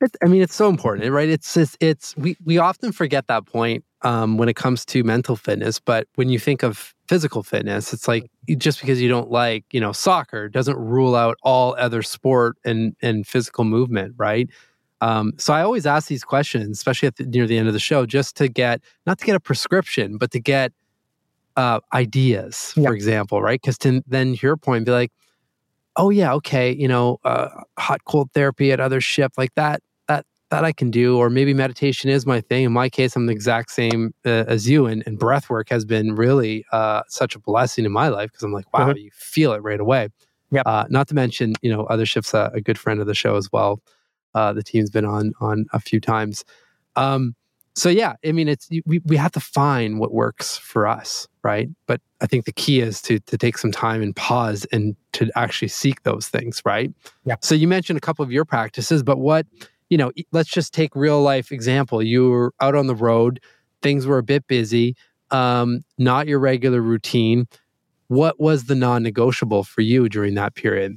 It's, 0.00 0.16
I 0.22 0.26
mean, 0.26 0.42
it's 0.42 0.54
so 0.54 0.68
important, 0.68 1.10
right? 1.10 1.28
It's, 1.28 1.56
it's, 1.56 1.76
it's 1.80 2.16
we, 2.16 2.36
we 2.44 2.58
often 2.58 2.92
forget 2.92 3.26
that 3.26 3.46
point 3.46 3.84
um, 4.02 4.38
when 4.38 4.48
it 4.48 4.54
comes 4.54 4.84
to 4.86 5.02
mental 5.02 5.34
fitness. 5.36 5.80
But 5.80 6.06
when 6.14 6.28
you 6.28 6.38
think 6.38 6.62
of 6.62 6.94
physical 7.08 7.42
fitness, 7.42 7.92
it's 7.92 8.06
like 8.06 8.30
just 8.58 8.80
because 8.80 9.02
you 9.02 9.08
don't 9.08 9.30
like, 9.30 9.64
you 9.72 9.80
know, 9.80 9.92
soccer 9.92 10.48
doesn't 10.48 10.76
rule 10.76 11.16
out 11.16 11.36
all 11.42 11.74
other 11.78 12.02
sport 12.02 12.56
and, 12.64 12.94
and 13.02 13.26
physical 13.26 13.64
movement, 13.64 14.14
right? 14.16 14.48
Um, 15.00 15.32
so 15.36 15.52
I 15.52 15.62
always 15.62 15.86
ask 15.86 16.08
these 16.08 16.24
questions, 16.24 16.76
especially 16.76 17.08
at 17.08 17.16
the, 17.16 17.24
near 17.24 17.46
the 17.46 17.56
end 17.56 17.68
of 17.68 17.74
the 17.74 17.80
show, 17.80 18.06
just 18.06 18.36
to 18.36 18.48
get 18.48 18.80
not 19.06 19.18
to 19.18 19.26
get 19.26 19.36
a 19.36 19.40
prescription, 19.40 20.18
but 20.18 20.30
to 20.32 20.40
get 20.40 20.72
uh, 21.56 21.80
ideas, 21.92 22.72
yeah. 22.76 22.88
for 22.88 22.94
example, 22.94 23.40
right? 23.42 23.60
Because 23.60 23.78
to 23.78 24.02
then 24.06 24.36
your 24.42 24.56
point, 24.56 24.86
be 24.86 24.92
like, 24.92 25.12
oh 25.96 26.10
yeah, 26.10 26.32
okay, 26.34 26.72
you 26.72 26.88
know, 26.88 27.18
uh, 27.24 27.48
hot 27.78 28.04
cold 28.04 28.30
therapy 28.32 28.72
at 28.72 28.78
Othership 28.78 29.30
like 29.36 29.54
that 29.54 29.82
that 30.50 30.64
I 30.64 30.72
can 30.72 30.90
do, 30.90 31.18
or 31.18 31.28
maybe 31.28 31.52
meditation 31.52 32.08
is 32.08 32.24
my 32.24 32.40
thing. 32.40 32.64
In 32.64 32.72
my 32.72 32.88
case, 32.88 33.14
I'm 33.14 33.26
the 33.26 33.32
exact 33.32 33.70
same 33.70 34.14
uh, 34.24 34.44
as 34.46 34.68
you, 34.68 34.86
and, 34.86 35.02
and 35.06 35.18
breath 35.18 35.50
work 35.50 35.68
has 35.68 35.84
been 35.84 36.14
really 36.14 36.64
uh, 36.72 37.02
such 37.08 37.34
a 37.34 37.38
blessing 37.38 37.84
in 37.84 37.92
my 37.92 38.08
life 38.08 38.30
because 38.30 38.42
I'm 38.42 38.52
like, 38.52 38.72
wow, 38.72 38.88
mm-hmm. 38.88 38.98
you 38.98 39.10
feel 39.12 39.52
it 39.52 39.62
right 39.62 39.80
away. 39.80 40.08
Yep. 40.50 40.62
Uh, 40.66 40.84
not 40.88 41.08
to 41.08 41.14
mention, 41.14 41.54
you 41.60 41.70
know, 41.70 41.84
Othership's 41.86 42.32
a, 42.32 42.50
a 42.54 42.60
good 42.60 42.78
friend 42.78 43.00
of 43.00 43.06
the 43.06 43.14
show 43.14 43.36
as 43.36 43.52
well. 43.52 43.82
Uh, 44.34 44.52
the 44.52 44.62
team's 44.62 44.90
been 44.90 45.04
on 45.04 45.32
on 45.40 45.66
a 45.72 45.80
few 45.80 46.00
times. 46.00 46.44
Um, 46.96 47.34
so 47.74 47.88
yeah, 47.88 48.14
I 48.24 48.32
mean, 48.32 48.48
it's 48.48 48.68
we, 48.86 49.00
we 49.04 49.16
have 49.16 49.32
to 49.32 49.40
find 49.40 50.00
what 50.00 50.12
works 50.12 50.56
for 50.56 50.86
us, 50.86 51.28
right? 51.44 51.68
But 51.86 52.00
I 52.20 52.26
think 52.26 52.44
the 52.44 52.52
key 52.52 52.80
is 52.80 53.00
to 53.02 53.20
to 53.20 53.36
take 53.36 53.58
some 53.58 53.70
time 53.70 54.02
and 54.02 54.16
pause 54.16 54.66
and 54.72 54.96
to 55.12 55.30
actually 55.36 55.68
seek 55.68 56.02
those 56.02 56.28
things, 56.28 56.62
right? 56.64 56.92
Yeah. 57.24 57.36
So 57.40 57.54
you 57.54 57.68
mentioned 57.68 57.96
a 57.96 58.00
couple 58.00 58.24
of 58.24 58.32
your 58.32 58.44
practices, 58.44 59.02
but 59.02 59.18
what 59.18 59.46
you 59.88 59.98
know, 59.98 60.12
let's 60.32 60.50
just 60.50 60.74
take 60.74 60.94
real 60.94 61.22
life 61.22 61.52
example. 61.52 62.02
You 62.02 62.30
were 62.30 62.54
out 62.60 62.74
on 62.74 62.86
the 62.86 62.94
road, 62.94 63.40
things 63.82 64.06
were 64.06 64.18
a 64.18 64.22
bit 64.22 64.46
busy, 64.46 64.96
um, 65.30 65.84
not 65.98 66.26
your 66.26 66.38
regular 66.38 66.80
routine. 66.80 67.46
What 68.08 68.40
was 68.40 68.64
the 68.64 68.74
non 68.74 69.02
negotiable 69.02 69.64
for 69.64 69.82
you 69.82 70.08
during 70.08 70.34
that 70.34 70.54
period? 70.54 70.96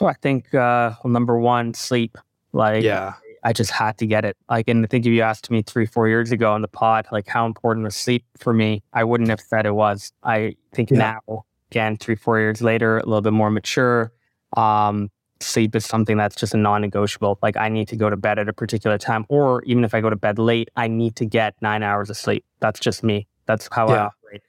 I 0.00 0.14
think 0.14 0.54
uh, 0.54 0.92
number 1.04 1.38
one, 1.38 1.74
sleep. 1.74 2.16
Like, 2.52 2.82
yeah, 2.82 3.14
I 3.44 3.52
just 3.52 3.70
had 3.70 3.98
to 3.98 4.06
get 4.06 4.24
it. 4.24 4.36
Like, 4.48 4.68
and 4.68 4.84
I 4.84 4.88
think 4.88 5.06
if 5.06 5.12
you 5.12 5.22
asked 5.22 5.50
me 5.50 5.62
three, 5.62 5.86
four 5.86 6.08
years 6.08 6.32
ago 6.32 6.52
on 6.52 6.62
the 6.62 6.68
pod, 6.68 7.06
like 7.12 7.26
how 7.26 7.46
important 7.46 7.84
was 7.84 7.96
sleep 7.96 8.24
for 8.38 8.52
me, 8.52 8.82
I 8.92 9.04
wouldn't 9.04 9.30
have 9.30 9.40
said 9.40 9.66
it 9.66 9.74
was. 9.74 10.12
I 10.22 10.56
think 10.72 10.90
yeah. 10.90 11.20
now, 11.28 11.44
again, 11.70 11.96
three, 11.96 12.14
four 12.14 12.38
years 12.38 12.62
later, 12.62 12.98
a 12.98 13.04
little 13.04 13.20
bit 13.20 13.32
more 13.32 13.50
mature. 13.50 14.12
Um, 14.56 15.10
sleep 15.40 15.74
is 15.74 15.84
something 15.84 16.16
that's 16.16 16.36
just 16.36 16.54
a 16.54 16.56
non-negotiable. 16.56 17.38
Like 17.42 17.56
I 17.56 17.68
need 17.68 17.88
to 17.88 17.96
go 17.96 18.10
to 18.10 18.16
bed 18.16 18.38
at 18.38 18.48
a 18.48 18.52
particular 18.52 18.98
time, 18.98 19.24
or 19.28 19.62
even 19.64 19.84
if 19.84 19.94
I 19.94 20.00
go 20.00 20.10
to 20.10 20.16
bed 20.16 20.38
late, 20.38 20.70
I 20.76 20.88
need 20.88 21.16
to 21.16 21.24
get 21.24 21.54
nine 21.60 21.82
hours 21.82 22.10
of 22.10 22.16
sleep. 22.16 22.44
That's 22.60 22.80
just 22.80 23.02
me. 23.02 23.26
That's 23.46 23.68
how 23.72 23.88
yeah. 23.88 23.94
I 23.94 24.06
operate. 24.06 24.42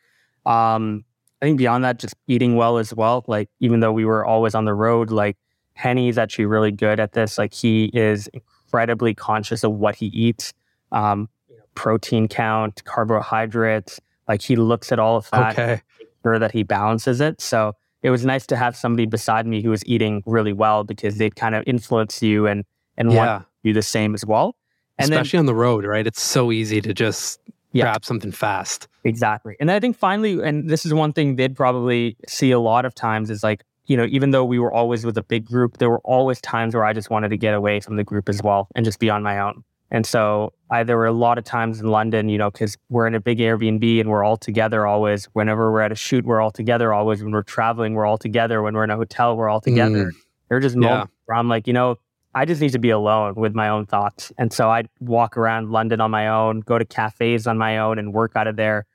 Um, 0.46 1.06
I 1.42 1.46
think 1.46 1.58
beyond 1.58 1.84
that, 1.86 2.00
just 2.00 2.16
eating 2.28 2.56
well 2.56 2.78
as 2.78 2.94
well. 2.94 3.24
Like 3.28 3.50
even 3.60 3.80
though 3.80 3.94
we 3.94 4.06
were 4.06 4.26
always 4.26 4.56
on 4.56 4.66
the 4.66 4.74
road, 4.74 5.12
like 5.12 5.38
Henny 5.74 6.10
is 6.10 6.18
actually 6.18 6.46
really 6.46 6.72
good 6.72 7.00
at 7.00 7.14
this. 7.14 7.38
Like 7.38 7.54
he 7.54 7.86
is 7.94 8.30
incredibly 8.34 9.14
conscious 9.14 9.64
of 9.64 9.72
what 9.72 9.96
he 9.96 10.08
eats, 10.08 10.54
um, 10.92 11.30
protein 11.76 12.28
count, 12.28 12.84
carbohydrates. 12.84 14.00
Like 14.28 14.42
he 14.42 14.56
looks 14.56 14.92
at 14.92 15.00
all 15.00 15.16
of 15.16 15.30
that, 15.32 15.54
okay. 15.54 15.82
sure 16.24 16.40
that 16.40 16.52
he 16.52 16.64
balances 16.64 17.22
it. 17.22 17.40
So 17.40 17.74
it 18.02 18.10
was 18.10 18.26
nice 18.26 18.46
to 18.48 18.56
have 18.56 18.76
somebody 18.76 19.06
beside 19.06 19.46
me 19.46 19.62
who 19.62 19.70
was 19.70 19.86
eating 19.86 20.24
really 20.26 20.54
well 20.54 20.84
because 20.84 21.18
they'd 21.18 21.36
kind 21.36 21.56
of 21.56 21.64
influence 21.68 22.22
you 22.22 22.48
and 22.48 22.64
and 22.98 23.12
yeah. 23.12 23.18
want 23.18 23.46
you 23.64 23.74
the 23.74 23.82
same 23.82 24.14
as 24.14 24.26
well. 24.26 24.56
And 24.98 25.12
Especially 25.12 25.38
then, 25.38 25.42
on 25.42 25.46
the 25.46 25.56
road, 25.56 25.86
right? 25.86 26.06
It's 26.06 26.22
so 26.22 26.52
easy 26.52 26.82
to 26.82 26.94
just 26.94 27.40
yeah. 27.72 27.86
grab 27.86 28.04
something 28.04 28.32
fast. 28.32 28.88
Exactly. 29.04 29.56
And 29.60 29.72
I 29.72 29.80
think 29.80 29.96
finally, 29.96 30.42
and 30.42 30.70
this 30.70 30.86
is 30.86 30.94
one 30.94 31.14
thing 31.14 31.36
they'd 31.38 31.56
probably 31.56 32.18
see 32.28 32.52
a 32.52 32.60
lot 32.60 32.86
of 32.86 32.94
times 32.94 33.30
is 33.30 33.44
like, 33.44 33.64
you 33.86 33.96
know, 33.96 34.06
even 34.06 34.32
though 34.32 34.46
we 34.46 34.60
were 34.60 34.72
always 34.72 35.06
with 35.06 35.18
a 35.18 35.24
big 35.24 35.46
group, 35.46 35.78
there 35.78 35.90
were 35.90 36.00
always 36.00 36.42
times 36.42 36.76
where 36.76 36.86
I 36.86 36.94
just 36.94 37.10
wanted 37.10 37.30
to 37.30 37.38
get 37.38 37.54
away 37.54 37.80
from 37.80 37.96
the 37.96 38.04
group 38.04 38.30
as 38.30 38.44
well 38.44 38.68
and 38.76 38.84
just 38.86 39.00
be 39.00 39.10
on 39.10 39.24
my 39.24 39.40
own. 39.40 39.64
And 39.90 40.06
so 40.06 40.54
I, 40.72 40.84
there 40.84 40.98
were 40.98 41.08
a 41.08 41.12
lot 41.12 41.38
of 41.38 41.44
times 41.44 41.80
in 41.80 41.88
London, 41.88 42.30
you 42.30 42.38
know, 42.38 42.52
because 42.52 42.78
we're 42.90 43.08
in 43.08 43.16
a 43.16 43.20
big 43.20 43.40
Airbnb 43.40 44.00
and 44.00 44.10
we're 44.10 44.24
all 44.24 44.38
together 44.38 44.86
always. 44.86 45.26
Whenever 45.34 45.72
we're 45.72 45.82
at 45.82 45.92
a 45.92 45.96
shoot, 45.96 46.26
we're 46.26 46.42
all 46.42 46.52
together 46.52 46.94
always. 46.94 47.24
When 47.24 47.32
we're 47.32 47.44
traveling, 47.44 47.94
we're 47.94 48.06
all 48.06 48.18
together. 48.18 48.62
When 48.62 48.76
we're 48.76 48.84
in 48.84 48.92
a 48.92 48.96
hotel, 48.96 49.36
we're 49.36 49.50
all 49.50 49.62
together. 49.62 50.12
Mm. 50.12 50.16
There 50.48 50.58
are 50.58 50.62
just 50.62 50.76
moments 50.76 51.12
yeah. 51.12 51.24
where 51.26 51.38
I'm 51.38 51.50
like, 51.50 51.68
you 51.68 51.74
know, 51.74 51.98
I 52.36 52.46
just 52.46 52.62
need 52.62 52.72
to 52.74 52.80
be 52.80 52.92
alone 52.92 53.36
with 53.36 53.56
my 53.56 53.70
own 53.70 53.86
thoughts. 53.86 54.32
And 54.38 54.54
so 54.54 54.70
I'd 54.70 54.88
walk 55.00 55.38
around 55.38 55.72
London 55.72 56.00
on 56.02 56.12
my 56.12 56.28
own, 56.28 56.60
go 56.62 56.78
to 56.78 56.86
cafes 56.86 57.48
on 57.48 57.58
my 57.58 57.80
own 57.80 57.98
and 57.98 58.14
work 58.14 58.34
out 58.36 58.48
of 58.48 58.56
there. 58.56 58.86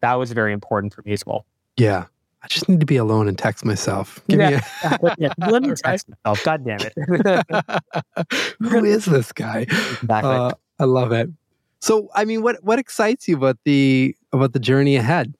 That 0.00 0.14
was 0.14 0.32
very 0.32 0.52
important 0.52 0.92
for 0.92 1.02
me 1.02 1.12
as 1.12 1.24
well. 1.24 1.46
Yeah. 1.76 2.06
I 2.42 2.48
just 2.48 2.68
need 2.68 2.80
to 2.80 2.86
be 2.86 2.96
alone 2.96 3.28
and 3.28 3.38
text 3.38 3.64
myself. 3.64 4.20
Give 4.28 4.40
yeah. 4.40 4.50
Me 4.50 4.58
a... 4.84 5.16
yeah. 5.18 5.32
Let 5.48 5.62
me 5.62 5.72
text 5.76 6.08
myself. 6.08 6.44
God 6.44 6.64
damn 6.64 6.80
it. 6.80 6.92
Who 8.58 8.84
is 8.84 9.04
this 9.04 9.32
guy? 9.32 9.66
Exactly. 10.02 10.30
Uh, 10.30 10.52
I 10.82 10.84
love 10.86 11.12
it. 11.12 11.30
So, 11.78 12.10
I 12.12 12.24
mean, 12.24 12.42
what 12.42 12.62
what 12.64 12.78
excites 12.80 13.28
you 13.28 13.36
about 13.36 13.58
the 13.64 14.16
about 14.32 14.52
the 14.52 14.58
journey 14.58 14.96
ahead? 14.96 15.34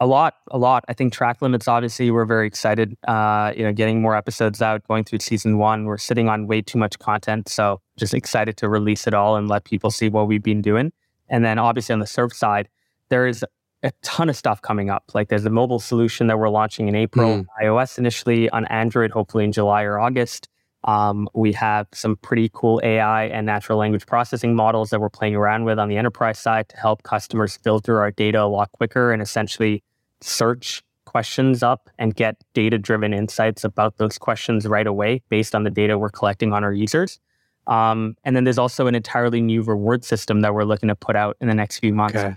A 0.00 0.06
lot, 0.06 0.34
a 0.50 0.58
lot. 0.58 0.84
I 0.88 0.94
think 0.94 1.12
track 1.12 1.42
limits. 1.42 1.68
Obviously, 1.68 2.10
we're 2.10 2.24
very 2.24 2.46
excited. 2.46 2.96
Uh, 3.06 3.52
you 3.54 3.62
know, 3.62 3.72
getting 3.74 4.00
more 4.00 4.16
episodes 4.16 4.62
out, 4.62 4.82
going 4.88 5.04
through 5.04 5.20
season 5.20 5.58
one. 5.58 5.84
We're 5.84 5.98
sitting 5.98 6.30
on 6.30 6.46
way 6.46 6.62
too 6.62 6.78
much 6.78 6.98
content, 6.98 7.48
so 7.48 7.80
just 7.98 8.14
excited 8.14 8.56
to 8.56 8.68
release 8.68 9.06
it 9.06 9.12
all 9.12 9.36
and 9.36 9.48
let 9.48 9.64
people 9.64 9.90
see 9.90 10.08
what 10.08 10.28
we've 10.28 10.42
been 10.42 10.62
doing. 10.62 10.92
And 11.28 11.44
then, 11.44 11.58
obviously, 11.58 11.92
on 11.92 11.98
the 11.98 12.06
surf 12.06 12.32
side, 12.32 12.68
there 13.10 13.26
is 13.26 13.44
a 13.82 13.92
ton 14.02 14.30
of 14.30 14.36
stuff 14.36 14.62
coming 14.62 14.88
up. 14.88 15.04
Like 15.12 15.28
there's 15.28 15.44
a 15.44 15.50
mobile 15.50 15.78
solution 15.78 16.26
that 16.28 16.38
we're 16.38 16.48
launching 16.48 16.88
in 16.88 16.94
April, 16.94 17.42
mm. 17.42 17.46
iOS 17.62 17.98
initially, 17.98 18.48
on 18.48 18.64
Android, 18.66 19.10
hopefully 19.10 19.44
in 19.44 19.52
July 19.52 19.82
or 19.82 20.00
August. 20.00 20.48
Um, 20.84 21.28
we 21.34 21.52
have 21.52 21.86
some 21.92 22.16
pretty 22.16 22.50
cool 22.52 22.80
AI 22.84 23.24
and 23.26 23.46
natural 23.46 23.78
language 23.78 24.06
processing 24.06 24.54
models 24.54 24.90
that 24.90 25.00
we're 25.00 25.10
playing 25.10 25.34
around 25.34 25.64
with 25.64 25.78
on 25.78 25.88
the 25.88 25.96
enterprise 25.96 26.38
side 26.38 26.68
to 26.68 26.76
help 26.76 27.02
customers 27.02 27.56
filter 27.56 28.00
our 28.00 28.10
data 28.10 28.42
a 28.42 28.44
lot 28.44 28.70
quicker 28.72 29.12
and 29.12 29.22
essentially 29.22 29.82
search 30.20 30.82
questions 31.06 31.62
up 31.62 31.88
and 31.98 32.14
get 32.16 32.36
data 32.52 32.78
driven 32.78 33.14
insights 33.14 33.64
about 33.64 33.96
those 33.96 34.18
questions 34.18 34.66
right 34.66 34.86
away 34.86 35.22
based 35.28 35.54
on 35.54 35.64
the 35.64 35.70
data 35.70 35.96
we're 35.98 36.10
collecting 36.10 36.52
on 36.52 36.64
our 36.64 36.72
users. 36.72 37.18
Um, 37.66 38.16
and 38.24 38.36
then 38.36 38.44
there's 38.44 38.58
also 38.58 38.86
an 38.86 38.94
entirely 38.94 39.40
new 39.40 39.62
reward 39.62 40.04
system 40.04 40.40
that 40.42 40.52
we're 40.52 40.64
looking 40.64 40.88
to 40.88 40.94
put 40.94 41.16
out 41.16 41.36
in 41.40 41.48
the 41.48 41.54
next 41.54 41.78
few 41.78 41.94
months. 41.94 42.16
Okay 42.16 42.36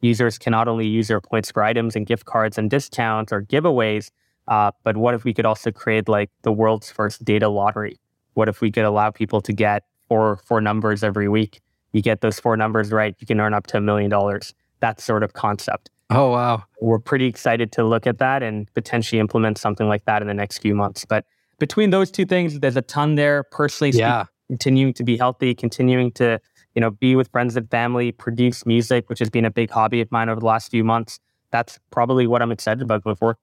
users 0.00 0.38
can 0.38 0.52
not 0.52 0.68
only 0.68 0.86
use 0.86 1.08
their 1.08 1.20
points 1.20 1.50
for 1.50 1.62
items 1.62 1.96
and 1.96 2.06
gift 2.06 2.24
cards 2.24 2.58
and 2.58 2.70
discounts 2.70 3.32
or 3.32 3.42
giveaways, 3.42 4.10
uh, 4.48 4.72
but 4.82 4.96
what 4.96 5.14
if 5.14 5.24
we 5.24 5.32
could 5.34 5.46
also 5.46 5.70
create 5.70 6.08
like 6.08 6.30
the 6.42 6.52
world's 6.52 6.90
first 6.90 7.24
data 7.24 7.48
lottery? 7.48 7.98
What 8.34 8.48
if 8.48 8.60
we 8.60 8.70
could 8.70 8.84
allow 8.84 9.10
people 9.10 9.40
to 9.42 9.52
get 9.52 9.84
four 10.08 10.38
four 10.38 10.60
numbers 10.60 11.04
every 11.04 11.28
week? 11.28 11.60
You 11.92 12.02
get 12.02 12.20
those 12.20 12.40
four 12.40 12.56
numbers 12.56 12.90
right, 12.90 13.14
you 13.18 13.26
can 13.26 13.40
earn 13.40 13.54
up 13.54 13.66
to 13.68 13.76
a 13.76 13.80
million 13.80 14.10
dollars. 14.10 14.54
That 14.80 15.00
sort 15.00 15.22
of 15.22 15.32
concept. 15.34 15.90
Oh 16.10 16.30
wow. 16.30 16.64
We're 16.80 16.98
pretty 16.98 17.26
excited 17.26 17.72
to 17.72 17.84
look 17.84 18.06
at 18.06 18.18
that 18.18 18.42
and 18.42 18.72
potentially 18.74 19.18
implement 19.18 19.58
something 19.58 19.88
like 19.88 20.04
that 20.06 20.22
in 20.22 20.28
the 20.28 20.34
next 20.34 20.58
few 20.58 20.74
months. 20.74 21.04
But 21.04 21.26
between 21.58 21.90
those 21.90 22.10
two 22.10 22.24
things, 22.24 22.60
there's 22.60 22.76
a 22.76 22.82
ton 22.82 23.16
there. 23.16 23.42
Personally, 23.42 23.98
yeah. 23.98 24.24
continuing 24.48 24.94
to 24.94 25.04
be 25.04 25.18
healthy, 25.18 25.54
continuing 25.54 26.12
to, 26.12 26.40
you 26.74 26.80
know, 26.80 26.90
be 26.90 27.16
with 27.16 27.28
friends 27.28 27.56
and 27.56 27.70
family, 27.70 28.12
produce 28.12 28.64
music, 28.64 29.10
which 29.10 29.18
has 29.18 29.28
been 29.28 29.44
a 29.44 29.50
big 29.50 29.70
hobby 29.70 30.00
of 30.00 30.10
mine 30.10 30.28
over 30.30 30.40
the 30.40 30.46
last 30.46 30.70
few 30.70 30.84
months. 30.84 31.18
That's 31.50 31.78
probably 31.90 32.26
what 32.26 32.40
I'm 32.40 32.52
excited 32.52 32.82
about 32.82 33.04
going 33.04 33.16
forward. 33.16 33.36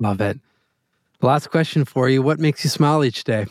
Love 0.00 0.20
it. 0.20 0.38
Last 1.20 1.50
question 1.50 1.84
for 1.84 2.08
you. 2.08 2.22
What 2.22 2.38
makes 2.38 2.62
you 2.62 2.70
smile 2.70 3.04
each 3.04 3.24
day? 3.24 3.46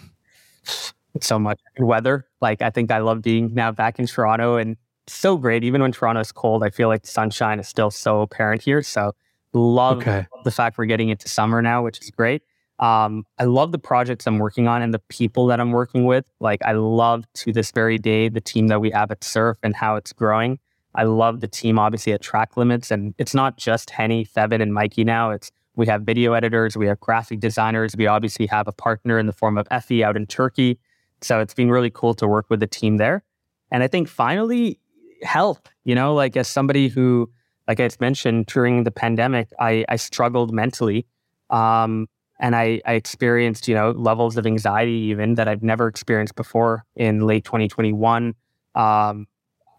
So 1.21 1.39
much 1.39 1.59
weather. 1.79 2.27
Like 2.41 2.61
I 2.61 2.69
think 2.69 2.91
I 2.91 2.99
love 2.99 3.21
being 3.21 3.53
now 3.53 3.71
back 3.71 3.99
in 3.99 4.07
Toronto 4.07 4.57
and 4.57 4.77
so 5.07 5.37
great. 5.37 5.63
Even 5.63 5.81
when 5.81 5.91
Toronto 5.91 6.21
is 6.21 6.31
cold, 6.31 6.63
I 6.63 6.69
feel 6.69 6.87
like 6.87 7.01
the 7.01 7.07
sunshine 7.07 7.59
is 7.59 7.67
still 7.67 7.91
so 7.91 8.21
apparent 8.21 8.61
here. 8.61 8.81
So 8.83 9.13
love 9.53 9.97
okay. 9.97 10.27
the 10.43 10.51
fact 10.51 10.77
we're 10.77 10.85
getting 10.85 11.09
into 11.09 11.27
summer 11.27 11.61
now, 11.61 11.83
which 11.83 11.99
is 12.01 12.11
great. 12.11 12.43
Um, 12.79 13.25
I 13.39 13.45
love 13.45 13.71
the 13.71 13.79
projects 13.79 14.27
I'm 14.27 14.37
working 14.37 14.67
on 14.67 14.81
and 14.81 14.93
the 14.93 14.99
people 15.09 15.47
that 15.47 15.59
I'm 15.59 15.71
working 15.71 16.05
with. 16.05 16.29
Like 16.39 16.61
I 16.63 16.73
love 16.73 17.25
to 17.35 17.51
this 17.51 17.71
very 17.71 17.97
day 17.97 18.29
the 18.29 18.41
team 18.41 18.67
that 18.67 18.79
we 18.79 18.91
have 18.91 19.09
at 19.11 19.23
Surf 19.23 19.57
and 19.63 19.75
how 19.75 19.95
it's 19.95 20.13
growing. 20.13 20.59
I 20.93 21.03
love 21.03 21.41
the 21.41 21.47
team 21.47 21.79
obviously 21.79 22.13
at 22.13 22.21
Track 22.21 22.57
Limits, 22.57 22.91
and 22.91 23.13
it's 23.17 23.33
not 23.33 23.57
just 23.57 23.89
Henny, 23.91 24.25
Thevin, 24.25 24.61
and 24.61 24.73
Mikey 24.73 25.03
now. 25.03 25.31
It's 25.31 25.51
we 25.77 25.85
have 25.87 26.01
video 26.01 26.33
editors, 26.33 26.75
we 26.75 26.87
have 26.87 26.99
graphic 26.99 27.39
designers, 27.39 27.95
we 27.97 28.07
obviously 28.07 28.47
have 28.47 28.67
a 28.67 28.71
partner 28.73 29.17
in 29.17 29.27
the 29.27 29.33
form 29.33 29.57
of 29.57 29.67
Effie 29.71 30.03
out 30.03 30.17
in 30.17 30.25
Turkey. 30.25 30.79
So 31.21 31.39
it's 31.39 31.53
been 31.53 31.71
really 31.71 31.89
cool 31.89 32.13
to 32.15 32.27
work 32.27 32.47
with 32.49 32.59
the 32.59 32.67
team 32.67 32.97
there. 32.97 33.23
And 33.71 33.83
I 33.83 33.87
think 33.87 34.07
finally, 34.07 34.79
health. 35.23 35.61
You 35.83 35.95
know, 35.95 36.13
like 36.13 36.35
as 36.35 36.47
somebody 36.47 36.87
who, 36.87 37.29
like 37.67 37.79
I 37.79 37.89
mentioned 37.99 38.47
during 38.47 38.83
the 38.83 38.91
pandemic, 38.91 39.49
I, 39.59 39.85
I 39.89 39.95
struggled 39.95 40.53
mentally. 40.53 41.05
Um, 41.49 42.07
and 42.39 42.55
I, 42.55 42.81
I 42.85 42.93
experienced, 42.93 43.67
you 43.67 43.73
know, 43.73 43.91
levels 43.91 44.37
of 44.37 44.45
anxiety 44.45 44.91
even 44.91 45.35
that 45.35 45.47
I've 45.47 45.63
never 45.63 45.87
experienced 45.87 46.35
before 46.35 46.85
in 46.95 47.25
late 47.25 47.45
2021. 47.45 48.35
Um, 48.75 49.27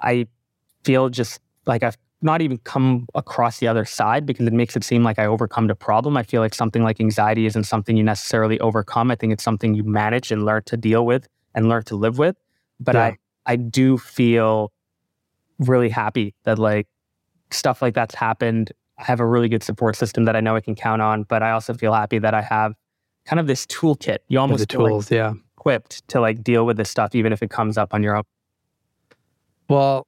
I 0.01 0.27
feel 0.83 1.09
just 1.09 1.41
like 1.67 1.83
I've 1.83 1.97
not 2.21 2.43
even 2.43 2.59
come 2.59 3.07
across 3.15 3.59
the 3.59 3.69
other 3.69 3.85
side 3.85 4.27
because 4.27 4.47
it 4.47 4.53
makes 4.53 4.77
it 4.77 4.83
seem 4.83 5.05
like 5.05 5.19
I 5.19 5.27
overcome 5.27 5.69
the 5.69 5.75
problem. 5.75 6.17
I 6.17 6.23
feel 6.23 6.41
like 6.41 6.55
something 6.55 6.83
like 6.83 7.01
anxiety 7.01 7.47
isn't 7.47 7.65
something 7.65 7.97
you 7.97 8.03
necessarily 8.03 8.59
overcome. 8.61 9.11
I 9.11 9.15
think 9.15 9.33
it's 9.33 9.45
something 9.45 9.75
you 9.75 9.85
manage 9.85 10.33
and 10.33 10.45
learn 10.45 10.63
to 10.65 10.77
deal 10.77 11.07
with 11.07 11.29
and 11.55 11.69
learn 11.69 11.85
to 11.85 11.97
live 11.97 12.19
with. 12.19 12.37
But 12.81 12.97
yeah. 12.97 13.03
I, 13.03 13.17
I 13.47 13.57
do 13.57 13.99
feel 13.99 14.73
really 15.59 15.89
happy 15.89 16.35
that 16.45 16.59
like 16.59 16.89
stuff 17.51 17.83
like 17.83 17.95
that's 17.95 18.15
happened 18.15 18.73
I 18.99 19.05
have 19.05 19.21
a 19.21 19.27
really 19.27 19.49
good 19.49 19.63
support 19.63 19.97
system 19.97 20.25
that 20.25 20.35
I 20.35 20.41
know 20.41 20.57
I 20.57 20.61
can 20.61 20.75
count 20.75 21.01
on, 21.01 21.23
but 21.23 21.43
I 21.43 21.53
also 21.53 21.73
feel 21.73 21.93
happy 21.93 22.19
that 22.19 22.35
I 22.35 22.43
have 22.43 22.75
kind 23.25 23.39
of 23.39 23.47
this 23.47 23.65
toolkit. 23.67 24.19
You 24.29 24.41
almost 24.41 24.61
the 24.61 24.67
tools, 24.67 25.11
like 25.11 25.17
yeah, 25.17 25.35
equipped 25.57 26.07
to 26.09 26.21
like 26.21 26.43
deal 26.43 26.67
with 26.67 26.77
this 26.77 26.91
stuff, 26.91 27.15
even 27.15 27.33
if 27.33 27.43
it 27.43 27.51
comes 27.51 27.79
up 27.79 27.95
on 27.95 28.03
your 28.03 28.17
own. 28.17 28.25
Well, 29.69 30.08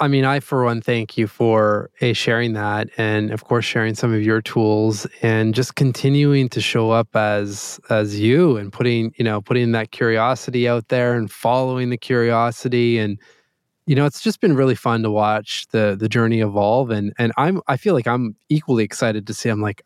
I 0.00 0.08
mean, 0.08 0.24
I 0.24 0.40
for 0.40 0.64
one 0.64 0.80
thank 0.80 1.18
you 1.18 1.26
for 1.26 1.90
a 2.00 2.14
sharing 2.14 2.54
that, 2.54 2.88
and 2.96 3.30
of 3.32 3.44
course 3.44 3.66
sharing 3.66 3.94
some 3.94 4.14
of 4.14 4.22
your 4.22 4.40
tools, 4.40 5.06
and 5.20 5.54
just 5.54 5.74
continuing 5.74 6.48
to 6.50 6.60
show 6.62 6.90
up 6.90 7.14
as 7.14 7.78
as 7.90 8.18
you, 8.18 8.56
and 8.56 8.72
putting 8.72 9.12
you 9.18 9.24
know 9.24 9.42
putting 9.42 9.72
that 9.72 9.90
curiosity 9.90 10.66
out 10.66 10.88
there, 10.88 11.14
and 11.14 11.30
following 11.30 11.90
the 11.90 11.98
curiosity, 11.98 12.98
and 12.98 13.18
you 13.86 13.94
know 13.94 14.06
it's 14.06 14.22
just 14.22 14.40
been 14.40 14.56
really 14.56 14.74
fun 14.74 15.02
to 15.02 15.10
watch 15.10 15.66
the 15.72 15.96
the 15.98 16.08
journey 16.08 16.40
evolve 16.40 16.90
and 16.90 17.12
and 17.18 17.32
i'm 17.36 17.60
i 17.66 17.76
feel 17.76 17.94
like 17.94 18.06
i'm 18.06 18.36
equally 18.48 18.84
excited 18.84 19.26
to 19.26 19.34
see 19.34 19.48
i'm 19.48 19.60
like 19.60 19.82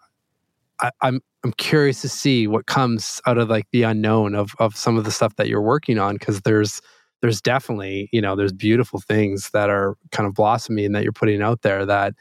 I, 0.80 0.90
i'm 1.02 1.20
i'm 1.44 1.52
curious 1.54 2.02
to 2.02 2.08
see 2.08 2.46
what 2.46 2.66
comes 2.66 3.20
out 3.26 3.38
of 3.38 3.48
like 3.48 3.66
the 3.72 3.84
unknown 3.84 4.34
of 4.34 4.50
of 4.58 4.76
some 4.76 4.96
of 4.98 5.04
the 5.04 5.10
stuff 5.12 5.36
that 5.36 5.48
you're 5.48 5.62
working 5.62 5.98
on 5.98 6.16
because 6.16 6.42
there's 6.42 6.82
there's 7.24 7.40
definitely 7.40 8.10
you 8.12 8.20
know 8.20 8.36
there's 8.36 8.52
beautiful 8.52 9.00
things 9.00 9.48
that 9.50 9.70
are 9.70 9.96
kind 10.12 10.26
of 10.26 10.34
blossoming 10.34 10.92
that 10.92 11.02
you're 11.02 11.12
putting 11.12 11.40
out 11.40 11.62
there 11.62 11.86
that 11.86 12.12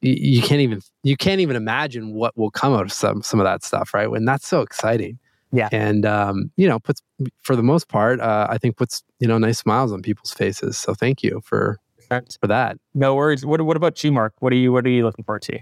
you, 0.00 0.14
you 0.14 0.42
can't 0.42 0.62
even 0.62 0.80
you 1.02 1.14
can't 1.14 1.42
even 1.42 1.56
imagine 1.56 2.14
what 2.14 2.34
will 2.38 2.50
come 2.50 2.72
out 2.72 2.82
of 2.82 2.92
some 2.92 3.22
some 3.22 3.38
of 3.38 3.44
that 3.44 3.62
stuff 3.62 3.92
right 3.92 4.08
and 4.08 4.26
that's 4.26 4.46
so 4.46 4.62
exciting 4.62 5.18
yeah. 5.54 5.68
And, 5.70 6.04
um, 6.04 6.50
you 6.56 6.68
know, 6.68 6.80
puts, 6.80 7.00
for 7.42 7.54
the 7.54 7.62
most 7.62 7.86
part, 7.86 8.20
uh, 8.20 8.48
I 8.50 8.58
think 8.58 8.76
puts, 8.76 9.04
you 9.20 9.28
know, 9.28 9.38
nice 9.38 9.58
smiles 9.58 9.92
on 9.92 10.02
people's 10.02 10.32
faces. 10.32 10.76
So 10.76 10.94
thank 10.94 11.22
you 11.22 11.40
for, 11.44 11.78
for 12.08 12.48
that. 12.48 12.76
No 12.92 13.14
worries. 13.14 13.46
What, 13.46 13.60
what 13.62 13.76
about 13.76 14.02
you, 14.02 14.10
Marc? 14.10 14.34
What 14.40 14.52
are 14.52 14.56
you, 14.56 14.72
what 14.72 14.84
are 14.84 14.90
you 14.90 15.04
looking 15.04 15.24
forward 15.24 15.42
to? 15.42 15.60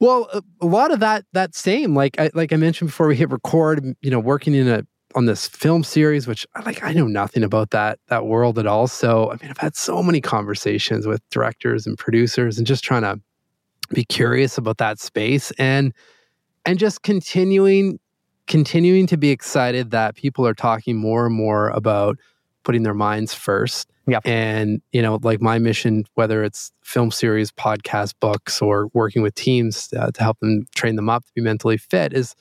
Well, 0.00 0.28
a, 0.34 0.42
a 0.60 0.66
lot 0.66 0.90
of 0.90 1.00
that, 1.00 1.24
that 1.32 1.54
same, 1.54 1.94
like 1.94 2.20
I, 2.20 2.30
like 2.34 2.52
I 2.52 2.56
mentioned 2.56 2.88
before 2.88 3.08
we 3.08 3.16
hit 3.16 3.30
record, 3.30 3.96
you 4.02 4.10
know, 4.10 4.20
working 4.20 4.54
in 4.54 4.68
a, 4.68 4.82
on 5.14 5.26
this 5.26 5.46
film 5.48 5.84
series, 5.84 6.26
which 6.26 6.46
like 6.64 6.82
I 6.82 6.92
know 6.92 7.06
nothing 7.06 7.44
about 7.44 7.70
that 7.70 7.98
that 8.08 8.26
world 8.26 8.58
at 8.58 8.66
all. 8.66 8.86
So 8.86 9.30
I 9.30 9.36
mean, 9.40 9.50
I've 9.50 9.58
had 9.58 9.76
so 9.76 10.02
many 10.02 10.20
conversations 10.20 11.06
with 11.06 11.22
directors 11.30 11.86
and 11.86 11.96
producers, 11.98 12.58
and 12.58 12.66
just 12.66 12.84
trying 12.84 13.02
to 13.02 13.20
be 13.92 14.04
curious 14.04 14.58
about 14.58 14.78
that 14.78 14.98
space 14.98 15.50
and 15.58 15.92
and 16.64 16.78
just 16.78 17.02
continuing 17.02 17.98
continuing 18.46 19.06
to 19.06 19.16
be 19.16 19.30
excited 19.30 19.90
that 19.90 20.16
people 20.16 20.46
are 20.46 20.54
talking 20.54 20.96
more 20.96 21.26
and 21.26 21.34
more 21.34 21.70
about 21.70 22.18
putting 22.62 22.82
their 22.82 22.94
minds 22.94 23.32
first. 23.34 23.90
Yeah. 24.06 24.20
And, 24.24 24.82
you 24.92 25.00
know, 25.00 25.18
like 25.22 25.40
my 25.40 25.58
mission, 25.58 26.04
whether 26.14 26.44
it's 26.44 26.72
film 26.82 27.10
series, 27.10 27.50
podcast, 27.50 28.14
books, 28.20 28.60
or 28.60 28.88
working 28.92 29.22
with 29.22 29.34
teams 29.34 29.92
uh, 29.96 30.10
to 30.10 30.22
help 30.22 30.38
them 30.40 30.66
train 30.74 30.96
them 30.96 31.08
up 31.08 31.24
to 31.24 31.32
be 31.34 31.40
mentally 31.40 31.78
fit 31.78 32.12
is 32.12 32.34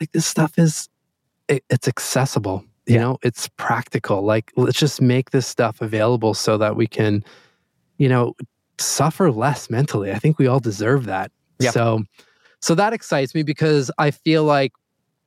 like 0.00 0.12
this 0.12 0.26
stuff 0.26 0.58
is, 0.58 0.88
it, 1.48 1.64
it's 1.70 1.88
accessible. 1.88 2.64
You 2.86 2.94
yeah. 2.94 3.00
know, 3.00 3.18
it's 3.22 3.48
practical. 3.56 4.22
Like, 4.22 4.52
let's 4.56 4.78
just 4.78 5.00
make 5.00 5.30
this 5.30 5.46
stuff 5.46 5.80
available 5.80 6.34
so 6.34 6.58
that 6.58 6.76
we 6.76 6.86
can, 6.86 7.24
you 7.98 8.08
know, 8.08 8.34
suffer 8.78 9.30
less 9.30 9.70
mentally. 9.70 10.12
I 10.12 10.18
think 10.18 10.38
we 10.38 10.46
all 10.46 10.60
deserve 10.60 11.04
that. 11.06 11.30
Yeah. 11.58 11.70
So, 11.70 12.02
so 12.60 12.74
that 12.74 12.92
excites 12.92 13.34
me 13.34 13.42
because 13.42 13.90
I 13.98 14.10
feel 14.10 14.44
like 14.44 14.72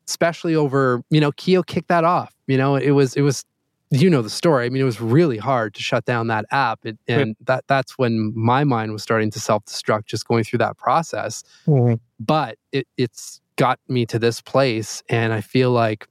especially 0.07 0.55
over, 0.55 1.01
you 1.09 1.19
know, 1.19 1.31
Kio 1.31 1.63
kicked 1.63 1.87
that 1.87 2.03
off. 2.03 2.33
You 2.47 2.57
know, 2.57 2.75
it 2.75 2.91
was, 2.91 3.15
it 3.15 3.21
was, 3.21 3.45
you 3.89 4.09
know, 4.09 4.21
the 4.21 4.29
story. 4.29 4.65
I 4.65 4.69
mean, 4.69 4.81
it 4.81 4.85
was 4.85 5.01
really 5.01 5.37
hard 5.37 5.73
to 5.75 5.81
shut 5.81 6.05
down 6.05 6.27
that 6.27 6.45
app. 6.51 6.79
It, 6.85 6.97
and 7.07 7.35
that, 7.45 7.63
that's 7.67 7.97
when 7.97 8.33
my 8.35 8.63
mind 8.63 8.91
was 8.91 9.01
starting 9.01 9.31
to 9.31 9.39
self 9.39 9.65
destruct 9.65 10.05
just 10.05 10.27
going 10.27 10.43
through 10.43 10.59
that 10.59 10.77
process. 10.77 11.43
Mm-hmm. 11.67 11.95
But 12.19 12.57
it, 12.71 12.87
it's 12.97 13.41
got 13.57 13.79
me 13.87 14.05
to 14.07 14.19
this 14.19 14.41
place. 14.41 15.03
And 15.09 15.33
I 15.33 15.41
feel 15.41 15.71
like 15.71 16.07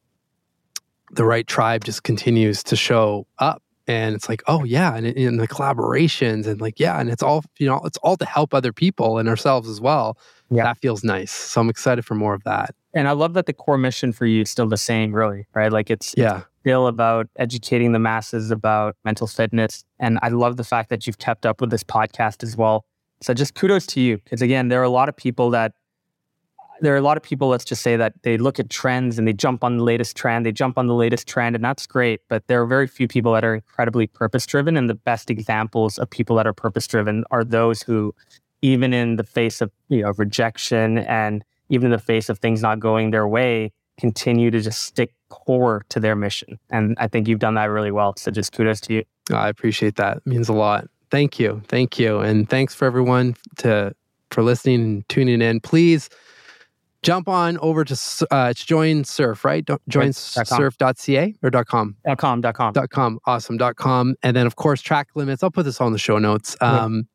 the 1.10 1.24
right 1.24 1.46
tribe 1.46 1.84
just 1.84 2.02
continues 2.02 2.62
to 2.64 2.76
show 2.76 3.26
up. 3.38 3.62
And 3.86 4.14
it's 4.14 4.30
like 4.30 4.42
oh 4.46 4.64
yeah 4.64 4.96
and 4.96 5.06
in 5.06 5.36
the 5.36 5.46
collaborations 5.46 6.46
and 6.46 6.58
like 6.58 6.80
yeah 6.80 6.98
and 6.98 7.10
it's 7.10 7.22
all 7.22 7.44
you 7.58 7.66
know 7.66 7.82
it's 7.84 7.98
all 7.98 8.16
to 8.16 8.24
help 8.24 8.54
other 8.54 8.72
people 8.72 9.18
and 9.18 9.28
ourselves 9.28 9.68
as 9.68 9.78
well. 9.78 10.16
Yeah. 10.50 10.64
That 10.64 10.78
feels 10.78 11.04
nice. 11.04 11.30
So 11.30 11.60
i'm 11.60 11.68
excited 11.68 12.02
for 12.02 12.14
more 12.14 12.32
of 12.32 12.42
that. 12.44 12.74
And 12.94 13.08
i 13.08 13.12
love 13.12 13.34
that 13.34 13.44
the 13.44 13.52
core 13.52 13.76
mission 13.76 14.10
for 14.12 14.24
you 14.24 14.40
is 14.40 14.50
still 14.50 14.66
the 14.66 14.78
same 14.78 15.14
really 15.14 15.46
right? 15.52 15.70
Like 15.70 15.90
it's 15.90 16.14
yeah. 16.16 16.38
it's 16.38 16.46
still 16.60 16.86
about 16.86 17.28
educating 17.36 17.92
the 17.92 17.98
masses 17.98 18.50
about 18.50 18.96
mental 19.04 19.26
fitness. 19.26 19.84
And 20.00 20.18
i 20.22 20.30
love 20.30 20.56
the 20.56 20.64
fact 20.64 20.88
that 20.88 21.06
you've 21.06 21.18
kept 21.18 21.44
up 21.44 21.60
with 21.60 21.68
this 21.68 21.84
podcast 21.84 22.42
as 22.42 22.56
well. 22.56 22.86
So 23.20 23.34
just 23.34 23.54
kudos 23.54 23.84
to 23.88 24.00
you 24.00 24.16
because 24.16 24.40
again 24.40 24.68
there 24.68 24.80
are 24.80 24.84
a 24.84 24.88
lot 24.88 25.10
of 25.10 25.16
people 25.16 25.50
that 25.50 25.72
there 26.84 26.94
are 26.94 26.98
a 26.98 27.02
lot 27.02 27.16
of 27.16 27.22
people, 27.22 27.48
let's 27.48 27.64
just 27.64 27.82
say 27.82 27.96
that 27.96 28.14
they 28.22 28.36
look 28.36 28.58
at 28.58 28.70
trends 28.70 29.18
and 29.18 29.26
they 29.26 29.32
jump 29.32 29.64
on 29.64 29.78
the 29.78 29.84
latest 29.84 30.16
trend, 30.16 30.44
they 30.44 30.52
jump 30.52 30.78
on 30.78 30.86
the 30.86 30.94
latest 30.94 31.26
trend, 31.26 31.54
and 31.54 31.64
that's 31.64 31.86
great. 31.86 32.20
But 32.28 32.46
there 32.46 32.60
are 32.62 32.66
very 32.66 32.86
few 32.86 33.08
people 33.08 33.32
that 33.32 33.44
are 33.44 33.54
incredibly 33.54 34.06
purpose 34.06 34.46
driven. 34.46 34.76
And 34.76 34.88
the 34.88 34.94
best 34.94 35.30
examples 35.30 35.98
of 35.98 36.10
people 36.10 36.36
that 36.36 36.46
are 36.46 36.52
purpose 36.52 36.86
driven 36.86 37.24
are 37.30 37.44
those 37.44 37.82
who, 37.82 38.14
even 38.62 38.92
in 38.92 39.16
the 39.16 39.24
face 39.24 39.60
of 39.60 39.70
you 39.88 40.02
know 40.02 40.12
rejection 40.16 40.98
and 40.98 41.44
even 41.68 41.86
in 41.86 41.92
the 41.92 41.98
face 41.98 42.28
of 42.28 42.38
things 42.38 42.62
not 42.62 42.80
going 42.80 43.10
their 43.10 43.26
way, 43.26 43.72
continue 43.98 44.50
to 44.50 44.60
just 44.60 44.82
stick 44.82 45.14
core 45.30 45.84
to 45.88 46.00
their 46.00 46.14
mission. 46.14 46.58
And 46.70 46.96
I 46.98 47.08
think 47.08 47.28
you've 47.28 47.38
done 47.38 47.54
that 47.54 47.64
really 47.64 47.90
well. 47.90 48.14
So 48.16 48.30
just 48.30 48.52
kudos 48.52 48.80
to 48.82 48.94
you. 48.94 49.04
Oh, 49.32 49.36
I 49.36 49.48
appreciate 49.48 49.96
that. 49.96 50.18
It 50.18 50.26
means 50.26 50.48
a 50.48 50.52
lot. 50.52 50.88
Thank 51.10 51.38
you. 51.38 51.62
Thank 51.68 51.98
you. 51.98 52.20
And 52.20 52.48
thanks 52.48 52.74
for 52.74 52.84
everyone 52.84 53.36
to 53.58 53.94
for 54.30 54.42
listening 54.42 54.82
and 54.82 55.08
tuning 55.08 55.40
in. 55.40 55.60
Please 55.60 56.08
jump 57.04 57.28
on 57.28 57.58
over 57.58 57.84
to 57.84 58.26
uh, 58.30 58.48
it's 58.50 58.64
join 58.64 59.04
surf 59.04 59.44
right? 59.44 59.64
Joinsurf.ca 59.64 61.34
or 61.42 61.64
com? 61.64 61.96
Dot 62.04 62.18
com 62.18 62.40
dot 62.40 62.54
com. 62.54 62.72
Dot 62.72 62.90
com. 62.90 63.20
Awesome. 63.26 63.56
Dot 63.56 63.76
com. 63.76 64.16
And 64.22 64.36
then 64.36 64.46
of 64.46 64.56
course 64.56 64.80
track 64.80 65.08
limits. 65.14 65.42
I'll 65.42 65.50
put 65.50 65.64
this 65.64 65.80
on 65.80 65.92
the 65.92 65.98
show 65.98 66.18
notes. 66.18 66.56
Um, 66.60 67.06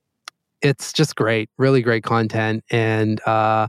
it's 0.62 0.94
just 0.94 1.16
great. 1.16 1.50
Really 1.58 1.82
great 1.82 2.04
content. 2.04 2.64
And 2.70 3.20
uh, 3.28 3.68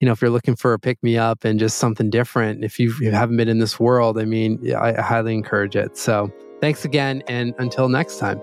you 0.00 0.06
know 0.06 0.12
if 0.12 0.20
you're 0.20 0.30
looking 0.30 0.56
for 0.56 0.72
a 0.72 0.78
pick 0.78 1.02
me 1.02 1.16
up 1.16 1.44
and 1.44 1.60
just 1.60 1.78
something 1.78 2.10
different 2.10 2.64
if 2.64 2.78
you 2.78 2.92
haven't 3.12 3.36
been 3.36 3.48
in 3.48 3.60
this 3.60 3.78
world 3.78 4.18
i 4.18 4.24
mean 4.24 4.58
i 4.74 5.00
highly 5.00 5.32
encourage 5.32 5.76
it. 5.76 5.96
So 5.96 6.28
thanks 6.60 6.84
again 6.84 7.22
and 7.28 7.54
until 7.58 7.88
next 7.88 8.18
time 8.18 8.40